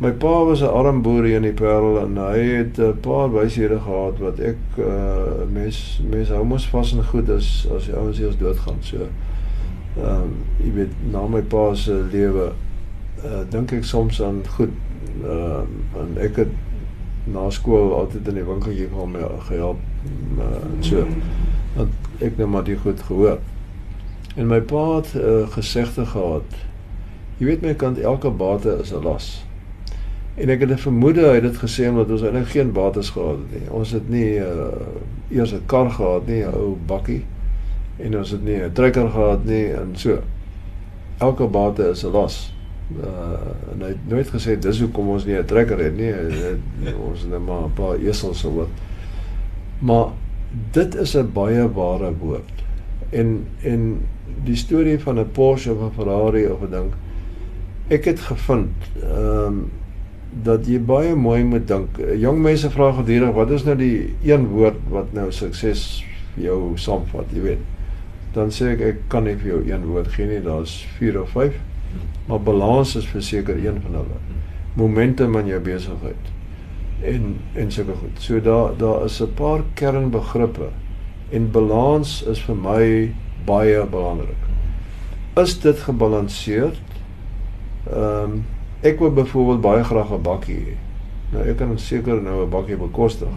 [0.00, 3.32] My pa was 'n arm boer hier in die Parel en hy het 'n paar
[3.32, 7.96] wyshede gehad wat ek uh mens mens hou mos vas en goed as as die
[7.96, 8.76] ouens eers doodgaan.
[8.80, 8.96] So
[9.96, 12.52] ehm um, jy weet na my pa se lewe
[13.24, 14.74] uh dink ek soms aan goed
[15.22, 16.52] ehm uh, en ek het
[17.26, 19.16] na skool altyd in die winkeltjie vir hom
[19.48, 19.78] gehelp
[20.38, 21.04] uh, so
[21.76, 23.38] want ek nou maar die goed gehoor.
[24.36, 26.48] En my pa het 'n uh, gesegde gehad.
[27.38, 29.46] Jy weet my kant elke bate is 'n las.
[30.34, 33.36] En ek het 'n vermoede hy het dit gesê omdat ons eintlik geen bates gehad
[33.36, 33.70] het nie.
[33.70, 34.72] Ons het nie uh
[35.30, 37.24] eers 'n kar gehad nie, 'n ou bakkie.
[38.02, 40.18] En ons het nie 'n trekker gehad nie en so.
[41.18, 42.54] Elke bate is 'n las.
[43.02, 46.12] Uh en hy het nooit gesê dis hoekom ons nie 'n trekker het nie.
[46.12, 48.68] Hy het, ons het net maar 'n paar esels of wat.
[49.78, 50.06] Maar
[50.72, 52.64] dit is 'n baie ware woord.
[53.10, 54.06] En en
[54.44, 56.92] die storie van 'n Porsche of 'n Ferrari of 'n ding
[57.90, 59.60] ek het gevind ehm um,
[60.30, 61.96] dat jy baie mooi moet dink.
[62.22, 66.04] Jong mense vra gedurig wat is nou die een woord wat nou sukses
[66.38, 67.64] jou saamvat, jy weet.
[68.32, 71.30] Dan sê ek ek kan nie vir jou een woord gee nie, daar's 4 of
[71.30, 71.54] 5.
[72.26, 74.20] Maar balans is verseker een van hulle.
[74.74, 76.30] Momentum in jou besigheid.
[77.02, 78.20] En en sulke goed.
[78.22, 80.68] So daar daar is 'n paar kernbegrippe
[81.30, 84.50] en balans is vir my baie belangrik.
[85.34, 86.80] is dit gebalanseerd.
[87.90, 88.44] Ehm um,
[88.80, 90.74] ek wil byvoorbeeld baie graag 'n bakkie hê.
[91.32, 93.28] Nou ek kan seker nou 'n bakkie bekostig.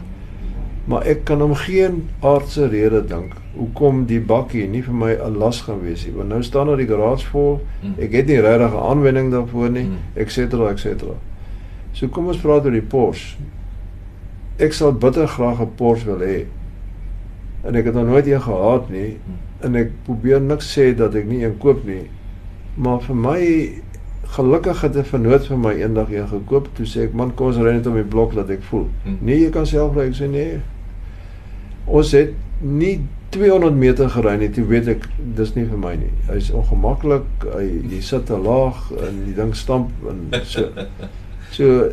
[0.85, 5.37] Maar ek kan hom geen aardse rede dink hoekom die bakkie nie vir my 'n
[5.37, 6.13] las gaan wees nie.
[6.15, 7.61] Want nou staan daar die garage vol.
[7.83, 7.93] Mm.
[8.03, 9.95] Ek het nie regtig 'n aanwending daarvoor nie, Mm.
[10.15, 11.13] et cetera, et cetera.
[11.91, 13.37] So kom ons praat oor die Porsche.
[14.57, 16.45] Ek sal bitter graag 'n Porsche wil hê.
[17.63, 19.17] En ek het nog nooit een gehad nie
[19.61, 22.09] en ek probeer niks sê dat ek nie een koop nie.
[22.75, 23.69] Maar vir my
[24.25, 26.67] gelukkig het 'n vernoot vir my eendag een gekoop.
[26.73, 29.17] Toe sê ek, "Man, kom ons ry net om die blok dat ek voel." Hmm.
[29.21, 30.07] Nee, jy kan self ry.
[30.07, 30.59] Ek sê nee.
[31.85, 32.99] Ons het nie
[33.33, 34.49] 200 meter gery nie.
[34.53, 35.07] Toe weet ek
[35.37, 36.11] dis nie vir my nie.
[36.29, 37.25] Hy's ongemaklik.
[37.55, 40.69] Hy jy sit te laag en die ding stamp en so.
[41.53, 41.91] So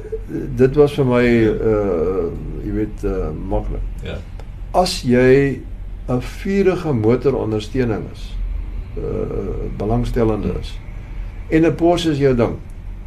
[0.57, 2.29] dit was vir my uh
[2.65, 3.83] jy weet uh maklik.
[4.07, 4.15] Ja.
[4.73, 5.61] As jy
[6.09, 8.23] 'n vurige motorondersteuning is,
[8.97, 10.73] uh belangstellende is
[11.51, 12.57] en 'n Porsche is jou ding.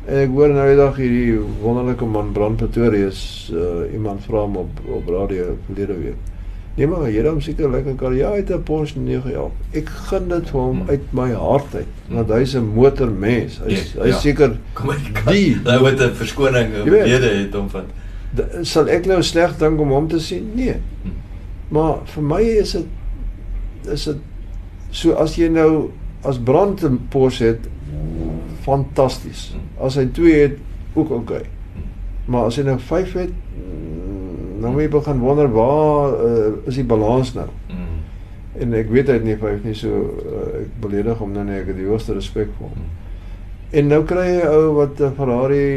[0.05, 4.57] En ek hoor nou eendag hierdie wonderlike man Brand Pretoria is uh iemand vra hom
[4.57, 6.32] op op radio verlede week.
[6.75, 8.13] Nee maar het hom seker lekker kar.
[8.17, 9.51] Ja, hy het 'n Porsche 911.
[9.73, 10.89] Ek gun dit vir hom Hmm.
[10.89, 12.15] uit my hart uit, Hmm.
[12.15, 13.59] want hy's 'n motormens.
[13.65, 14.19] Hy's Ja, hy's ja.
[14.19, 17.83] seker Kom ek Die- nou met 'n verskoning rede het om van
[18.61, 20.51] sal ek nou sleg dink om hom te sien?
[20.55, 20.73] Nee.
[21.03, 21.09] Hm.
[21.69, 22.85] Maar vir my is dit
[23.91, 24.17] is dit
[24.89, 25.89] so as jy nou
[26.23, 27.67] as brand 'n Porsche het
[28.61, 29.51] fantasties.
[29.53, 29.85] Hmm.
[29.85, 30.57] As hy 2 het
[30.93, 31.33] ook oké.
[31.33, 31.43] Okay.
[32.25, 33.29] Maar as hy nou 5 het
[34.63, 37.47] dan moet jy begin wonder waar uh, is die balans nou?
[37.69, 37.99] Mm.
[38.63, 41.59] En ek weet hy het nie 5 nie so uh, ek beledig hom nou nie
[41.59, 42.87] ek het die hoogste respek vir hom.
[43.73, 45.67] En nou kry jy 'n ou wat 'n Ferrari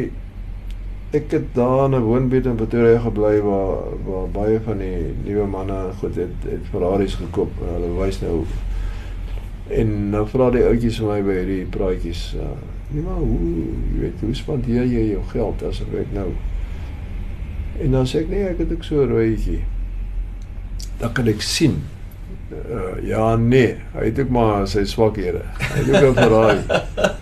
[1.16, 3.76] ek het daar in 'n woonbuurt in Pretoria gebly waar
[4.06, 8.44] waar baie van die nuwe manne goed het het Ferraris gekoop en hulle wys nou
[9.68, 12.50] en nou vra die ouetjies vir my by hierdie praatjies uh,
[12.90, 16.28] nee maar hoe jy weet hoe spandeer jy jou geld as ek nou
[17.80, 19.62] en dan sê ek nee ek het ook so 'n rooietjie
[21.00, 21.82] dan kan ek sien
[22.52, 26.62] uh, ja nee hy het ook maar sy swakhede hy het ook 'n Ferrari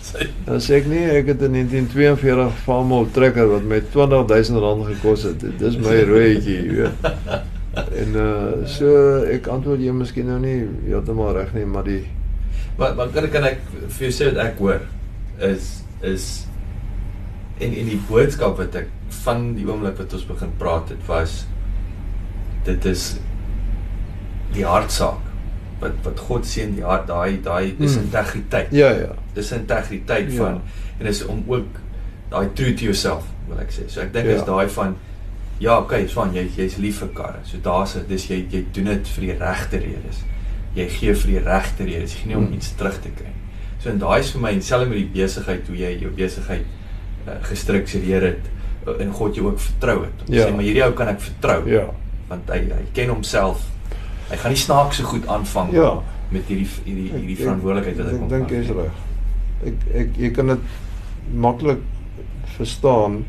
[0.45, 5.23] Dan sê ek nee, ek het 'n 1942 Farmall trekker wat my R20000 rand gekos
[5.27, 5.43] het.
[5.59, 6.93] Dis my rooietjie, jy weet.
[7.75, 8.87] En uh so
[9.27, 12.05] ek antwoord jy miskien nou nie heeltemal reg nie, maar die
[12.79, 13.59] Maar maar kan kan ek
[13.97, 14.85] vir jou sê wat ek hoor
[15.43, 16.47] is is
[17.59, 18.93] en en die boodskap wat ek
[19.25, 21.47] van die oomblik wat ons begin praat het was
[22.65, 23.05] dit is
[24.55, 25.21] die hartsaak
[25.81, 28.05] wat wat God seën die hart daai daai dis Hmm.
[28.05, 28.69] integriteit.
[28.73, 29.15] ja ja.
[29.35, 30.39] Dis integriteit Ja.
[30.45, 30.61] van
[31.01, 31.81] en is om ook
[32.31, 33.89] daai true to yourself wil ek sê.
[33.89, 34.33] So ek dink Ja.
[34.37, 34.97] is daai van
[35.61, 37.39] ja, okay, Swan, jy jy's lief vir karre.
[37.45, 40.23] So daar's 'n dis jy jy doen dit vir die regte redes.
[40.75, 42.13] Jy gee vir die regte redes.
[42.15, 42.55] Jy gee nie om Hmm.
[42.55, 43.31] iets terug te kry.
[43.81, 46.65] So en daai is vir my dieselfde met die besigheid hoe jy jou besigheid
[47.27, 48.41] uh, gestruktureer het
[48.87, 50.25] uh, en God jou ook vertrou het.
[50.29, 50.47] Om Ja.
[50.47, 51.85] Sê maar hierdie ou kan ek vertrou Ja.
[52.29, 53.63] want hy hy ken homself.
[54.31, 55.95] Hy gaan nie snaaks so goed aanvang Ja.
[56.31, 58.57] met hierdie hierdie Ek- hierdie ek- verantwoordelikheid wat hy Ek moet dink vat.
[58.59, 58.93] jy's reg.
[59.67, 60.59] Ek ek jy kan dit
[61.35, 61.79] maklik
[62.57, 63.25] verstaan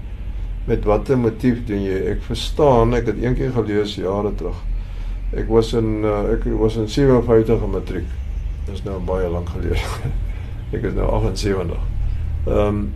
[0.68, 1.98] met watter motief doen jy?
[2.16, 4.56] Ek verstaan, ek het eendag gelees jare terug.
[5.36, 8.06] Ek was in uh, ek was in 57 in matriek.
[8.66, 9.78] Dis nou baie lank gelede.
[10.74, 11.78] ek is nou 78.
[12.48, 12.94] Ehm um,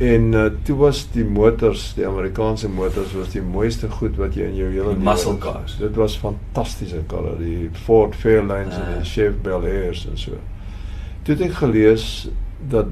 [0.00, 4.46] en uh, toe was die motors, die Amerikaanse motors was die mooiste goed wat jy
[4.48, 5.74] in jou hele lewe- muscle cars.
[5.78, 8.94] Dit was fantastiese karre, die Ford Fairlanes en Ah.
[8.98, 10.32] die Chevy Bel Airs en so.
[11.22, 12.28] Toe het ek gelees
[12.72, 12.86] dat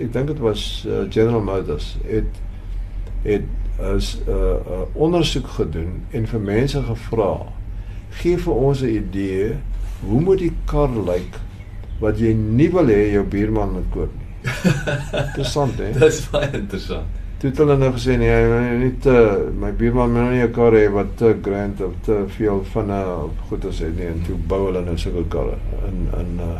[0.00, 2.40] ek dink dit was uh, General Motors het
[3.24, 3.42] het
[3.96, 7.46] is 'n uh, uh, ondersoek gedoen en vir mense gevra
[8.20, 9.56] gee vir ons 'n idee
[10.06, 11.40] hoe moet die kar lyk
[12.00, 14.23] wat jy nie wil hê jou buurman moet koop nie.
[14.44, 15.90] Interessant hè.
[16.04, 17.20] Dis baie interessant.
[17.40, 19.14] Toe het hulle nou gesê nee, hy wil nie te
[19.60, 23.00] my buurman moet nou nie 'n kar hê wat te grand of te veel vinne
[23.24, 25.58] of goed as het nie en toe bou hulle nou sulke karre
[25.88, 26.58] in in uh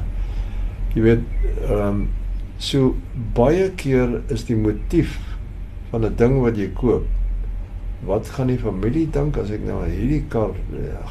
[0.94, 1.22] jy weet
[1.70, 2.08] ehm um,
[2.58, 2.94] so
[3.34, 5.18] baie keer is die motief
[5.90, 7.04] van 'n ding wat jy koop
[8.04, 10.52] wat gaan die familie dink as ek nou aan hierdie kar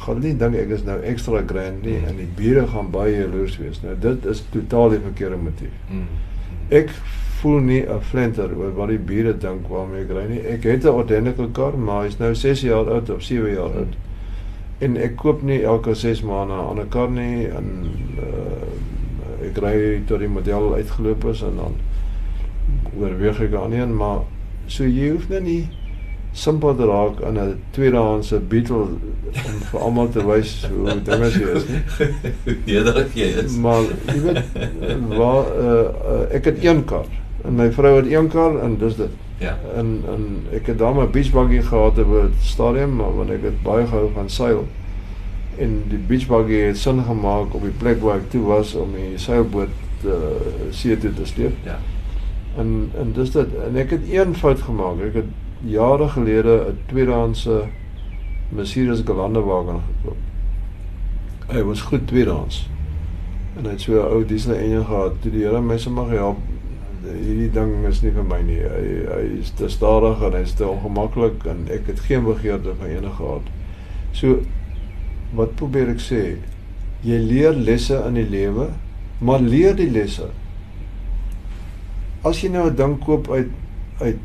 [0.04, 3.58] gaan nie dink ek is nou ekstra grand nie en die bure gaan baie jaloers
[3.58, 6.06] wees nou dit is totaal die verkeerde motief Mm.
[6.68, 6.90] Ek
[7.40, 10.40] voel nie 'n flenter oor wat die bure dink waarmee ek ry nie.
[10.40, 13.96] Ek het 'n ordentlike kar, maar hy's nou 6 jaar oud of 7 jaar oud.
[14.78, 20.02] En ek koop nie elke 6 maande 'n ander kar nie en uh, ek ry
[20.06, 21.74] tot die model uitgeloop is en dan
[22.98, 24.18] oorweeg ek aan een, maar
[24.66, 25.68] so jy hoef nou nie
[26.34, 31.82] simpel raak in 'n tweedehandse Beetle om vir almal te wys hoe dinge is, nie?
[32.66, 33.56] Nederig jy is.
[33.56, 34.40] Maar jy weet
[35.14, 37.06] waar uh, ek het een kar
[37.44, 39.14] en my vrou het een kar en dis dit.
[39.38, 39.54] Ja.
[39.76, 40.24] En en
[40.58, 44.10] ek het daar my beachbuggy gehad op die stadium maar want ek het baie gehou
[44.14, 44.66] van seil.
[45.58, 49.18] En die beachbuggy het sin gemaak op die plek waar ek toe was om die
[49.18, 50.34] seilboot uh,
[50.70, 51.54] see toe te sleep.
[51.62, 51.78] Ja.
[52.58, 54.98] En en dis dit en ek het een fout gemaak.
[55.12, 55.32] Ek het
[55.66, 57.64] jare gelede 'n tweedehandse
[58.48, 60.16] Mercedes Gelandewagen gekoop.
[61.46, 62.68] Hy was goed tweedehands.
[63.56, 65.12] En hy het so 'n ou diesel enjin gehad.
[65.20, 66.38] Toe die Here my sommer gehelp
[67.04, 68.60] hierdie ding is nie vir my nie.
[68.60, 72.92] Hy hy is te stadig en hy's te ongemaklik en ek het geen begeerte van
[72.92, 73.50] enige gehad.
[74.12, 74.40] So
[75.34, 76.22] wat probeer ek sê?
[77.04, 78.70] Jy leer lesse in die lewe,
[79.20, 80.30] maar leer die lesse.
[82.24, 83.50] As jy nou 'n ding koop uit
[84.00, 84.18] uit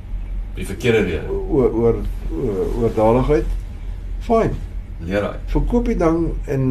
[0.60, 1.30] Die verkeerde rede.
[1.32, 2.00] oor oor
[2.36, 3.46] oor oordadigheid,
[4.28, 4.58] fyn.
[5.08, 5.36] Leer hy.
[5.54, 6.66] Verkoop die ding en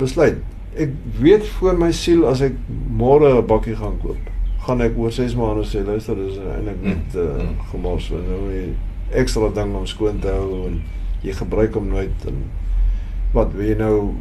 [0.00, 0.42] besluit.
[0.78, 0.90] Ek
[1.22, 4.18] weet voor my siel as ek môre 'n bakkie gaan koop,
[4.66, 7.56] gaan ek oor 6 maande sê luister dis eintlik net Mm, uh, mm.
[7.70, 8.74] gemors want nou jy
[9.22, 10.82] ekstra ding om skoon te hou en
[11.22, 12.42] jy gebruik hom nooit en
[13.32, 14.14] wat wil jy nou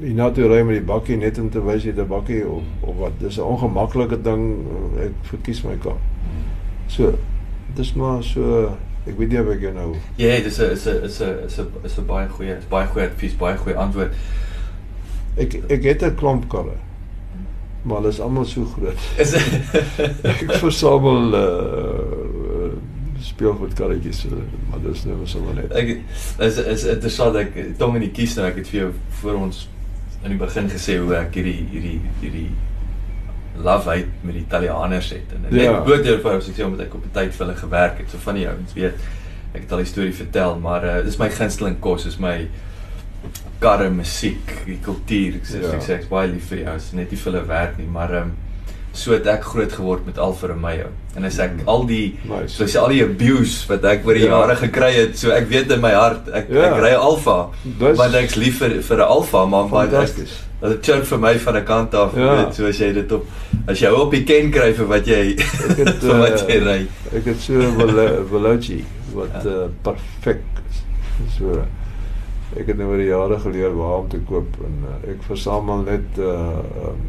[0.00, 2.96] hiernatoe ry met die bakkie net om te wys jy het 'n bakkie of of
[2.96, 4.66] wat dis 'n ongemaklike ding
[5.00, 5.96] ek verkies my kar.
[6.88, 7.14] So
[7.76, 10.86] dis maar so ek weet nie of ek jou nou Ja, yeah, dis 'n is
[10.86, 13.76] 'n is 'n is 'n is 'n baie goeie, is baie goeie advies, baie goeie
[13.76, 14.12] antwoord.
[15.36, 16.76] ek ek het 'n klomp karre.
[17.82, 18.96] Maar hulle is almal so groot.
[19.18, 19.34] Is
[20.32, 22.72] ek versamel uh
[23.24, 24.32] speelgoedkarretjies, uh,
[24.70, 25.72] maar dis nou sommer net.
[25.72, 25.96] ek
[26.44, 28.90] is is interessant ek tong in die kies nou ek het vir jou
[29.20, 29.68] voor ons
[30.24, 32.50] in die begin gesê hoe ek hierdie hierdie hierdie
[33.56, 35.80] love hate met die Italianers het en net Ja.
[35.80, 38.18] bloot deur as ek sê omdat ek op 'n tyd vir hulle gewerk het so
[38.18, 38.94] van die ouens weet
[39.54, 42.48] ek het al die storie vertel maar uh, dis my gunsteling kos is my
[43.60, 45.72] karre musiek die kultuur ek sê Ja.
[45.72, 48.14] ek sê ek's baie lief vir die ouens net nie vir hulle werk nie maar
[48.14, 48.32] um,
[48.94, 51.68] so het ek groot geword met Alfa Romeo en as ek Mm.
[51.68, 52.54] al die Nice.
[52.56, 54.38] soos al die abuse wat ek oor die Ja.
[54.40, 56.70] jare gekry het so ek weet in my hart ek Ja.
[56.74, 57.48] ek ry Alfa
[57.78, 60.40] want ek's lief vir vir 'n Alfa maar fantasties.
[60.62, 62.36] Dit chirp vir my van 'n kant af, Ja.
[62.46, 63.26] weet, so as jy dit op
[63.68, 66.86] as jy op die ken kry vir wat jy het vir wat uh, jy ry.
[67.16, 68.84] Ek het so 'n Velo- Veloci
[69.14, 69.50] wat Ja.
[69.50, 70.40] uh, perfek
[70.70, 70.82] is.
[71.38, 71.64] So
[72.56, 75.82] ek het nou oor die jare geleer waar om te koop en uh, ek versamel
[75.82, 77.00] net uh um,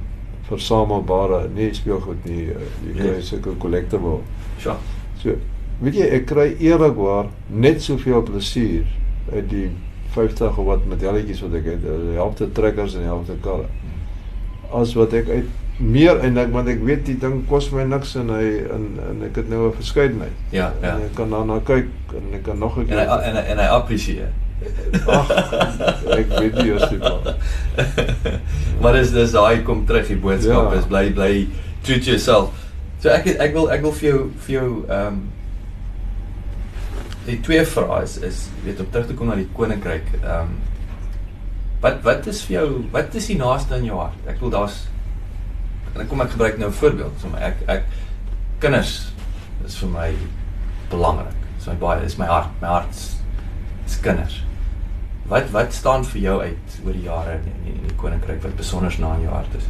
[0.49, 2.45] versamelbare nie speelgoed nie.
[2.53, 3.21] Uh, jy kry Nee.
[3.21, 4.19] sulke collectible.
[4.59, 4.75] Sjoe.
[5.21, 5.35] So,
[5.81, 8.85] weet jy, ek kry eerlikwaar net soveel plesier
[9.33, 9.69] uit die
[10.15, 13.65] 50 of wat metalletjies wat ek het, eh, die helfte trekkers en die helfte karre.
[14.71, 15.45] As wat ek uit
[15.79, 19.35] meer eintlik want ek weet die ding kos my niks en hy en en ek
[19.35, 20.31] het nou 'n verskeidenheid.
[20.51, 20.95] Ja, ja.
[20.95, 23.21] En ek kan daarna kyk en ek kan nog 'n En hy keer.
[23.23, 24.29] en hy, en hy apprecieer.
[25.07, 25.31] Ag,
[26.15, 27.35] ek weet nie eers dit maar.
[28.81, 30.79] maar dis dis daai kom terug die boodskap Ja.
[30.79, 31.47] is bly bly
[31.83, 32.53] true to yourself.
[33.03, 35.23] So ek ek wil ek wil vir jou vir jou ehm um,
[37.25, 40.55] die twee vrae is is weet om terug te kom na die koninkryk ehm um,
[41.81, 44.17] wat wat is vir jou wat is die naaste in jou hart?
[44.29, 44.85] Ek wil daar's
[45.93, 47.83] en ek kom ek gebruik nou 'n voorbeeld so my ek ek
[48.59, 49.11] kinders
[49.65, 50.09] is vir my
[50.89, 51.35] belangrik.
[51.57, 53.15] Dis my baie is my hart, my hart is,
[53.85, 54.41] is kinders.
[55.27, 58.55] Wat wat staan vir jou uit oor die jare in in, in die koninkryk wat
[58.59, 59.65] besonder na in jou hart is?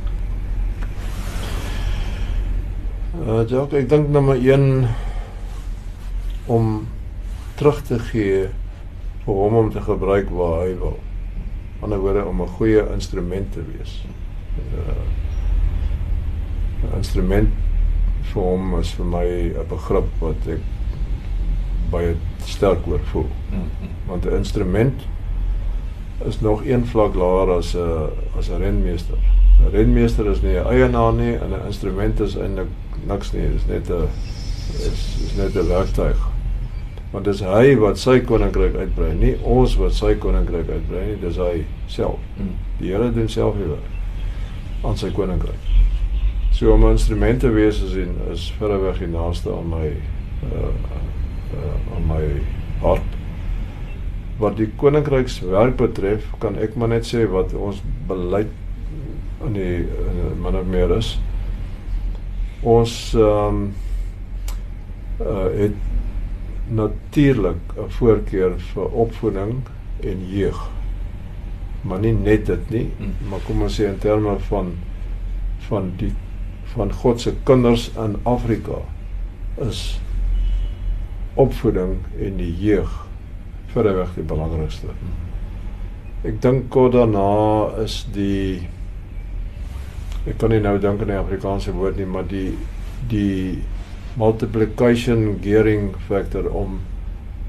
[3.23, 4.87] Uh Jock, ek dink nommer 1
[6.51, 6.87] om
[7.55, 8.49] terug te gee
[9.23, 10.99] vir hom om te gebruik waar hy wil.
[10.99, 14.03] Aan die ander woorde om 'n goeie instrument te wees.
[14.59, 15.07] Uh
[16.83, 17.49] 'n instrument
[18.33, 20.61] vir hom is vir my 'n begrip wat ek
[21.91, 23.29] baie sterk oor voel.
[23.51, 23.89] Mm, mm.
[24.07, 25.14] Want 'n instrument
[26.23, 29.17] is nog een vlak laer as 'n as 'n renmeester.
[29.59, 32.67] 'n Renmeester is nie 'n eienaar nie en 'n instrument is eintlik
[33.07, 34.07] niks nie, dit is net 'n
[34.71, 36.27] is, is net 'n werktuig.
[37.11, 41.37] Want dis hy wat sy koninkryk uitbrei, nie ons wat sy koninkryk uitbrei nie, dis
[41.37, 42.19] hy self.
[42.37, 42.55] Mm.
[42.79, 43.91] Die Here doen self die werk
[44.83, 45.61] aan sy koninkryk.
[46.51, 50.71] So om 'n instrument te wees is in is verreweg die naaste aan my uh,
[51.55, 52.41] uh aan my
[52.81, 53.14] hart.
[54.37, 58.51] Wat die koninkrykswerk betref, kan ek maar net sê wat ons beleid
[59.45, 61.15] in die in min of meer is.
[62.63, 63.73] Ons ehm um,
[65.23, 65.75] uh het
[66.67, 69.53] natuurlik 'n voorkeur vir opvoeding
[70.03, 70.69] en jeug.
[71.81, 73.13] Maar nie net dit nie, Mm.
[73.29, 74.73] maar kom ons sê in terme van
[75.69, 76.13] van die
[76.75, 78.81] van God se kinders in Afrika
[79.67, 79.99] is
[81.33, 83.04] opvoeding en die jeug
[83.75, 84.95] verreweg die belangrikste.
[86.25, 88.65] Ek dink kort daarna is die
[90.25, 92.55] ek kan nie nou dink aan die Afrikaanse woord nie, maar die
[93.11, 93.61] die
[94.17, 96.79] multiplication gearing factor om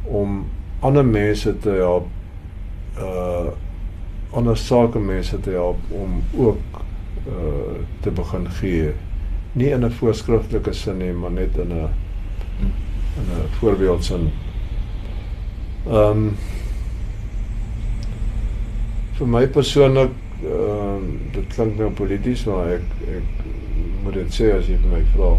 [0.04, 0.42] om
[0.84, 2.10] ander mense te help
[3.00, 3.54] uh
[4.36, 6.80] ander sake mense te help om ook
[7.30, 8.90] uh te begin gee.
[9.54, 11.88] Nie in 'n voorskriftelike sin nie, maar net in 'n
[13.16, 14.30] 'n voorbeeldsin.
[15.86, 16.36] Ehm um,
[19.18, 20.10] vir my persoonlik
[20.42, 22.88] ehm um, dit klink nou polities, maar ek
[23.18, 23.44] ek
[24.02, 25.30] moet dit sê as jy my vra.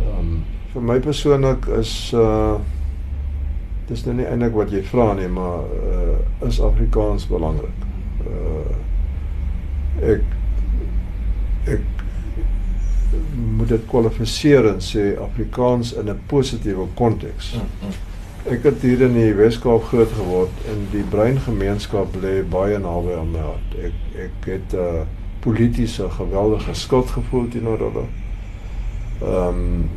[0.00, 0.30] Ehm um,
[0.72, 2.56] vir my persoonlik is uh
[3.88, 7.84] dis nou nie eintlik wat jy vra nie, maar uh is Afrikaans belangrik.
[8.24, 8.72] Uh
[10.14, 10.24] ek
[11.76, 11.84] ek
[13.36, 17.54] moet dit kwalifiseer en sê Afrikaans in 'n positiewe konteks.
[18.44, 23.30] Ek het hier in die Weskaap groot geword en die breingemeenskap lê baie naby aan
[23.32, 23.76] my hart.
[23.80, 25.06] Ek ek het 'n uh,
[25.40, 28.04] politieke geweldige skuldgevoel teenoor hulle.
[29.22, 29.88] Ehm um,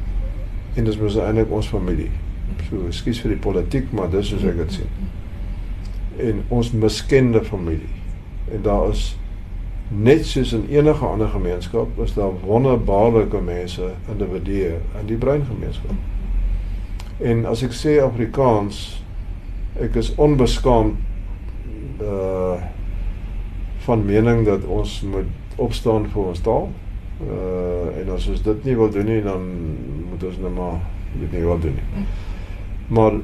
[0.75, 2.09] en dit is eintlik ons familie.
[2.69, 4.89] So, ekskuus vir die politiek, maar dis soos ek dit sien.
[6.17, 7.95] En ons miskende familie.
[8.51, 9.17] En daar is
[9.87, 16.16] net soos in enige ander gemeenskap, is daar wonderbaarlike mense, individue in die breingemeenskap.
[17.19, 19.01] En as ek sê Afrikaans,
[19.81, 20.95] ek is onbeskaamd
[22.01, 22.57] uh
[23.87, 26.65] van mening dat ons moet opstaan vir ons taal.
[27.23, 29.45] Uh en as ons dit nie wil doen nie, dan
[30.09, 30.81] moet ons nou maar
[31.19, 32.05] weet nie wat doen nie
[32.87, 33.19] maar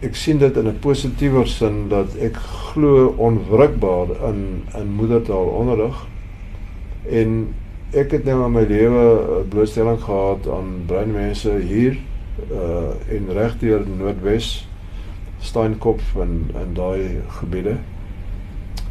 [0.00, 6.06] ek sien dit in 'n positiewer sin dat ek glo onwrikbaar in in moedertaalonderrig
[7.08, 7.54] en
[7.92, 11.98] ek het nou in my lewe blootstelling gehad aan breinmense hier
[12.50, 14.68] uh in regdeur Noordwes
[15.40, 17.76] Steenkop en en daai gebiede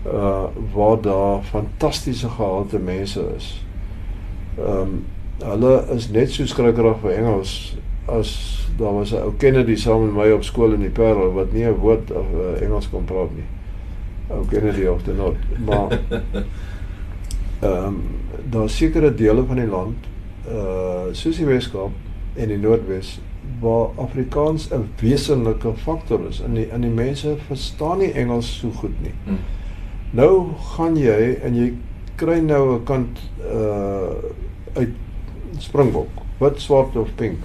[0.06, 0.44] uh
[0.74, 3.66] waar daar fantastiese gehalte mense is.
[4.58, 5.06] Ehm um,
[5.40, 8.32] hulle is net so skrikkerig vir Engels as
[8.78, 11.66] daar was 'n ou Kennedy saam met my op skool in die Parel wat nie
[11.66, 13.48] 'n woord of uh, Engels kon praat nie.
[14.28, 15.36] Ou Kennedy of the not.
[15.66, 15.88] Maar
[17.60, 18.04] ehm um,
[18.50, 19.98] daar sekere dele van die land
[20.48, 21.92] uh soos die Weskaap
[22.36, 23.20] en die Noordwes
[23.60, 26.40] waar Afrikaans 'n wesenlike faktor is.
[26.40, 29.14] In die in die mense verstaan nie Engels so goed nie.
[29.24, 29.38] Hmm.
[30.12, 31.74] Nou gaan jy en jy
[32.16, 33.20] kry nou 'n kant
[33.52, 34.14] uh
[34.74, 34.90] uit
[35.58, 37.38] Springbok, wit, swart of pink.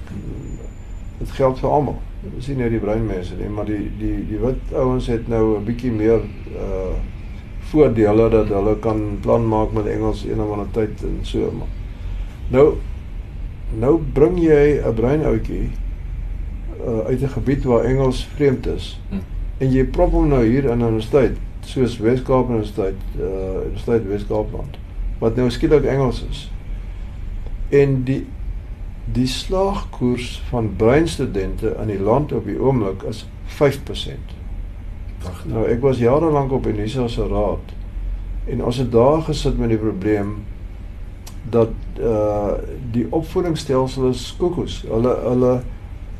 [1.19, 1.99] Dit geld vir almal.
[2.35, 5.57] Dis nie net die bruin mense nie, maar die die die wit ouens het nou
[5.59, 6.20] 'n bietjie meer
[6.57, 6.95] uh
[7.70, 11.73] voordele dat hulle kan plan maak met Engels een of ander tyd en so maar.
[12.49, 12.74] Nou
[13.78, 15.70] nou bring jy 'n bruin ouetjie
[16.81, 19.01] uh uit 'n gebied waar Engels vreemd is.
[19.09, 19.17] Hm.
[19.59, 24.79] En jy prop hom nou hier in 'n universiteit soos Wes-Kaap Universiteit, uh Universiteit Wes-Kaapland
[25.19, 26.51] wat nou skielik Engels is.
[27.69, 28.27] En die
[29.05, 34.33] die slaagkoers van breinstudente in die land op die oomblik is 5%.
[35.19, 35.51] Pragtig.
[35.53, 37.75] Nou ek was jare lank op Unisa se raad
[38.49, 40.39] en ons het daar gesit met die probleem
[41.53, 42.57] dat uh
[42.93, 44.83] die opvoedingsstelsel is kokos.
[44.89, 45.53] Hulle hulle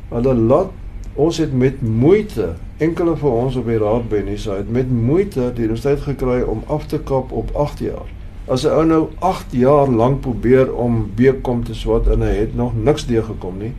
[0.09, 0.71] hulle laat
[1.15, 5.63] ons het met moeite enkele van ons op die raad Unisa het met moeite die
[5.69, 8.07] universiteit gekry om af te kap op 8 jaar.
[8.47, 12.55] As 'n ou nou 8 jaar lank probeer om bekom te swat en hy het
[12.55, 13.73] nog niks deur gekom nie,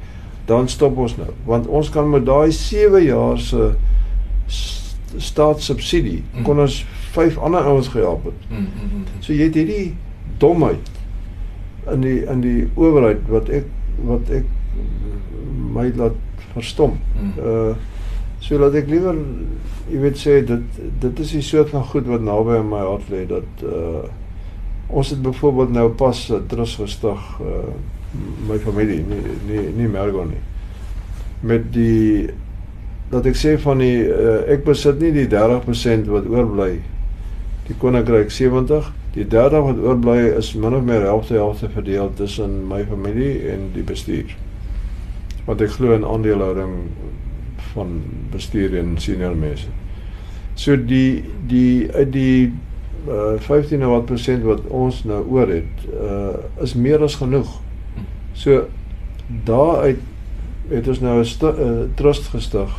[0.44, 3.74] dan stop ons nou, want ons kan met daai 7 jaar se
[5.16, 6.42] staatssubsidie mm.
[6.42, 8.50] kon ons vyf ander ouens gehelp het.
[8.50, 9.04] Mm, mm, mm.
[9.20, 9.94] So jy het hierdie
[10.38, 10.90] domheid
[11.92, 13.64] in die in die owerheid wat ek
[14.06, 14.44] wat ek
[15.76, 16.18] my laat
[16.54, 16.98] verstom.
[17.20, 17.36] Mm.
[17.38, 17.74] Uh
[18.46, 19.16] so laat ek liewer
[19.90, 23.08] jy weet sê dit dit is die soort van goed wat naby aan my hart
[23.10, 24.04] lê dat uh
[24.86, 27.74] Ons het byvoorbeeld nou pas 'n trust gestig uh
[28.48, 30.42] my familie nie nie nie Mergo nie.
[31.40, 32.30] Met die
[33.10, 36.80] dat ek sê van die uh, ek besit nie die 30% wat oorbly.
[37.66, 42.66] Die koninkryk 70, die 30 wat oorbly is min of meer helfte helfte verdeel tussen
[42.68, 44.36] my familie en die bestuur.
[45.46, 46.78] Want ek glo in aandelehouding
[47.72, 49.68] van bestuur en senior mense.
[50.54, 52.52] So die die uit die
[53.06, 57.50] uh, 15 en wat persent wat ons nou oor het, uh is meer as genoeg.
[58.32, 58.66] So
[59.44, 60.00] daaruit
[60.68, 62.72] het ons nou 'n uh, trust gestig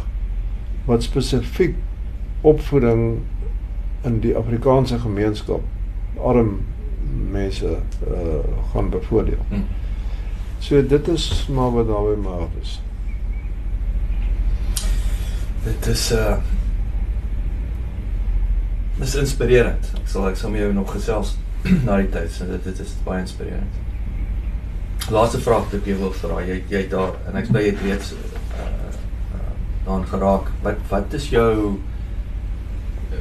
[0.86, 1.76] wat spesifiek
[2.42, 3.20] opvoeding
[4.04, 5.62] in die Afrikaanse gemeenskap
[6.18, 6.60] arm
[7.32, 7.78] mense
[8.08, 9.44] uh gaan bevoordeel.
[9.50, 9.66] Hmm.
[10.60, 12.82] So dit is maar wat daar by maar is.
[15.68, 16.38] dit is uh
[18.98, 19.92] Dis inspirerend.
[20.00, 21.36] Ek sal ek sal met jou nog gesels
[21.86, 23.76] na die tyd, so dit dit is baie inspirerend.
[25.14, 26.40] Laaste vraag wat ek jou wil vra.
[26.48, 29.44] Jy jy daar en ek sê jy het reeds uh, uh
[29.86, 30.50] daaraan geraak.
[30.66, 31.52] Wat wat is jou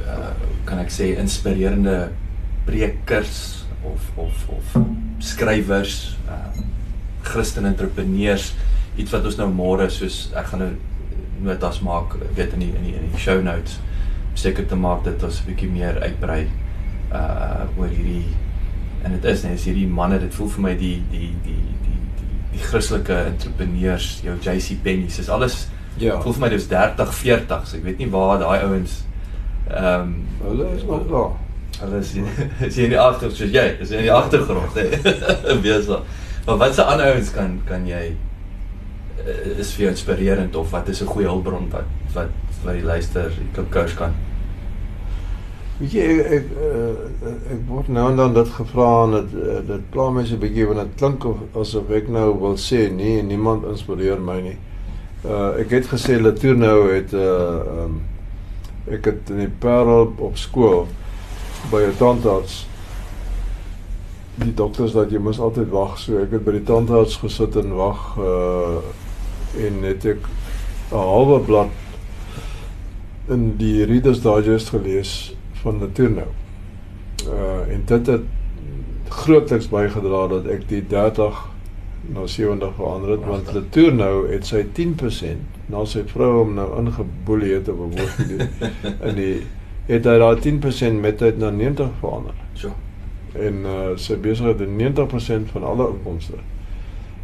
[0.01, 0.31] uh
[0.67, 2.09] kan ek sê inspirerende
[2.65, 3.37] prekers
[3.85, 4.73] of of of
[5.23, 6.66] skrywers, uh
[7.31, 8.53] Christen entrepreneurs,
[8.97, 10.71] iets wat ons nou môre soos ek gaan nou
[11.47, 13.79] notas maak, weet in die in die in die show notes.
[14.37, 16.47] Seker te maak dat ons 'n bietjie meer uitbrei
[17.13, 18.25] uh oor hierdie
[19.03, 21.99] en dit is net as hierdie manne dit voel vir my die die die die
[22.19, 25.67] die die Christelike entrepreneurs jou JC Penney's is alles
[26.01, 26.19] ja.
[26.21, 29.01] voel vir my dis 30 40s ek weet nie waar daai ouens
[29.67, 31.31] ehm um, hulle is nog daar.
[31.79, 32.13] hulle is
[32.69, 34.87] is in die agter soos jy is in die agtergrond hè.
[35.65, 36.01] Besig
[36.47, 38.15] maar wat se ander ouens kan kan jy
[39.25, 42.31] uh, is vir jou inspirerend of wat is 'n goeie hulpbron wat wat
[42.63, 44.15] wat die luister die coach kan
[45.77, 49.57] Weet jy ek ek, uh, ek word nou en dan dit gevra en dit uh,
[49.67, 52.87] dit pla my so 'n bietjie want dit klink of, asof ek nou wil sê
[52.89, 54.57] nee, niemand inspireer my nie.
[55.25, 58.01] Uh ek het gesê Latournou het 'n uh, um,
[58.89, 60.87] ek het in die Parel op skool
[61.69, 62.65] by 'n tandarts
[64.37, 67.75] die dokters dat jy mos altyd wag so ek het by die tandarts gesit en
[67.77, 68.79] wag uh
[69.57, 70.27] en net ek
[70.91, 71.69] 'n halwe blad
[73.29, 76.27] in die Reader's Digest gelees van natuur nou.
[77.27, 78.21] Uh en dit het
[79.09, 81.43] grootliks bygedra dat ek die 30
[82.13, 86.67] na 70 verander het want Latour nou het sy 10% na sy vrou hom nou
[86.79, 88.19] ingeboelie het op 'n woord
[89.09, 89.37] in die
[89.87, 92.35] het hy daai 10% met tyd na 90 verander.
[92.53, 92.71] So.
[93.33, 96.39] En uh sy besigheid het 90% van alle inkomste.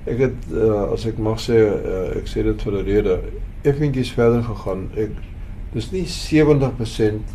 [0.06, 3.20] Ek het uh as ek mag sê uh, ek sê dit vir 'n rede
[3.64, 4.90] effentjies verder gegaan.
[4.96, 5.12] Ek
[5.74, 7.34] dis nie 70%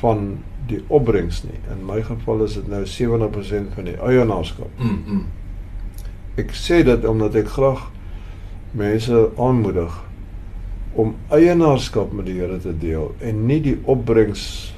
[0.00, 1.58] van die opbrengs nie.
[1.70, 4.70] In my geval is dit nou 70% van die eienaarskap.
[4.78, 5.02] Mm.
[5.06, 5.24] mm.
[6.36, 7.90] Ek sê dit omdat ek graag
[8.74, 10.04] mense aanmoedig
[10.94, 14.73] om eienaarskap met die Here te deel en nie die opbrengs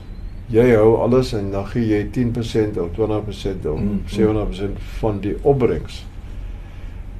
[0.52, 4.76] jy hou alles en dan gee jy 10% of 20% of mm, 70% mm.
[5.00, 6.04] van die opbrengs.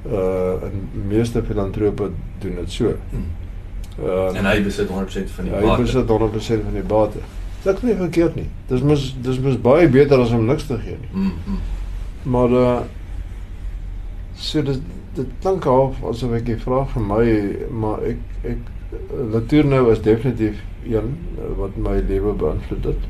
[0.07, 2.93] Uh en meeste filantrope doen dit so.
[3.11, 3.25] Mm.
[3.97, 5.65] Uh, en hy besit 100% van die bate.
[5.65, 7.23] Hy besit 100% van die bate.
[7.63, 8.47] Dit nie verkeerd nie.
[8.69, 11.09] Dis mos dis mos baie beter as om niks te gee nie.
[11.13, 11.33] Mm.
[11.45, 11.65] -hmm.
[12.31, 12.79] Maar uh
[14.37, 14.81] so dit
[15.17, 17.23] dit klink half asof ek die vraag vir my
[17.73, 18.57] maar ek ek
[19.31, 21.17] natuur nou is definitief een
[21.57, 23.07] wat my lewe beïnvloed het.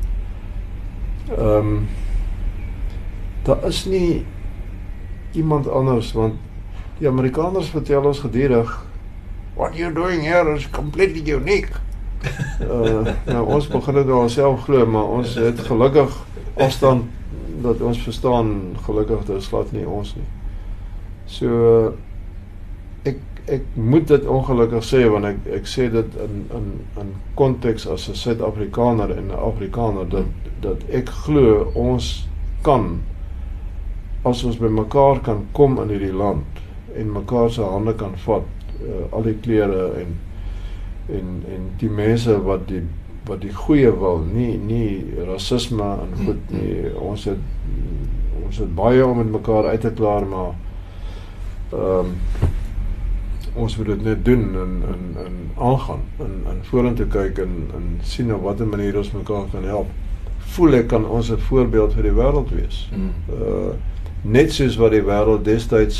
[1.36, 1.88] Ehm um,
[3.42, 4.24] daar is nie
[5.32, 6.34] iemand anders want
[6.98, 8.86] die Amerikaners vertel ons gedurig
[9.54, 11.70] what you're doing here is completely unique
[12.60, 16.16] uh nou ons begin dit nou onsself glo maar ons het gelukkig
[16.54, 17.06] afstand
[17.62, 20.26] dat ons verstaan gelukkig dit glad nie ons nie.
[21.26, 21.94] So
[23.08, 23.18] ek
[23.48, 26.68] ek moet dit ongelukkig sê want ek ek sê dit in in
[27.00, 30.26] in konteks as 'n Suid-Afrikaner en 'n Afrikaner dat
[30.60, 32.28] dat ek glo ons
[32.62, 33.00] kan
[34.24, 36.62] as ons by mekaar kan kom in hierdie land
[36.94, 38.42] en mekaar se hande kan vat
[38.82, 40.16] uh, al die klere en
[41.08, 42.82] en en die mense wat die
[43.28, 46.92] wat die goeie wil nie nie rasisme en goed nie.
[46.96, 47.38] Ons het
[48.44, 50.54] ons het baie om met mekaar uit te klaar maar
[51.72, 52.16] ehm um,
[53.58, 55.38] ons moet dit net doen en en en
[55.70, 59.90] aangaan en en vorentoe kyk en en sien op watter manier ons mekaar kan help
[60.54, 63.12] voel ek kan ons 'n voorbeeld vir die wêreld wees mm.
[63.40, 63.76] uh
[64.22, 65.98] net soos wat die wêreld destyds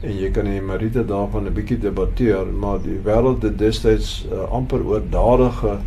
[0.00, 4.48] en jy kan die Marita daarvan 'n bietjie debatteer, maar die wêreld het destyds uh,
[4.50, 5.78] amper oordadige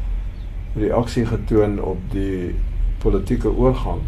[0.76, 2.56] reaksie getoon op die
[3.02, 4.02] politieke oorgang.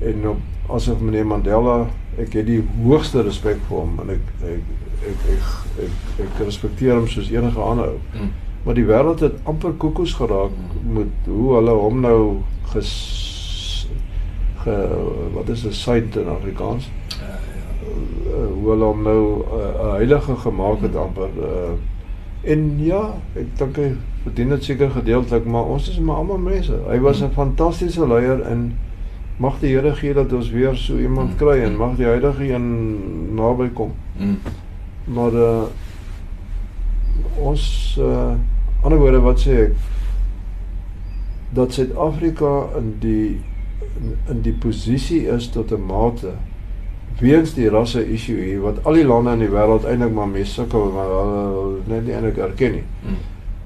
[0.00, 1.86] En op asof meneer Mandela,
[2.18, 4.74] ek het die hoogste respek vir hom en ek ek
[5.08, 5.48] ek ek ek,
[5.86, 8.00] ek, ek respekteer hom soos enige ander ou.
[8.14, 8.30] Mm.
[8.64, 10.54] Maar die wêreld het amper koekoes geraak
[10.84, 12.20] met hoe hulle hom nou
[12.72, 12.92] ges
[14.64, 14.74] ge,
[15.34, 16.90] wat is 'n saint in Afrikaans?
[18.38, 21.76] uh, hoe hulle hom nou 'n uh, heilige gemaak het amper uh,
[22.42, 23.88] en ja, ek dink hy
[24.22, 26.76] verdien dit seker gedeeltelik, maar ons is maar almal mense.
[26.86, 27.32] Hy was 'n mm.
[27.32, 28.72] fantastiese leier en
[29.38, 31.36] mag die Here gee dat ons weer so iemand mm.
[31.38, 32.68] kry en mag die Heilige een
[33.38, 33.92] naby kom.
[34.18, 34.38] Mm.
[35.14, 35.62] Maar uh,
[37.38, 38.34] ons uh
[38.82, 39.72] ander woorde wat sê ek
[41.50, 43.40] dat Suid-Afrika in die
[43.98, 46.36] in, in die posisie is tot 'n mate
[47.18, 50.46] weens die rasse issue hier wat al die lande in die wêreld eintlik maar mee
[50.46, 52.84] sukkel maar hulle net nie eintlik erken nie.
[53.02, 53.18] Mm.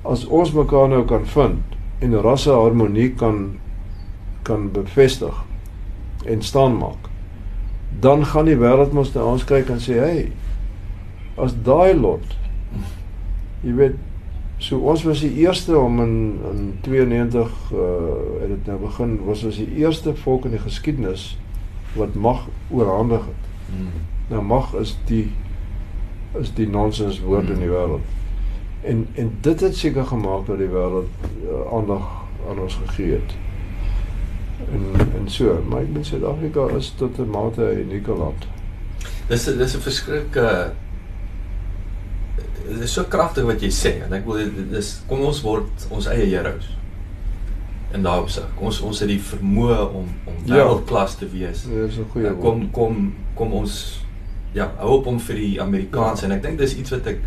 [0.03, 3.59] as ons mekaar nou kan vind en rasse harmonie kan
[4.43, 5.44] kan bevestig
[6.27, 7.11] en staan maak
[8.01, 10.23] dan gaan die wêreld mos na ons kyk en sê hey
[11.36, 12.39] as daai lot
[13.62, 14.01] jy weet
[14.62, 16.16] so ons was die eerste om in
[16.51, 17.90] in 92 uh
[18.40, 21.32] het dit nou begin was ons die eerste volk in die geskiedenis
[21.94, 23.44] wat mag oorhandig het.
[23.73, 23.89] Mm.
[24.28, 25.31] nou mag is die
[26.40, 28.07] is die nonsens woord in die wêreld.
[28.82, 31.11] En en dit het seker gemaak dat die wêreld
[31.43, 32.07] uh, aandag
[32.51, 33.35] aan ons gegee het
[34.73, 38.47] en en so maar ek dink Suid-Afrika is tot 'n mate 'n unieke land
[39.29, 40.73] Dis dis 'n verskriklike
[42.69, 44.39] dit is so kragtig wat jy sê en ek wil
[44.71, 46.69] dis kom ons word ons eie heroes.
[47.93, 48.47] In daardie opsig.
[48.57, 50.55] Ons ons het die vermoë om om Ja.
[50.55, 51.65] wêreldklas te wees.
[51.65, 54.05] dit is 'n goeie Ja, kom kom kom ons
[54.55, 56.27] ja, hou op om vir die Amerikaners Ja.
[56.27, 57.19] en ek dink dis iets wat ek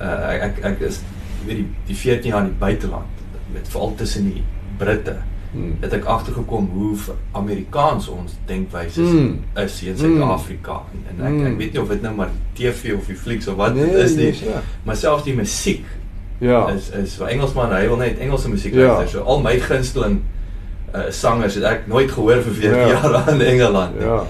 [0.00, 1.00] uh, ek ek is
[1.46, 3.06] weet die die 14 jaar in die buiteland
[3.52, 4.42] met veral tussen die
[4.78, 5.16] Britte
[5.52, 5.76] Hmm.
[5.80, 6.96] het ek agtergekom hoe
[7.32, 9.38] Amerikaans ons denkwyse Mm.
[9.56, 10.16] is hier in Mm.
[10.18, 11.46] Suid-Afrika en, en ek, Mm.
[11.46, 13.94] ek weet nie of dit nou maar TV of die flieks of wat Nee, dit
[13.94, 14.62] is nie jy's reg.
[14.84, 15.84] maar selfs die musiek
[16.40, 18.86] ja is is vir Engelsman hy wil net Engelse musiek Ja.
[18.86, 20.20] luister so al my gunsteling
[20.94, 22.88] uh, sangers het ek nooit gehoor vir 14 Ja.
[22.88, 24.04] jaar in Engeland nie.
[24.06, 24.24] ja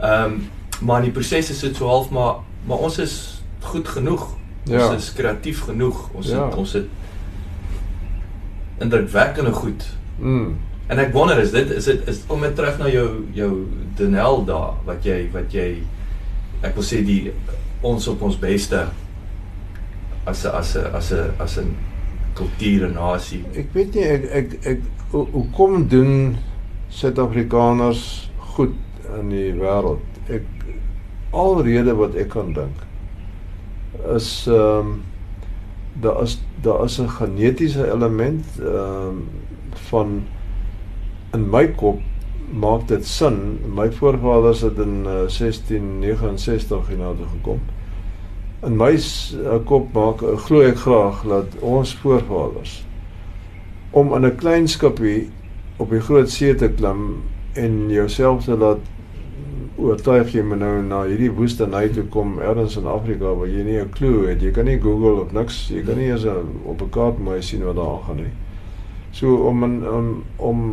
[0.00, 0.32] Ehm
[0.80, 2.34] maar in die proses is dit so half maar
[2.66, 4.26] maar ons is goed genoeg.
[4.64, 4.86] Ja.
[4.88, 6.08] Ons is kreatief genoeg.
[6.12, 6.44] Ons Ja.
[6.44, 6.84] het ons het
[8.78, 9.95] indrukwekkende goed.
[10.18, 10.56] Mm.
[10.86, 13.50] En ek wonder is dit is dit is om net terug na jou jou
[13.98, 15.82] Denel daar wat jy wat jy
[16.62, 17.32] ek wil sê die
[17.86, 18.84] ons op ons beste
[20.26, 21.74] as 'n as 'n as 'n as 'n
[22.34, 23.44] kultuur en nasie.
[23.56, 24.80] ek weet nie ek ek ek
[25.10, 26.36] hoe hoe kom doen
[26.88, 28.74] Suid-Afrikaners goed
[29.18, 30.44] in die wêreld ek
[31.32, 32.78] alrede wat ek kan dink
[34.14, 35.02] is ehm um,
[36.00, 39.28] daar is daar is 'n genetiese element ehm um,
[39.78, 40.22] van
[41.32, 42.00] in my kop
[42.52, 43.58] maak dit sin.
[43.74, 47.60] My voorvaders het in uh, 1669 hiernatoe gekom.
[48.64, 52.84] In my uh, kop maak uh, glo ek graag dat ons voorvaders
[53.96, 55.30] om in 'n klein skipie
[55.76, 57.22] op die groot see te klim
[57.52, 58.82] en jouself te laat
[59.76, 63.78] oortuig jy moet nou na hierdie woestynheid toe kom ergens in Afrika waar jy nie
[63.80, 64.42] 'n klou het.
[64.42, 65.68] Jy kan nie Google of niks.
[65.68, 66.34] Jy kan nie eens a,
[66.64, 68.32] op 'n kaart mooi sien wat daar aangaan nie.
[69.16, 70.66] So om in, om om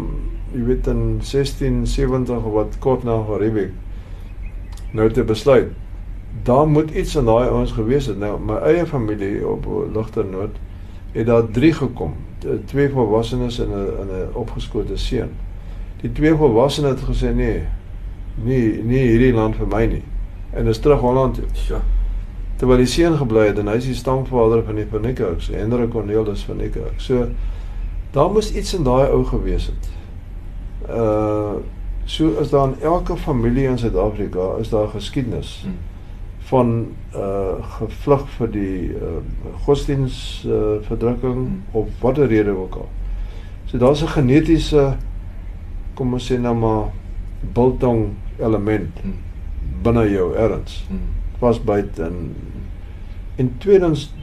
[0.54, 3.72] jy weet in 1670 of wat kort na Karibik
[4.94, 5.72] nou te besluit
[6.42, 8.18] daar moet iets in daai ouens gewees het.
[8.18, 10.56] Nou my eie familie op Ligternoot
[11.12, 12.14] het daar 3 gekom.
[12.66, 15.30] Twee volwassenes en 'n en 'n opgeskote seun.
[16.02, 17.64] Die twee volwassenes het gesê nee.
[18.36, 20.04] Nee, nie hierdie land vir my nie.
[20.50, 21.44] En is terug Holland toe.
[21.68, 21.82] Ja.
[22.56, 25.90] Terwyl die seun gebly het en hy is die stamvader van die van Niekerk, Hendrik
[25.90, 26.94] Cornelis van Niekerk.
[26.98, 27.28] So
[28.14, 29.90] daar moes iets in daai ou gewees het.
[30.90, 31.56] Uh
[32.06, 35.70] so is daar in elke familie in Suid-Afrika is daar geskiedenis Hm.
[36.50, 39.22] van uh gevlug vir die uh
[39.66, 41.62] godsdiens uh verdrukking Hmm.
[41.72, 42.90] of watter rede ook al.
[43.66, 44.96] So daar's 'n genetiese
[45.94, 46.84] kom ons sê nou maar
[47.54, 48.10] biltong
[48.40, 49.10] element Hm.
[49.82, 50.96] binne jou erns Hm.
[51.40, 52.36] vasbyt en
[53.36, 54.14] en tweedens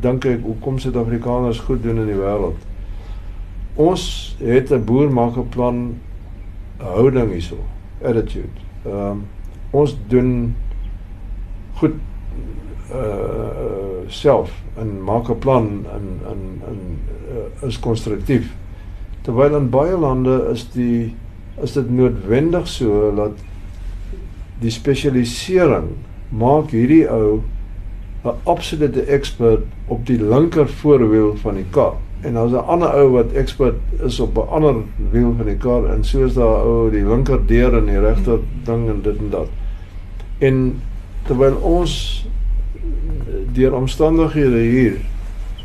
[0.00, 2.56] dink ek hoekom Suid-Afrikaners goed doen in die wêreld.
[3.74, 5.98] Ons het 'n boer maak 'n plan
[6.76, 7.58] houding hierso,
[8.02, 8.58] attitude.
[8.86, 9.24] Ehm um,
[9.70, 10.56] ons doen
[11.74, 11.94] goed
[12.92, 16.98] uh self en maak 'n plan en en en
[17.32, 18.54] uh, is konstruktief.
[19.20, 21.14] Terwyl in baie lande is die
[21.62, 23.32] is dit noodwendig so dat
[24.60, 25.88] die spesialisering
[26.28, 27.42] maak hierdie ou
[28.24, 31.96] 'n absolute expert op die linker voorwiel van die kar.
[32.24, 33.74] En daar's 'n ander ou wat expert
[34.04, 34.74] is op 'n ander
[35.10, 38.00] wiel van die kar en so is daar 'n ou die linker deur en die
[38.00, 39.48] regter ding en dit en dat.
[40.38, 40.80] En
[41.22, 42.26] terwyl ons
[43.52, 44.96] deur omstandighede hier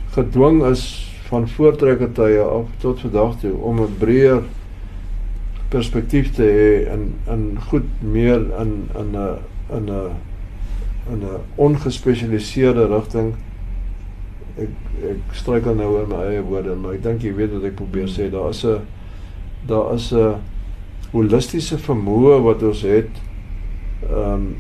[0.10, 0.84] gedwing is
[1.30, 4.41] van voortrekker tye af tot vandag toe om 'n breër
[5.69, 9.38] perspektief te hê en en goed meer in in 'n
[9.77, 10.11] in 'n
[11.11, 13.34] in 'n ongespesialiseerde rigting
[14.61, 14.69] ek
[15.11, 18.07] ek struikel nou oor my eie woorde maar ek dink jy weet wat ek probeer
[18.07, 18.80] sê daar is 'n
[19.68, 20.36] daar is 'n
[21.11, 23.10] holistiese vermoë wat ons het
[24.10, 24.56] ehm um,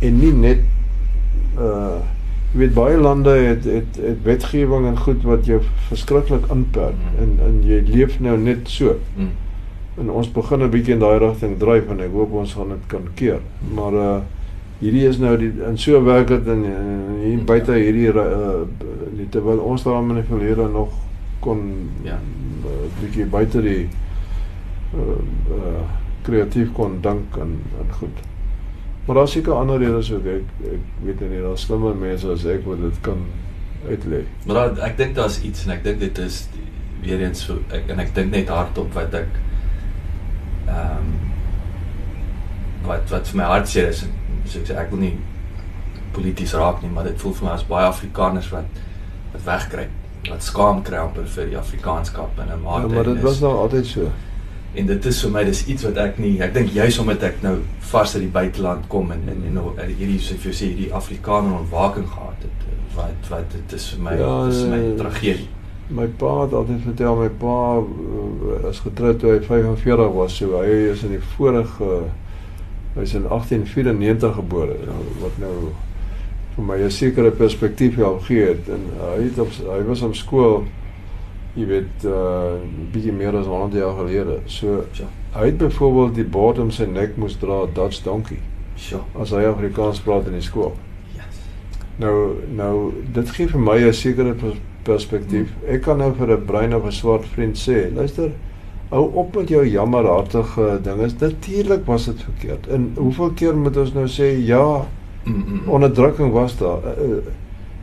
[0.00, 0.60] en nie net
[1.58, 1.98] uh
[2.52, 7.18] jy weet baie lande het het het wetgewing en goed wat jou verskriklik inperk Mm.
[7.22, 9.26] en en jy leef nou net so Hm.
[10.00, 12.86] en ons begin 'n bietjie in daai rigting dryf en ek hoop ons gaan dit
[12.86, 13.40] kan keer.
[13.74, 14.20] Maar uh
[14.80, 18.64] hierdie is nou die en so werk dit in, in hier buite hierdie uh
[19.18, 20.92] die en terwyl ons daar in die verlede nog
[21.40, 22.18] kon Ja.
[22.64, 23.88] uh, bietjie buite die
[24.94, 25.18] uh,
[25.56, 25.82] uh
[26.22, 28.24] kreatief kon dink en en goed.
[29.06, 30.26] Maar daar's seker ander redes ook.
[30.26, 33.22] Ek ek weet nie, daar's slimmer mense as ek wat dit kan
[33.88, 34.24] uitlê.
[34.44, 36.42] Maar daar, ek dink daar's iets en ek dink dit is
[37.00, 39.40] weer eens so ek en ek dink net hardop wat ek
[40.68, 41.14] ehm
[42.88, 44.12] wat wat vir my hartseer is en
[44.48, 45.16] so ek sê ek wil nie
[46.12, 48.84] polities raak nie, maar dit voel vir my as baie Afrikaners wat
[49.32, 49.90] wat wegkruip,
[50.30, 53.86] wat skaam kry amper vir die Afrikaanskap en 'n Ja, maar dit was nou altyd
[53.86, 54.10] so.
[54.74, 57.42] en dit is vir my dis iets wat ek nie ek dink juis omdat ek
[57.42, 57.56] nou
[57.90, 60.92] vars uit die buiteland kom en en, en nou eh, hierdie soos jy sê hierdie
[60.94, 64.70] Afrikaner ontwaking gehad het eh, wat wat dit is vir my Ja, dit is vir
[64.74, 65.48] my eh, tragedie.
[65.88, 70.58] My pa het altyd vertel my pa uh, is getroud toe hy 45 was, so
[70.60, 72.02] hy is in die vorige
[72.98, 75.52] hy's in 1894 gebore nou, wat nou
[76.56, 80.14] vir my 'n sekere perspektief help gee het en hy het op hy was op
[80.14, 80.64] skool
[81.56, 82.58] jy weet uh
[82.92, 84.40] bietjie meer as 100 jaar gelede.
[84.46, 85.06] So Ja.
[85.40, 88.38] hy het byvoorbeeld die bord om sy nek moes dra Dutch donkey
[88.76, 89.00] Sjoe.
[89.20, 90.74] as hy Afrikaans praat in die skool.
[91.16, 91.24] Yes.
[91.96, 95.48] Nou nou dit gee vir my 'n sekere pers- perspektief.
[95.68, 98.30] Ek kan nou vir 'n bruin of 'n swart vriend sê, luister,
[98.88, 101.08] hou op met jou jammerhartige dinge.
[101.18, 102.66] Natuurlik was dit verkeerd.
[102.66, 104.86] En hoeveel keer moet ons nou sê ja,
[105.24, 106.78] Mm, mm, onderdrukking was daar.
[106.98, 107.16] Uh, uh,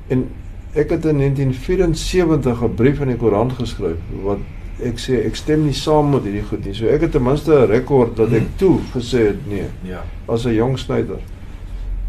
[0.07, 0.27] en
[0.73, 4.37] ek het in 1974 'n brief in die koerant geskryf wat
[4.83, 6.73] ek sê ek stem nie saam met hierdie goed nie.
[6.73, 8.55] So ek het ten minste 'n rekord dat ek Mm.
[8.55, 10.03] toe gesê het nee Ja.
[10.25, 11.17] as 'n jong snyder.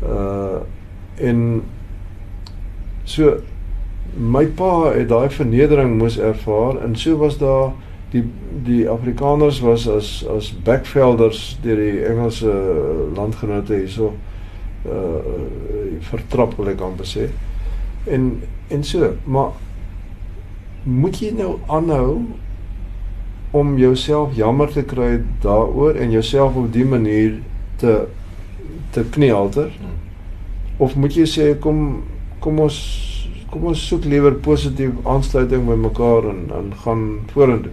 [0.02, 0.60] Uh
[1.14, 1.62] en
[3.04, 3.36] so
[4.16, 7.72] my pa het daai vernedering moes ervaar en so was daar
[8.12, 8.24] die
[8.66, 12.52] die Afrikaners was as as backvelders deur die Engelse
[13.16, 14.14] landgenote hierso
[14.86, 15.20] uh
[16.10, 17.28] vertrap wil ek amper sê.
[18.06, 19.54] En en so, maar
[20.82, 22.20] moet jy nou aanhou
[23.50, 27.40] om jouself jammer te kry daaroor en jouself op die manier
[27.82, 28.06] te
[28.90, 29.94] te kniehalter Mm.
[30.78, 32.02] of moet jy sê kom
[32.40, 32.76] kom ons
[33.50, 37.72] kom ons soek liewer positief aansluiting by mekaar en en gaan vorentoe.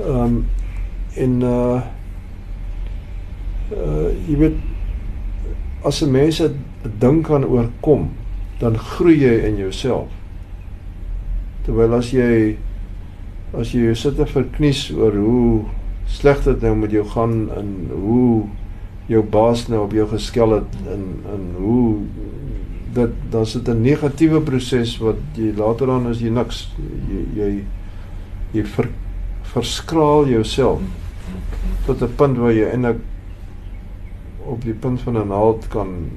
[0.00, 0.38] Ehm um,
[1.16, 1.80] en uh
[3.72, 4.58] uh jy weet
[5.82, 6.56] as 'n mens 'n
[6.98, 8.10] ding kan oorkom,
[8.58, 10.08] dan groei jy in jouself.
[11.64, 12.56] Terwyl as jy
[13.54, 15.64] as jy sit te verknies oor hoe
[16.06, 18.44] sleg dit nou met jou gaan en hoe
[19.06, 22.02] jou baas nou op jou geskel het en en hoe
[22.96, 26.68] dit dan sit 'n negatiewe proses wat jy later aan as jy niks
[27.08, 27.50] jy jy,
[28.52, 28.88] jy ver,
[29.54, 30.80] verskraal jouself
[31.86, 33.02] tot 'n punt waar jy eintlik
[34.46, 36.10] op die punt van 'n naald kan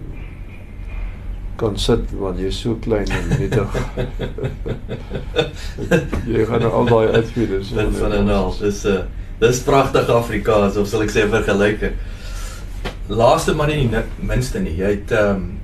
[1.59, 3.73] kan sit want jy is so klein en nietig.
[6.33, 8.53] jy gaan nou al daai uitvier so Dit van 'n naal.
[8.59, 9.01] Dis 'n uh,
[9.39, 11.91] dis pragtig Afrikaans of sal ek sê vergelyke.
[13.07, 13.89] Laaste maar nie
[14.21, 14.75] minste nie.
[14.77, 15.59] Jy het ehm um,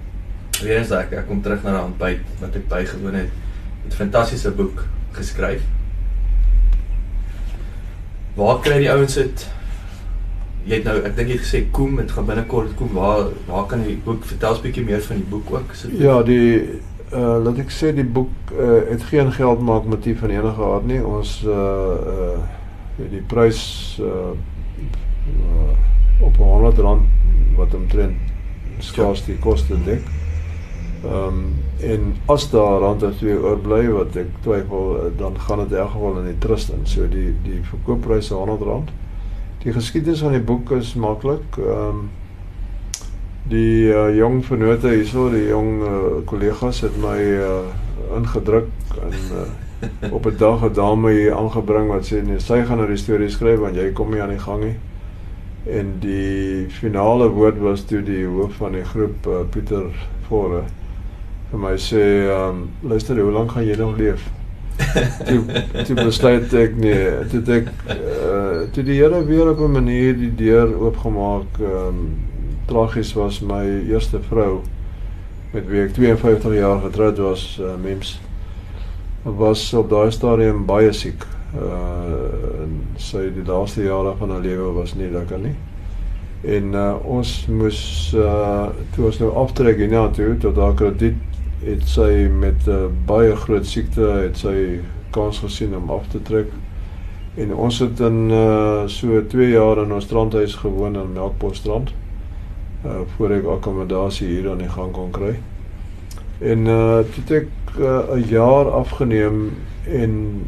[0.61, 3.29] weer eens ek ek kom terug na daai ontbyt wat ek bygewoon het.
[3.83, 5.61] Het 'n fantastiese boek geskryf.
[8.35, 9.47] Waar kry die ouens dit?
[10.65, 12.93] Jy het nou ek dink jy het gesê Koem, dit gaan binnekort Koem.
[12.93, 15.71] Waar waar kan jy boek vertel 'n bietjie meer van die boek ook?
[15.71, 16.79] Is dit Ja, die
[17.13, 20.85] uh laat ek sê die boek uh het geen geld maak motief van enige aard
[20.85, 21.05] nie.
[21.05, 22.39] Ons uh uh
[22.97, 24.33] die prys uh,
[25.27, 25.75] uh
[26.21, 27.03] op R100
[27.55, 28.15] wat omtrent
[28.79, 30.01] skaars die koste dek.
[31.05, 31.53] Ehm um,
[31.85, 35.77] en as daar rand of 2 oorbly wat ek twyfel, uh, dan gaan dit in
[35.77, 36.85] elk geval in die trust in.
[36.89, 38.93] So die die verkoopprys is R100.
[39.63, 41.57] Die geskiedenis van die boek is maklik.
[41.57, 42.05] Ehm um,
[43.45, 45.89] Die uh, jong vennote hierso, die jong uh,
[46.25, 47.59] kollegas het my uh,
[48.17, 48.71] ingedruk
[49.05, 49.43] en uh,
[50.17, 53.29] op 'n dag 'n dame hier aangebring wat sê nee, sy gaan nou die storie
[53.29, 54.75] skryf want jy kom nie aan die gang nie.
[55.69, 59.93] En die finale woord was toe die hoof van die groep uh, Pieter
[60.27, 60.63] Vore
[61.55, 64.23] vir my sê, ehm um, luister, hoe lank gaan jy nog leef?
[65.27, 65.39] toe
[65.87, 70.33] toe besluit ek nee, toe ek uh, toe die Here weer op 'n manier die
[70.35, 72.01] deur oopgemaak ehm um,
[72.67, 74.63] tragies was my eerste vrou
[75.53, 78.17] met wie ek 52 jaar getroud was, uh, Mems.
[79.23, 81.23] Was op daai stadium baie siek.
[81.55, 85.55] Uh en sy die laaste jare van haar lewe was nie lekker nie.
[86.57, 87.79] En uh ons moes
[88.17, 92.85] uh toe ons nou aftrek hierna toe tot haar krediet het sy met 'n uh,
[93.05, 94.79] baie groot siekte het sy
[95.09, 96.47] kans gesien om af te trek.
[97.35, 101.93] En ons het in uh so 2 jaar in ons strandhuis gewoon in Melkbosstrand
[102.85, 105.35] uh voor ek akkommodasie hier aan die gang kon kry.
[106.39, 107.47] En uh het ek
[107.79, 109.51] uh, 'n jaar afgeneem
[109.83, 110.41] en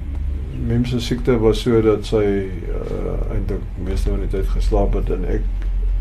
[0.67, 5.09] Mem se siekte was so dat sy uh eintlik meeste van die tyd geslaap het
[5.09, 5.43] en ek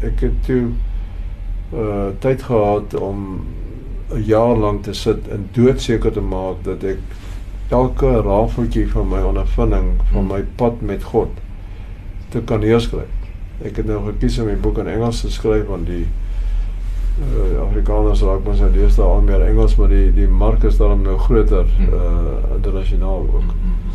[0.00, 0.70] ek het toe
[1.74, 3.44] uh tyd gehad om
[4.14, 6.98] 'n jaar lank te sit en doodseker te maak dat ek
[7.68, 10.32] elke rafeltjie van my ondervinding van Hmm.
[10.32, 11.28] my pad met God
[12.28, 13.10] te kan neerskryf.
[13.64, 16.06] Ek het nou gekies om my boek in Engels te skryf want die
[17.18, 21.02] uh, Afrikaners raak mos nou deesdae al meer Engels, maar die die mark is daarom
[21.02, 21.86] nou groter Hmm.
[21.94, 23.42] uh internasionaal ook.
[23.42, 23.94] Mm-hmm.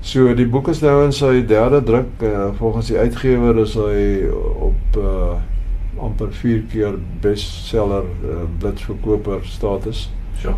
[0.00, 2.06] So die boek is nou in sy derde druk.
[2.22, 4.28] Uh, volgens die uitgewer is hy
[4.60, 5.34] op uh
[5.98, 10.08] amper 4 keer bestseller uh, blitsverkoper status.
[10.38, 10.54] Sure.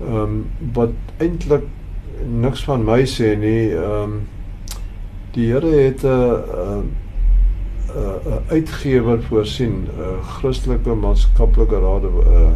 [0.00, 1.64] Ehm um, wat eintlik
[2.26, 3.70] niks van my sê nie.
[3.74, 4.20] Ehm um,
[5.34, 6.90] die Here het 'n 'n
[7.94, 12.52] 'n uitgewer voorsien, 'n Christelike maatskaplike raad uh uh,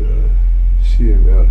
[0.00, 0.30] uh
[0.82, 1.46] CMR.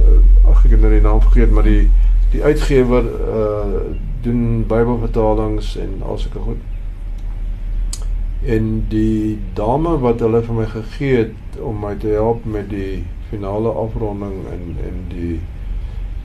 [0.00, 1.90] Uh, ag ek het nou die naam vergeet, maar die
[2.30, 3.80] die uitgewer uh
[4.22, 6.73] doen Bybelvertalings en al sulke goed.
[8.46, 13.04] En die dame wat hulle vir my gegee het om my te help met die
[13.30, 15.40] finale afronding en en die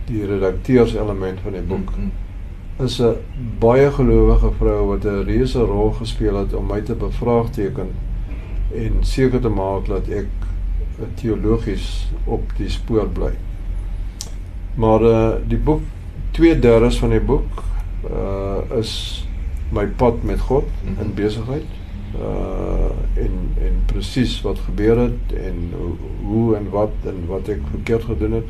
[0.09, 2.85] die redakteurselement van die boek Mm-hmm.
[2.85, 3.15] is 'n
[3.59, 7.89] baie gelowige vrou wat 'n reuse rol gespeel het om my te bevraagteken
[8.75, 10.27] en seker te maak dat ek
[11.15, 13.31] teologies op die spoor bly.
[14.75, 15.81] Maar uh die boek
[16.31, 17.63] 2/3 van die boek
[18.11, 19.25] uh is
[19.71, 20.65] my pad met God
[21.01, 21.78] in besigheid.
[22.15, 25.73] Uh en en presies wat gebeur het en
[26.23, 28.49] hoe, en wat en wat ek verkeerd gedoen het.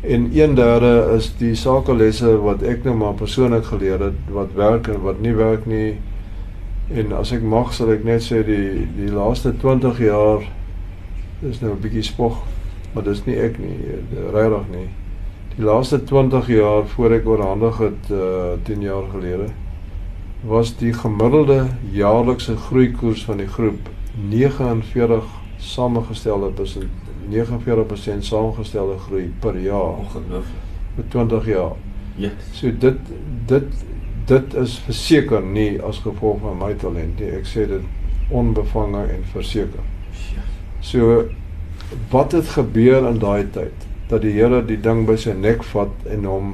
[0.00, 5.00] En 1/3 is die sakelesse wat ek nou maar persoonlik geleer het wat werk en
[5.00, 5.98] wat nie werk nie.
[6.92, 10.44] En as ek mag sal ek net sê die die laaste 20 jaar
[11.42, 12.42] is nou 'n bietjie spog,
[12.92, 13.78] maar dis nie ek nie,
[14.32, 14.88] regtig nie.
[15.56, 19.50] Die laaste 20 jaar voor ek oorhandig het uh 10 jaar gelede
[20.46, 23.88] was die gemiddelde jaarlikse groeikoers van die groep
[24.30, 25.24] 49
[25.58, 27.00] samengestelde persent
[27.30, 30.68] 49% samengestelde groei per jaar Ongelooflik.
[30.94, 31.72] vir 20 jaar.
[32.16, 32.32] Yes.
[32.52, 32.98] So dit
[33.46, 33.84] dit
[34.26, 37.30] dit is verseker nie as gevolg van my talent nie.
[37.34, 39.84] Ek sê dit onbevange en verseker.
[40.34, 40.56] Yes.
[40.80, 41.24] So
[42.10, 46.10] wat het gebeur in daai tyd dat die Here die ding by sy nek vat
[46.10, 46.52] en hom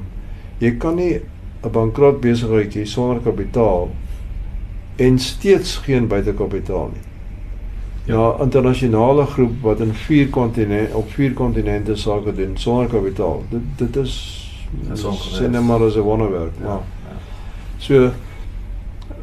[0.61, 1.21] jy kan nie
[1.67, 3.91] 'n bankrot besigheidjie sonder kapitaal
[4.97, 7.05] en steeds geen buitekapitaal nie.
[8.07, 13.43] Ja, internasionale groep wat in vier kontinente op vier kontinente sake doen sonder kapitaal.
[13.51, 14.15] Dit dit is
[15.35, 16.53] sê net maar as 'n wonderwerk.
[16.61, 16.67] Ja.
[16.67, 16.83] Maar
[17.79, 18.11] so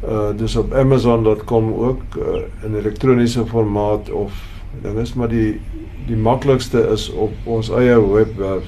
[0.04, 2.24] Uh dis op amazon.com ook uh,
[2.64, 4.34] in elektroniese formaat of
[4.82, 5.60] dan is maar die
[6.08, 8.64] die maklikste is op ons eie webwerf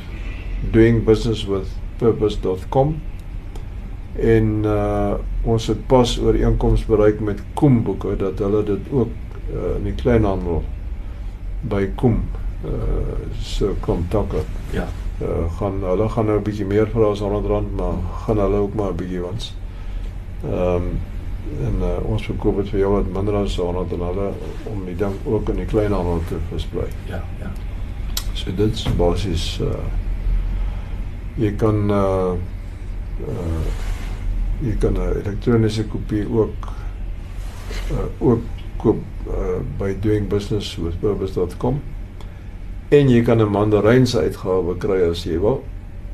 [0.72, 2.96] doingbusinesswithpurpose.com
[4.16, 5.14] en uh
[5.46, 9.10] ons het pas ooreenkoms bereik met Koem boeke dat hulle dit ook
[9.54, 10.64] uh, in die kleinhandel
[11.62, 12.24] by Koem
[12.66, 12.72] uh
[13.42, 14.42] se kontakke
[14.74, 14.88] Ja.
[15.22, 17.94] uh, gaan hulle gaan nou 'n bietjie meer vra as R100 maar
[18.26, 19.54] gaan hulle ook maar 'n bietjie wans.
[20.44, 20.90] Ehm um,
[21.62, 24.30] en uh, ons verkoop dit vir jou wat minder as R100 en hulle
[24.64, 26.88] om die ding ook in die kleinhandel te versprei.
[27.06, 27.52] Ja, ja.
[28.34, 29.68] So dit is basies uh
[31.38, 32.34] jy kan uh
[33.28, 33.95] uh
[34.62, 36.72] jy kan 'n elektroniese kopie ook
[37.92, 38.42] uh ook
[38.78, 41.82] koop uh, by doingbusinesswithpurpose.com
[42.90, 45.64] en jy kan 'n Mandarynse uitgawe kry as jy wil.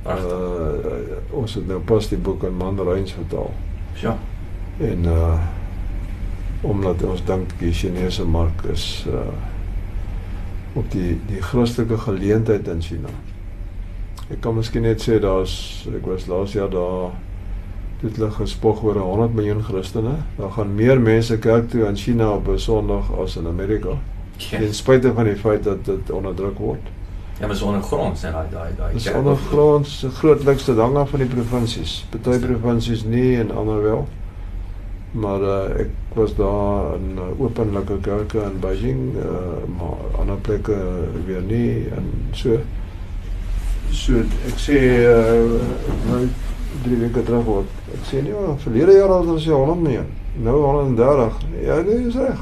[0.03, 0.31] Pragtig.
[0.31, 3.53] Uh, ons het nou pas die boek in Mandaryns vertaal.
[4.01, 4.17] Ja.
[4.79, 5.39] En uh
[6.61, 9.33] omdat ons dink die Chinese mark is uh
[10.73, 13.09] op die die Christelike geleentheid in China.
[14.29, 17.11] Ek kan miskien net sê daar's ek was laas jaar daar
[18.01, 20.15] dit hulle gespog oor 100 miljoen Christene.
[20.37, 23.89] Daar gaan meer mense kerk toe in China op 'n Sondag as in Amerika.
[24.49, 24.77] Ten Yes.
[24.77, 26.79] spyte van die feit dat dit onderdruk word.
[27.39, 28.93] Ja, maar so ondergrond sê daai daai daai.
[28.93, 32.05] Dis kerk- ondergronds se grootlikste hang af van die provinsies.
[32.09, 34.07] Party provinsies nie en ander wel.
[35.11, 39.23] Maar uh, ek was daar in uh, openlike kerke in Beijing, uh,
[39.77, 42.57] maar ander plekke uh, weer nie en so.
[43.91, 44.13] So
[44.47, 46.21] ek sê uh,
[46.83, 47.65] drie weke terug word.
[47.93, 50.05] Ek sê nie, maar verlede jaar was ons 100 miljoen.
[50.43, 51.33] Nou 130.
[51.65, 52.39] Ja, dit is reg.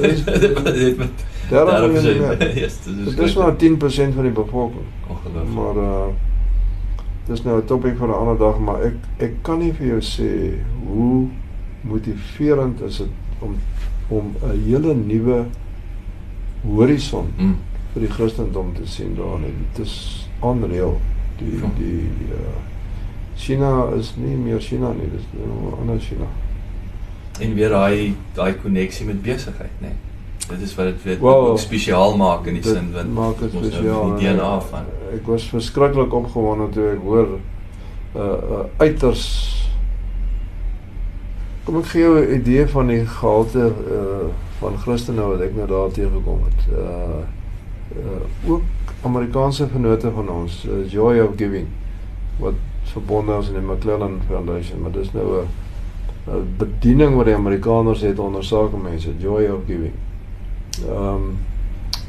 [0.00, 2.52] Dis dit met 30 miljoen meer.
[2.62, 4.86] Yes, dit is Dit is maar 10% van die bevolking.
[5.08, 5.54] ongelooflik.
[5.54, 6.06] Maar uh
[7.26, 10.00] dis nou 'n topik vir 'n ander dag, maar ek ek kan nie vir jou
[10.00, 10.58] sê
[10.88, 11.28] hoe
[11.80, 13.08] motiverend is dit
[13.40, 13.54] om
[14.08, 15.44] om 'n hele nuwe
[16.76, 17.56] horison Mm.
[17.94, 19.52] vir die Christendom te sien daar nie.
[19.72, 21.00] Dit is onreël.
[21.38, 21.70] Die Ja.
[21.78, 22.58] die uh,
[23.36, 26.26] China is nie meer China nie, dis nou 'n ander China.
[27.40, 29.88] En weer daai daai koneksie met besigheid, nê.
[29.88, 29.96] Nee.
[30.48, 33.54] Dit is wat dit weer Wel, ook spesiaal maak in die sin want maak dit
[33.54, 34.16] ons nou spesiaal.
[34.16, 34.84] die en DNA van.
[35.14, 37.40] Ek was verskriklik opgewonde toe ek hoor 'n
[38.16, 39.60] uh, uh, uiters
[41.62, 45.66] Kom ek gee jou 'n idee van die gehalte uh van Christene wat ek nou
[45.66, 46.60] daar teëgekom het.
[46.70, 47.22] Uh
[47.98, 48.62] uh ook
[49.02, 51.66] Amerikaanse vennote van ons, uh, Joy of Giving
[52.38, 55.48] wat verbonde is in die McClellan Foundation, maar dis nou 'n
[56.26, 59.94] 'n bediening wat die Amerikaners het onder sakemense, Joy of Giving.
[60.88, 61.38] Ehm um,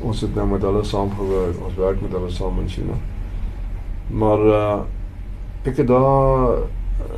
[0.02, 1.56] ons het nou met hulle saamgewerk.
[1.66, 2.94] Ons werk met hulle saam in China.
[4.08, 4.80] Maar uh
[5.64, 6.58] ek het daar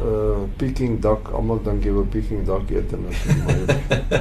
[0.05, 3.55] uh Peking duck, almal dink jy wil Peking duck eet en as my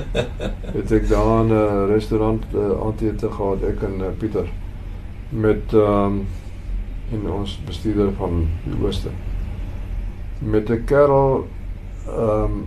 [0.78, 4.48] het ek daar 'n restaurant uh, aandete gehad ek en uh, Pieter
[5.30, 6.26] met ehm um,
[7.14, 9.10] en ons bestuurder van die ooste
[10.44, 11.46] met 'n kerel
[12.06, 12.66] ehm um,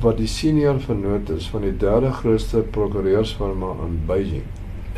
[0.00, 4.42] wat die senior vernoot is van die derde grootste prokureursfirma in Beijing.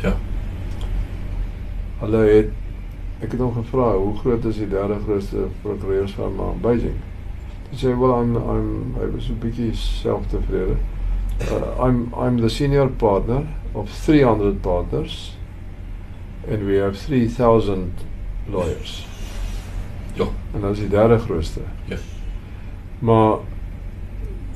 [0.01, 0.15] Ja.
[1.99, 2.49] Hulle het
[3.19, 6.97] ek het hom gevra hoe groot is die derde grootste prokureursfirma in Beijing.
[7.69, 10.77] Hy sê well I'm I'm I was a bietjie selftevrede.
[11.51, 15.37] Uh, I'm I'm the senior partner of 300 partners
[16.47, 17.91] and we have 3000
[18.49, 19.07] lawyers.
[20.13, 20.25] Ja.
[20.53, 21.59] En dat is die derde grootste.
[21.85, 21.97] Ja.
[22.99, 23.37] Maar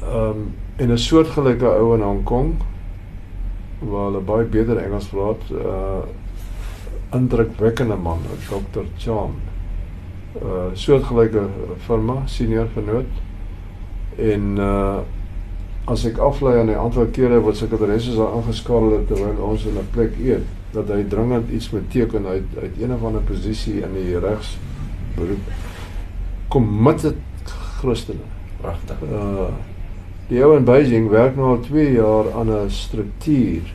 [0.02, 2.54] ehm um, in 'n soortgelyke ou in Hong Kong
[3.80, 6.04] waar hulle baie beter Engels praat, uh
[7.14, 8.86] indrukwekkende man, Dr.
[8.98, 9.34] Chan.
[10.36, 11.48] Uh soortgelyke
[11.78, 13.12] firma, senior vernoot.
[14.16, 15.00] En uh
[15.90, 20.18] as ek aflei aan die wat sekretarisse daar aangeskakel het terwyl ons in 'n plek
[20.20, 24.20] eet, dat hy dringend iets moet teken uit uit een of ander posisie in die
[24.20, 25.52] regsberoep.
[26.48, 27.18] Committed
[27.80, 28.28] Christene.
[28.62, 29.02] Pragtig.
[29.10, 29.50] Uh
[30.30, 33.74] die ou in Beijing werk nou al 2 jaar aan 'n struktuur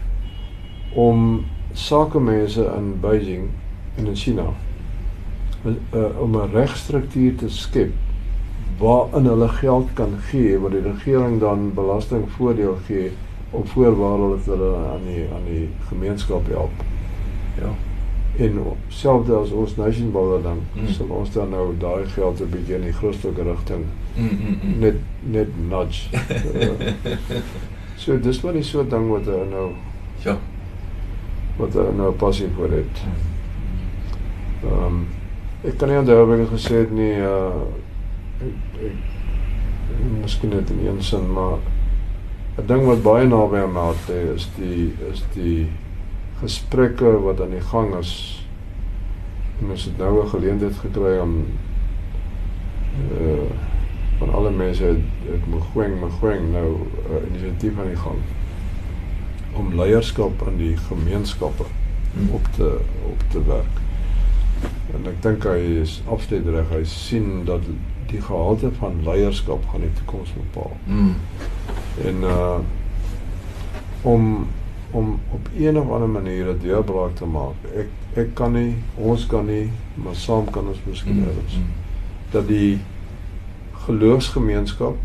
[0.95, 3.49] om sakemense in Beijing
[3.97, 4.55] en in China
[5.65, 7.91] uh, om 'n regstruktuur te skep
[8.79, 13.12] waarin hulle geld kan gee wat die regering dan belastingvoordeel gee
[13.55, 16.70] op voorwaarde dat hulle aan die aan die gemeenskap help.
[17.60, 17.70] Ja.
[18.44, 18.56] En
[18.89, 20.89] selfs as ons nation builder dan Mm.
[20.90, 23.85] sal ons dan nou daai geld 'n bietjie in die Christelike rigting
[24.16, 24.78] Mm, mm, mm.
[24.78, 26.09] net net nudge.
[26.14, 26.93] Uh,
[28.02, 29.70] so dis maar die soort ding wat hy nou
[30.24, 30.36] Ja.
[31.56, 33.02] wat hy nou passie vir het.
[34.64, 35.06] Ehm um,
[35.64, 37.62] ek kan nie onthou wat ek gesê het nie uh
[38.40, 38.97] ek, ek,
[39.94, 41.59] ek miskien net in een sin maar
[42.59, 45.66] 'n ding wat baie naby aan my hart lê is die is die
[46.40, 48.43] gesprekke wat aan die gang is.
[49.60, 51.47] En ons het nou 'n geleentheid gekry om
[53.20, 53.51] uh
[54.18, 58.20] van alle mense het, het Mogoeng Mogoeng nou 'n uh, inisiatief aan die gang
[59.52, 61.64] om leierskap in die gemeenskappe
[62.14, 62.31] Mm.
[62.31, 62.78] op te
[63.10, 63.76] op te werk.
[64.94, 66.68] En ek dink hy is absoluut reg.
[66.70, 67.66] Hy sien dat
[68.10, 70.76] die gehalte van leierskap gaan die toekoms bepaal.
[70.86, 71.16] Mm.
[72.05, 72.59] En uh
[74.03, 74.47] om
[74.91, 77.55] om op een of ander manier 'n deurbraak te maak.
[77.77, 81.51] Ek ek kan nie, ons kan nie, maar saam kan ons miskien Mm, help.
[81.57, 81.65] mm.
[82.31, 82.79] Dat die
[83.87, 84.97] geloofsgemeenskap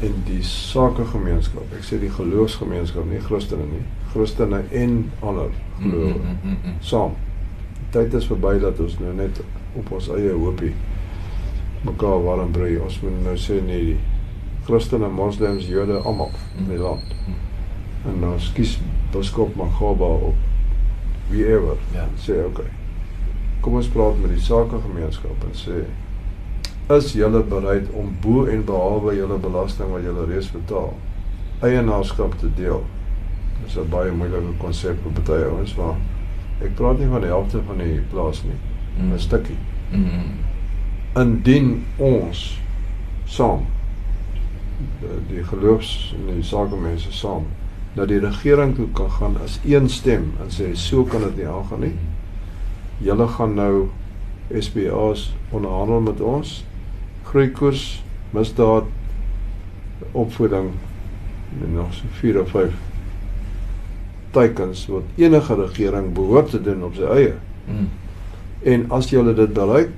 [0.00, 1.62] en die sakegemeenskap.
[1.76, 3.84] Ek sê die geloofsgemeenskap, nie Christene nie.
[4.12, 5.48] Christene en ander
[5.80, 6.74] gelowe mm, mm, mm, mm.
[6.80, 7.14] saam.
[7.78, 9.40] Die tyd is verby dat ons nou net
[9.76, 10.72] op ons eie hoopie
[11.84, 12.76] mekaar warm brei.
[12.78, 13.96] Ons moet nou sê nee, die
[14.66, 17.14] Christene, Moslems, Jode almal in die land.
[18.06, 18.78] En ons kies
[19.14, 20.34] biskop Magaba op
[21.30, 21.78] wieever.
[21.94, 22.06] Ja.
[22.18, 22.70] Sê okay.
[23.62, 25.84] Kom ons praat met die sakegemeenskap en sê
[26.94, 30.92] is julle bereid om bo en behalwe julle belasting wat julle reeds betaal
[31.66, 32.84] eienaarskap te deel?
[33.64, 35.96] Dis 'n baie moeilike konsep vir baie ouens, maar
[36.62, 38.58] ek praat nie van die helfte van die plaas nie,
[38.98, 39.12] Mm.
[39.12, 39.56] 'n stukkie.
[39.92, 40.32] Mm, mm.
[41.14, 42.60] Indien ons
[43.24, 43.66] saam
[45.00, 47.46] die- die geloofs en die sakemense saam
[47.96, 51.48] na die regering toe kan gaan as een stem en sê so kan dit nie
[51.48, 51.94] aangaan nie.
[52.98, 53.88] Julle gaan nou
[54.60, 56.64] SPA's onderhandel met ons.
[57.24, 58.84] Groeikoers, misdaad,
[60.12, 60.70] opvoeding
[61.62, 62.72] en nog so 4 of 5
[64.30, 67.34] teikens wat enige regering behoort te doen op sy eie.
[67.64, 67.88] Mm.
[68.62, 69.90] En as jy dit bereik,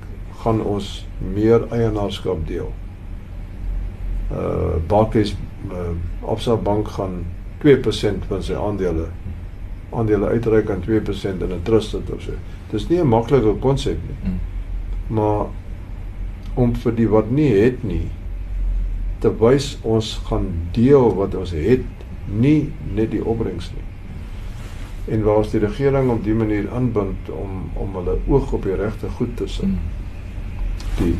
[0.43, 2.71] gaan ons meer eienaarskap deel.
[4.31, 5.35] Uh Barclays
[5.71, 7.25] uh, Absa Bank gaan
[7.63, 9.07] 2% van sy aandele
[9.89, 12.31] aandele uitreik aan 2% in 'n trust sit of so.
[12.71, 14.31] Dis nie 'n maklike konsep nie.
[14.31, 14.39] Mm.
[15.07, 15.45] Maar
[16.53, 18.09] om vir die wat nie het nie
[19.19, 21.85] te wys ons gaan deel wat ons het,
[22.25, 23.87] nie net die opbrengs nie.
[25.15, 28.75] En waar ons die regering op die manier aanbind om om hulle oog op die
[28.75, 29.65] regte goed te sit.
[29.65, 29.77] Mm.
[30.97, 31.15] Die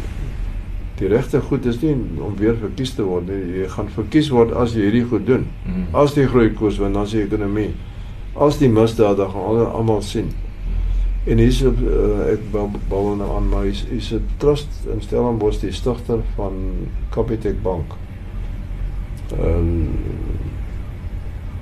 [0.99, 3.39] die regte goed is nie om weer verkies te word nie.
[3.61, 5.47] Jy gaan verkies word as jy hierdie goed doen.
[5.65, 5.87] Mm.
[5.95, 7.71] As die groei koers wen, dan is die ekonomie.
[8.35, 10.33] As die misdaad dan gaan alle almal sien.
[11.29, 15.59] En hier is uh, ek bou nou aan maar is is 'n trust in Stellenbosch
[15.59, 17.95] die stigter van Capitec Bank.
[19.31, 19.89] Ehm um,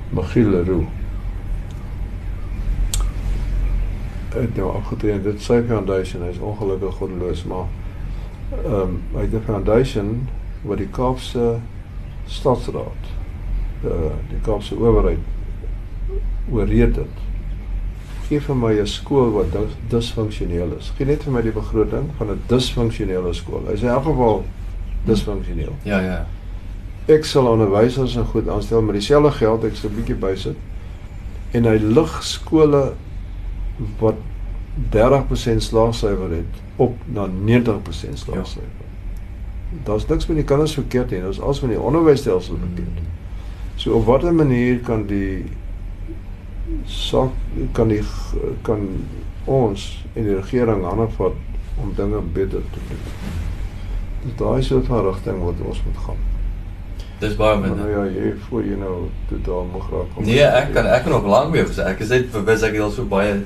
[0.09, 0.87] Michiel Leroux.
[4.33, 7.67] Het nou afgetree dit sy foundation, hy's ongelukkig goddeloos, maar
[8.65, 10.27] um, hy het 'n foundation
[10.63, 11.59] wat die Kaapse
[12.25, 13.03] Stadsraad
[13.83, 15.23] uh, die Kaapse owerheid
[16.51, 17.25] ooreed het
[18.27, 20.91] gee vir my 'n skool wat dis, disfunksioneel is.
[20.97, 23.63] Gee net vir my die begroting van 'n disfunksionele skool.
[23.67, 24.43] Hy sê in elk geval
[25.05, 25.75] disfunksioneel.
[25.83, 26.27] Ja, ja.
[27.07, 30.57] Ek sal onderwysers en goed aanstel met dieselfde geld ek so 'n bietjie bysit.
[31.51, 32.93] En hy lig skole
[33.99, 34.15] wat
[34.91, 37.31] 30% slaagsyfer het op na 90%
[38.13, 38.61] slaagsyfer.
[38.79, 38.85] Ja.
[39.83, 41.21] Daar's niks met die kinders verkeerd nie.
[41.21, 42.99] Dit is alles van die onderwysstelsel verkeerd.
[43.75, 45.45] So op watter manier kan die
[46.85, 47.31] sak
[47.71, 48.01] kan die
[48.67, 48.87] kan
[49.47, 49.83] ons
[50.15, 51.35] en die regering hande vat
[51.81, 53.03] om dinge beter te doen.
[54.23, 56.23] Dis daai soort van rigting wat ons moet gaan.
[57.19, 57.75] Dis baie min.
[57.77, 58.95] nou ja, jy voel jy nou
[59.29, 60.17] totaal mag raak.
[60.17, 61.85] om- Nee, ek kan ek kan nog lank mee gesê.
[61.85, 63.39] Ek is net bewus ek het al so baie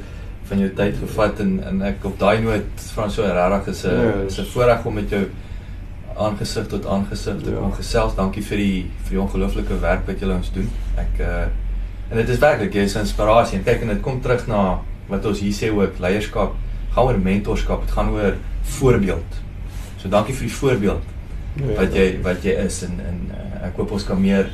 [0.51, 3.95] van jou tyd gevat en en ek op daai noot Frans so regtig is 'n
[3.95, 5.25] Ja, is 'n voorreg om met jou
[6.17, 7.57] aangesig tot aangesig te Ja.
[7.57, 8.15] kon gesels.
[8.15, 10.69] Dankie vir die vir die ongelooflike werk wat julle ons doen.
[10.97, 11.45] Ek uh
[12.11, 14.79] en dit is werklik jy is 'n inspirasie en kyk en dit kom terug na
[15.07, 16.53] wat ons hier sê ook leierskap
[16.95, 17.81] gaan oor mentorskap.
[17.81, 18.33] Dit gaan oor
[18.63, 19.31] voorbeeld.
[19.97, 21.01] So dankie vir die voorbeeld
[21.55, 24.49] Ja, wat jy wat jy is en en uh, ek hoop ons kan meer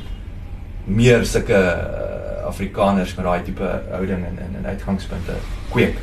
[0.86, 5.38] meer sulke uh, Afrikaners met daai tipe houding en en, en uitgangspunte
[5.72, 6.00] kweek.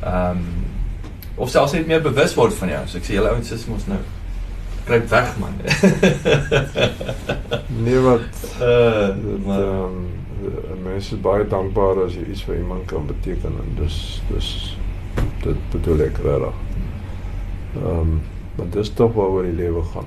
[0.00, 0.44] Ehm um,
[1.34, 2.82] of selfs net meer bewus word van jou.
[2.86, 3.98] So ek sê julle ouens is mos nou
[4.84, 5.56] kruip weg man.
[7.84, 10.12] Nee wat uh, dit maar ehm um,
[10.84, 13.96] mense is baie dankbaar as jy iets vir iemand kan beteken en dis
[14.28, 14.50] dis
[15.44, 16.60] dit bedoel ek regtig.
[17.80, 18.20] Ehm um,
[18.54, 20.06] want dis tog waaroor die lewe gaan.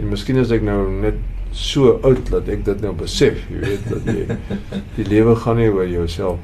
[0.00, 1.18] En miskien is ek nou net
[1.52, 4.36] so oud dat ek dit nou besef, jy weet dat jy
[4.96, 6.40] die lewe gaan nie oor jouself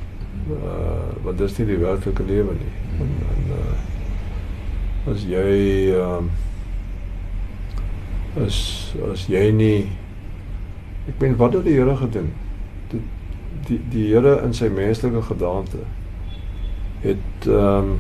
[0.49, 2.75] uh want dis nie die werklike lewe nie.
[3.03, 6.31] En, en uh as jy ehm um,
[8.45, 8.59] as
[9.13, 9.89] as jy nie
[11.09, 12.31] ek meen wat het die Here gedoen?
[12.93, 13.03] Die
[13.69, 15.85] die, die Here in sy menslike gedaante
[17.05, 17.99] het ehm um,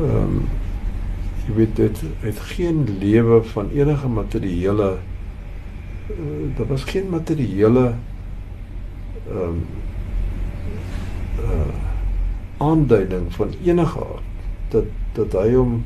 [0.00, 0.42] ehm um,
[1.46, 4.90] jy weet dit het geen lewe van enige materiële
[6.10, 7.86] uh, daar was geen materiële
[9.28, 9.64] ehm um,
[11.42, 11.72] uh,
[12.62, 15.82] aanduiding van enige aard dat dat hy hom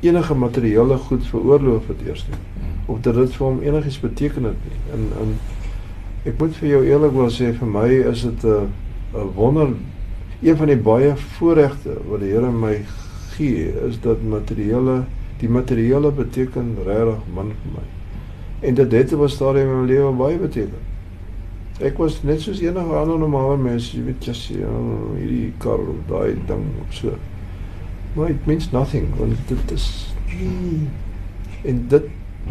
[0.00, 2.38] enige materiële goed veroorloof het eers nie
[2.86, 4.80] of dat dit vir hom enigiets beteken het nie.
[4.94, 5.34] En en
[6.28, 8.68] ek moet vir jou eerlik wil sê vir my is dit 'n
[9.14, 9.68] 'n wonder
[10.42, 12.84] een van die baie voorregte wat die Here my
[13.36, 15.02] gee is dat materiële
[15.40, 17.84] die materiële beteken regtig min vir my.
[18.60, 20.90] En dit het op 'n stadium in my lewe baie beteken.
[21.80, 24.70] Ek was net soos enige ander normale mens, jy weet jy ja,
[25.16, 27.16] hierdie kar of daai ding of so.
[28.14, 30.88] Maar it means nothing want dit is nie
[31.62, 32.02] en dit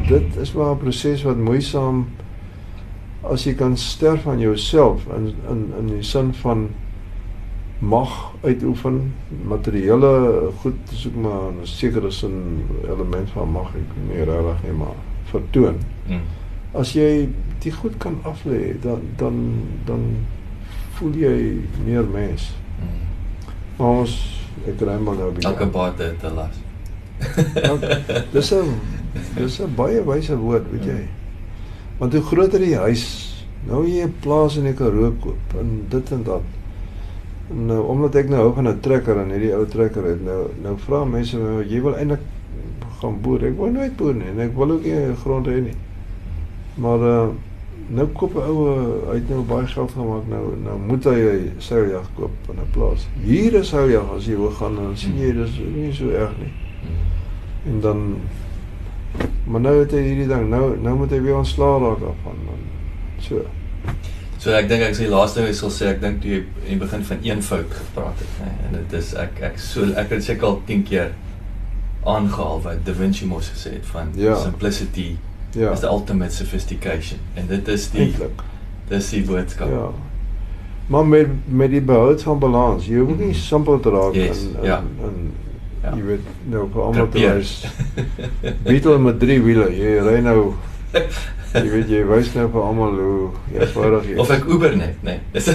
[0.08, 2.06] dit is maar 'n proses wat moeisaam
[3.22, 6.70] as jy kan sterf aan jouself in in in die sin van
[7.82, 8.12] mag
[8.46, 9.14] uitoefen
[9.50, 10.12] materiële
[10.62, 14.98] goed is ook maar 'n sekere sin element van mag ek nie regtig nie maar
[15.32, 16.22] vertoon mm.
[16.72, 17.30] as jy
[17.60, 19.38] die goed kan aflê dan dan
[19.86, 20.16] dan
[20.98, 22.52] voel jy meer mens
[22.82, 23.02] Mm.
[23.78, 24.14] maar ons
[24.68, 26.56] ek ry maar nou 'n bietjie elke bate te las.
[28.34, 28.70] Dis 'n
[29.36, 31.02] dis 'n baie wyse woord, weet jy.
[31.98, 33.04] Want hoe groter die huis,
[33.68, 36.42] nou jy 'n plaas in die Karoo koop en dit en dat.
[37.54, 40.78] Nou omdat ek nou hou van 'n trekker en hierdie ou trekker het nou nou
[40.78, 42.22] vra mense my jy wil eintlik
[43.00, 43.46] gaan boer.
[43.46, 45.78] Ek wil nooit boer nie en ek wil ook nie grond hê nie.
[46.76, 47.30] Maar uh
[47.92, 52.08] nou koop 'n ou uit nou baie geld gemaak nou nou moet hy 'n seiljag
[52.16, 53.08] koop in 'n plaas.
[53.24, 56.54] Hier is seiljag as jy wil gaan dan sien jy dis nie so erg nie.
[57.66, 58.16] En dan
[59.46, 62.38] maar nou het hy hierdie ding nou nou moet hy weer ontslaa raak daarvan
[63.18, 63.42] so.
[64.42, 67.04] So ek dink ek sê laaste ek sal sê ek dink jy in die begin
[67.06, 68.54] van eenvoud gepraat het, nê.
[68.68, 71.12] En dit is ek ek so ek het seker al 10 keer
[72.10, 74.36] aangehaal wat Da Vinci mos gesê het van Ja.
[74.42, 75.18] simplicity
[75.54, 75.72] Ja.
[75.74, 77.20] is the ultimate sophistication.
[77.36, 78.42] En dit is die Eintlik.
[78.90, 79.70] dis die boodskap.
[79.70, 79.90] Ja.
[80.88, 84.56] Maar met met die behoud van balans, jy hoef nie simpel te raak Yes, en,
[84.60, 84.78] en, ja.
[85.04, 85.32] en
[85.84, 85.94] Ja.
[85.96, 87.66] jy weet nou vir almal te wys.
[88.64, 89.70] Beetle met drie wiele.
[89.76, 90.54] Jy ry nou
[91.54, 93.30] jy weet jy wys nou vir almal hoe
[93.60, 94.20] eenvoudig jy is.
[94.24, 95.20] Of ek Uber net, nee.
[95.34, 95.48] Dis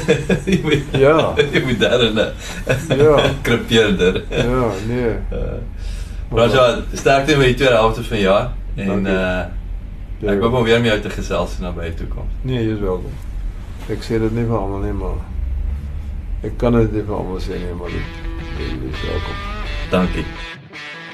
[0.47, 1.35] jy moet Ja.
[1.37, 3.31] jy moet daar in 'n Ja.
[3.43, 4.23] krepeerder.
[4.31, 5.15] Ja, nee.
[5.33, 5.61] Uh,
[6.33, 9.13] Raja, sterkte met die tweede helfte van jaar en Dankie.
[9.13, 9.45] uh
[10.33, 12.33] ek hoop om weer met jou te gesels in nabye toekoms.
[12.43, 13.13] Nee, jy's welkom.
[13.89, 15.21] Ek sê dit nie vir almal nie, maar
[16.43, 19.37] ek kan dit nie vir almal sê nie, maar dit is welkom.
[19.91, 20.25] Dankie.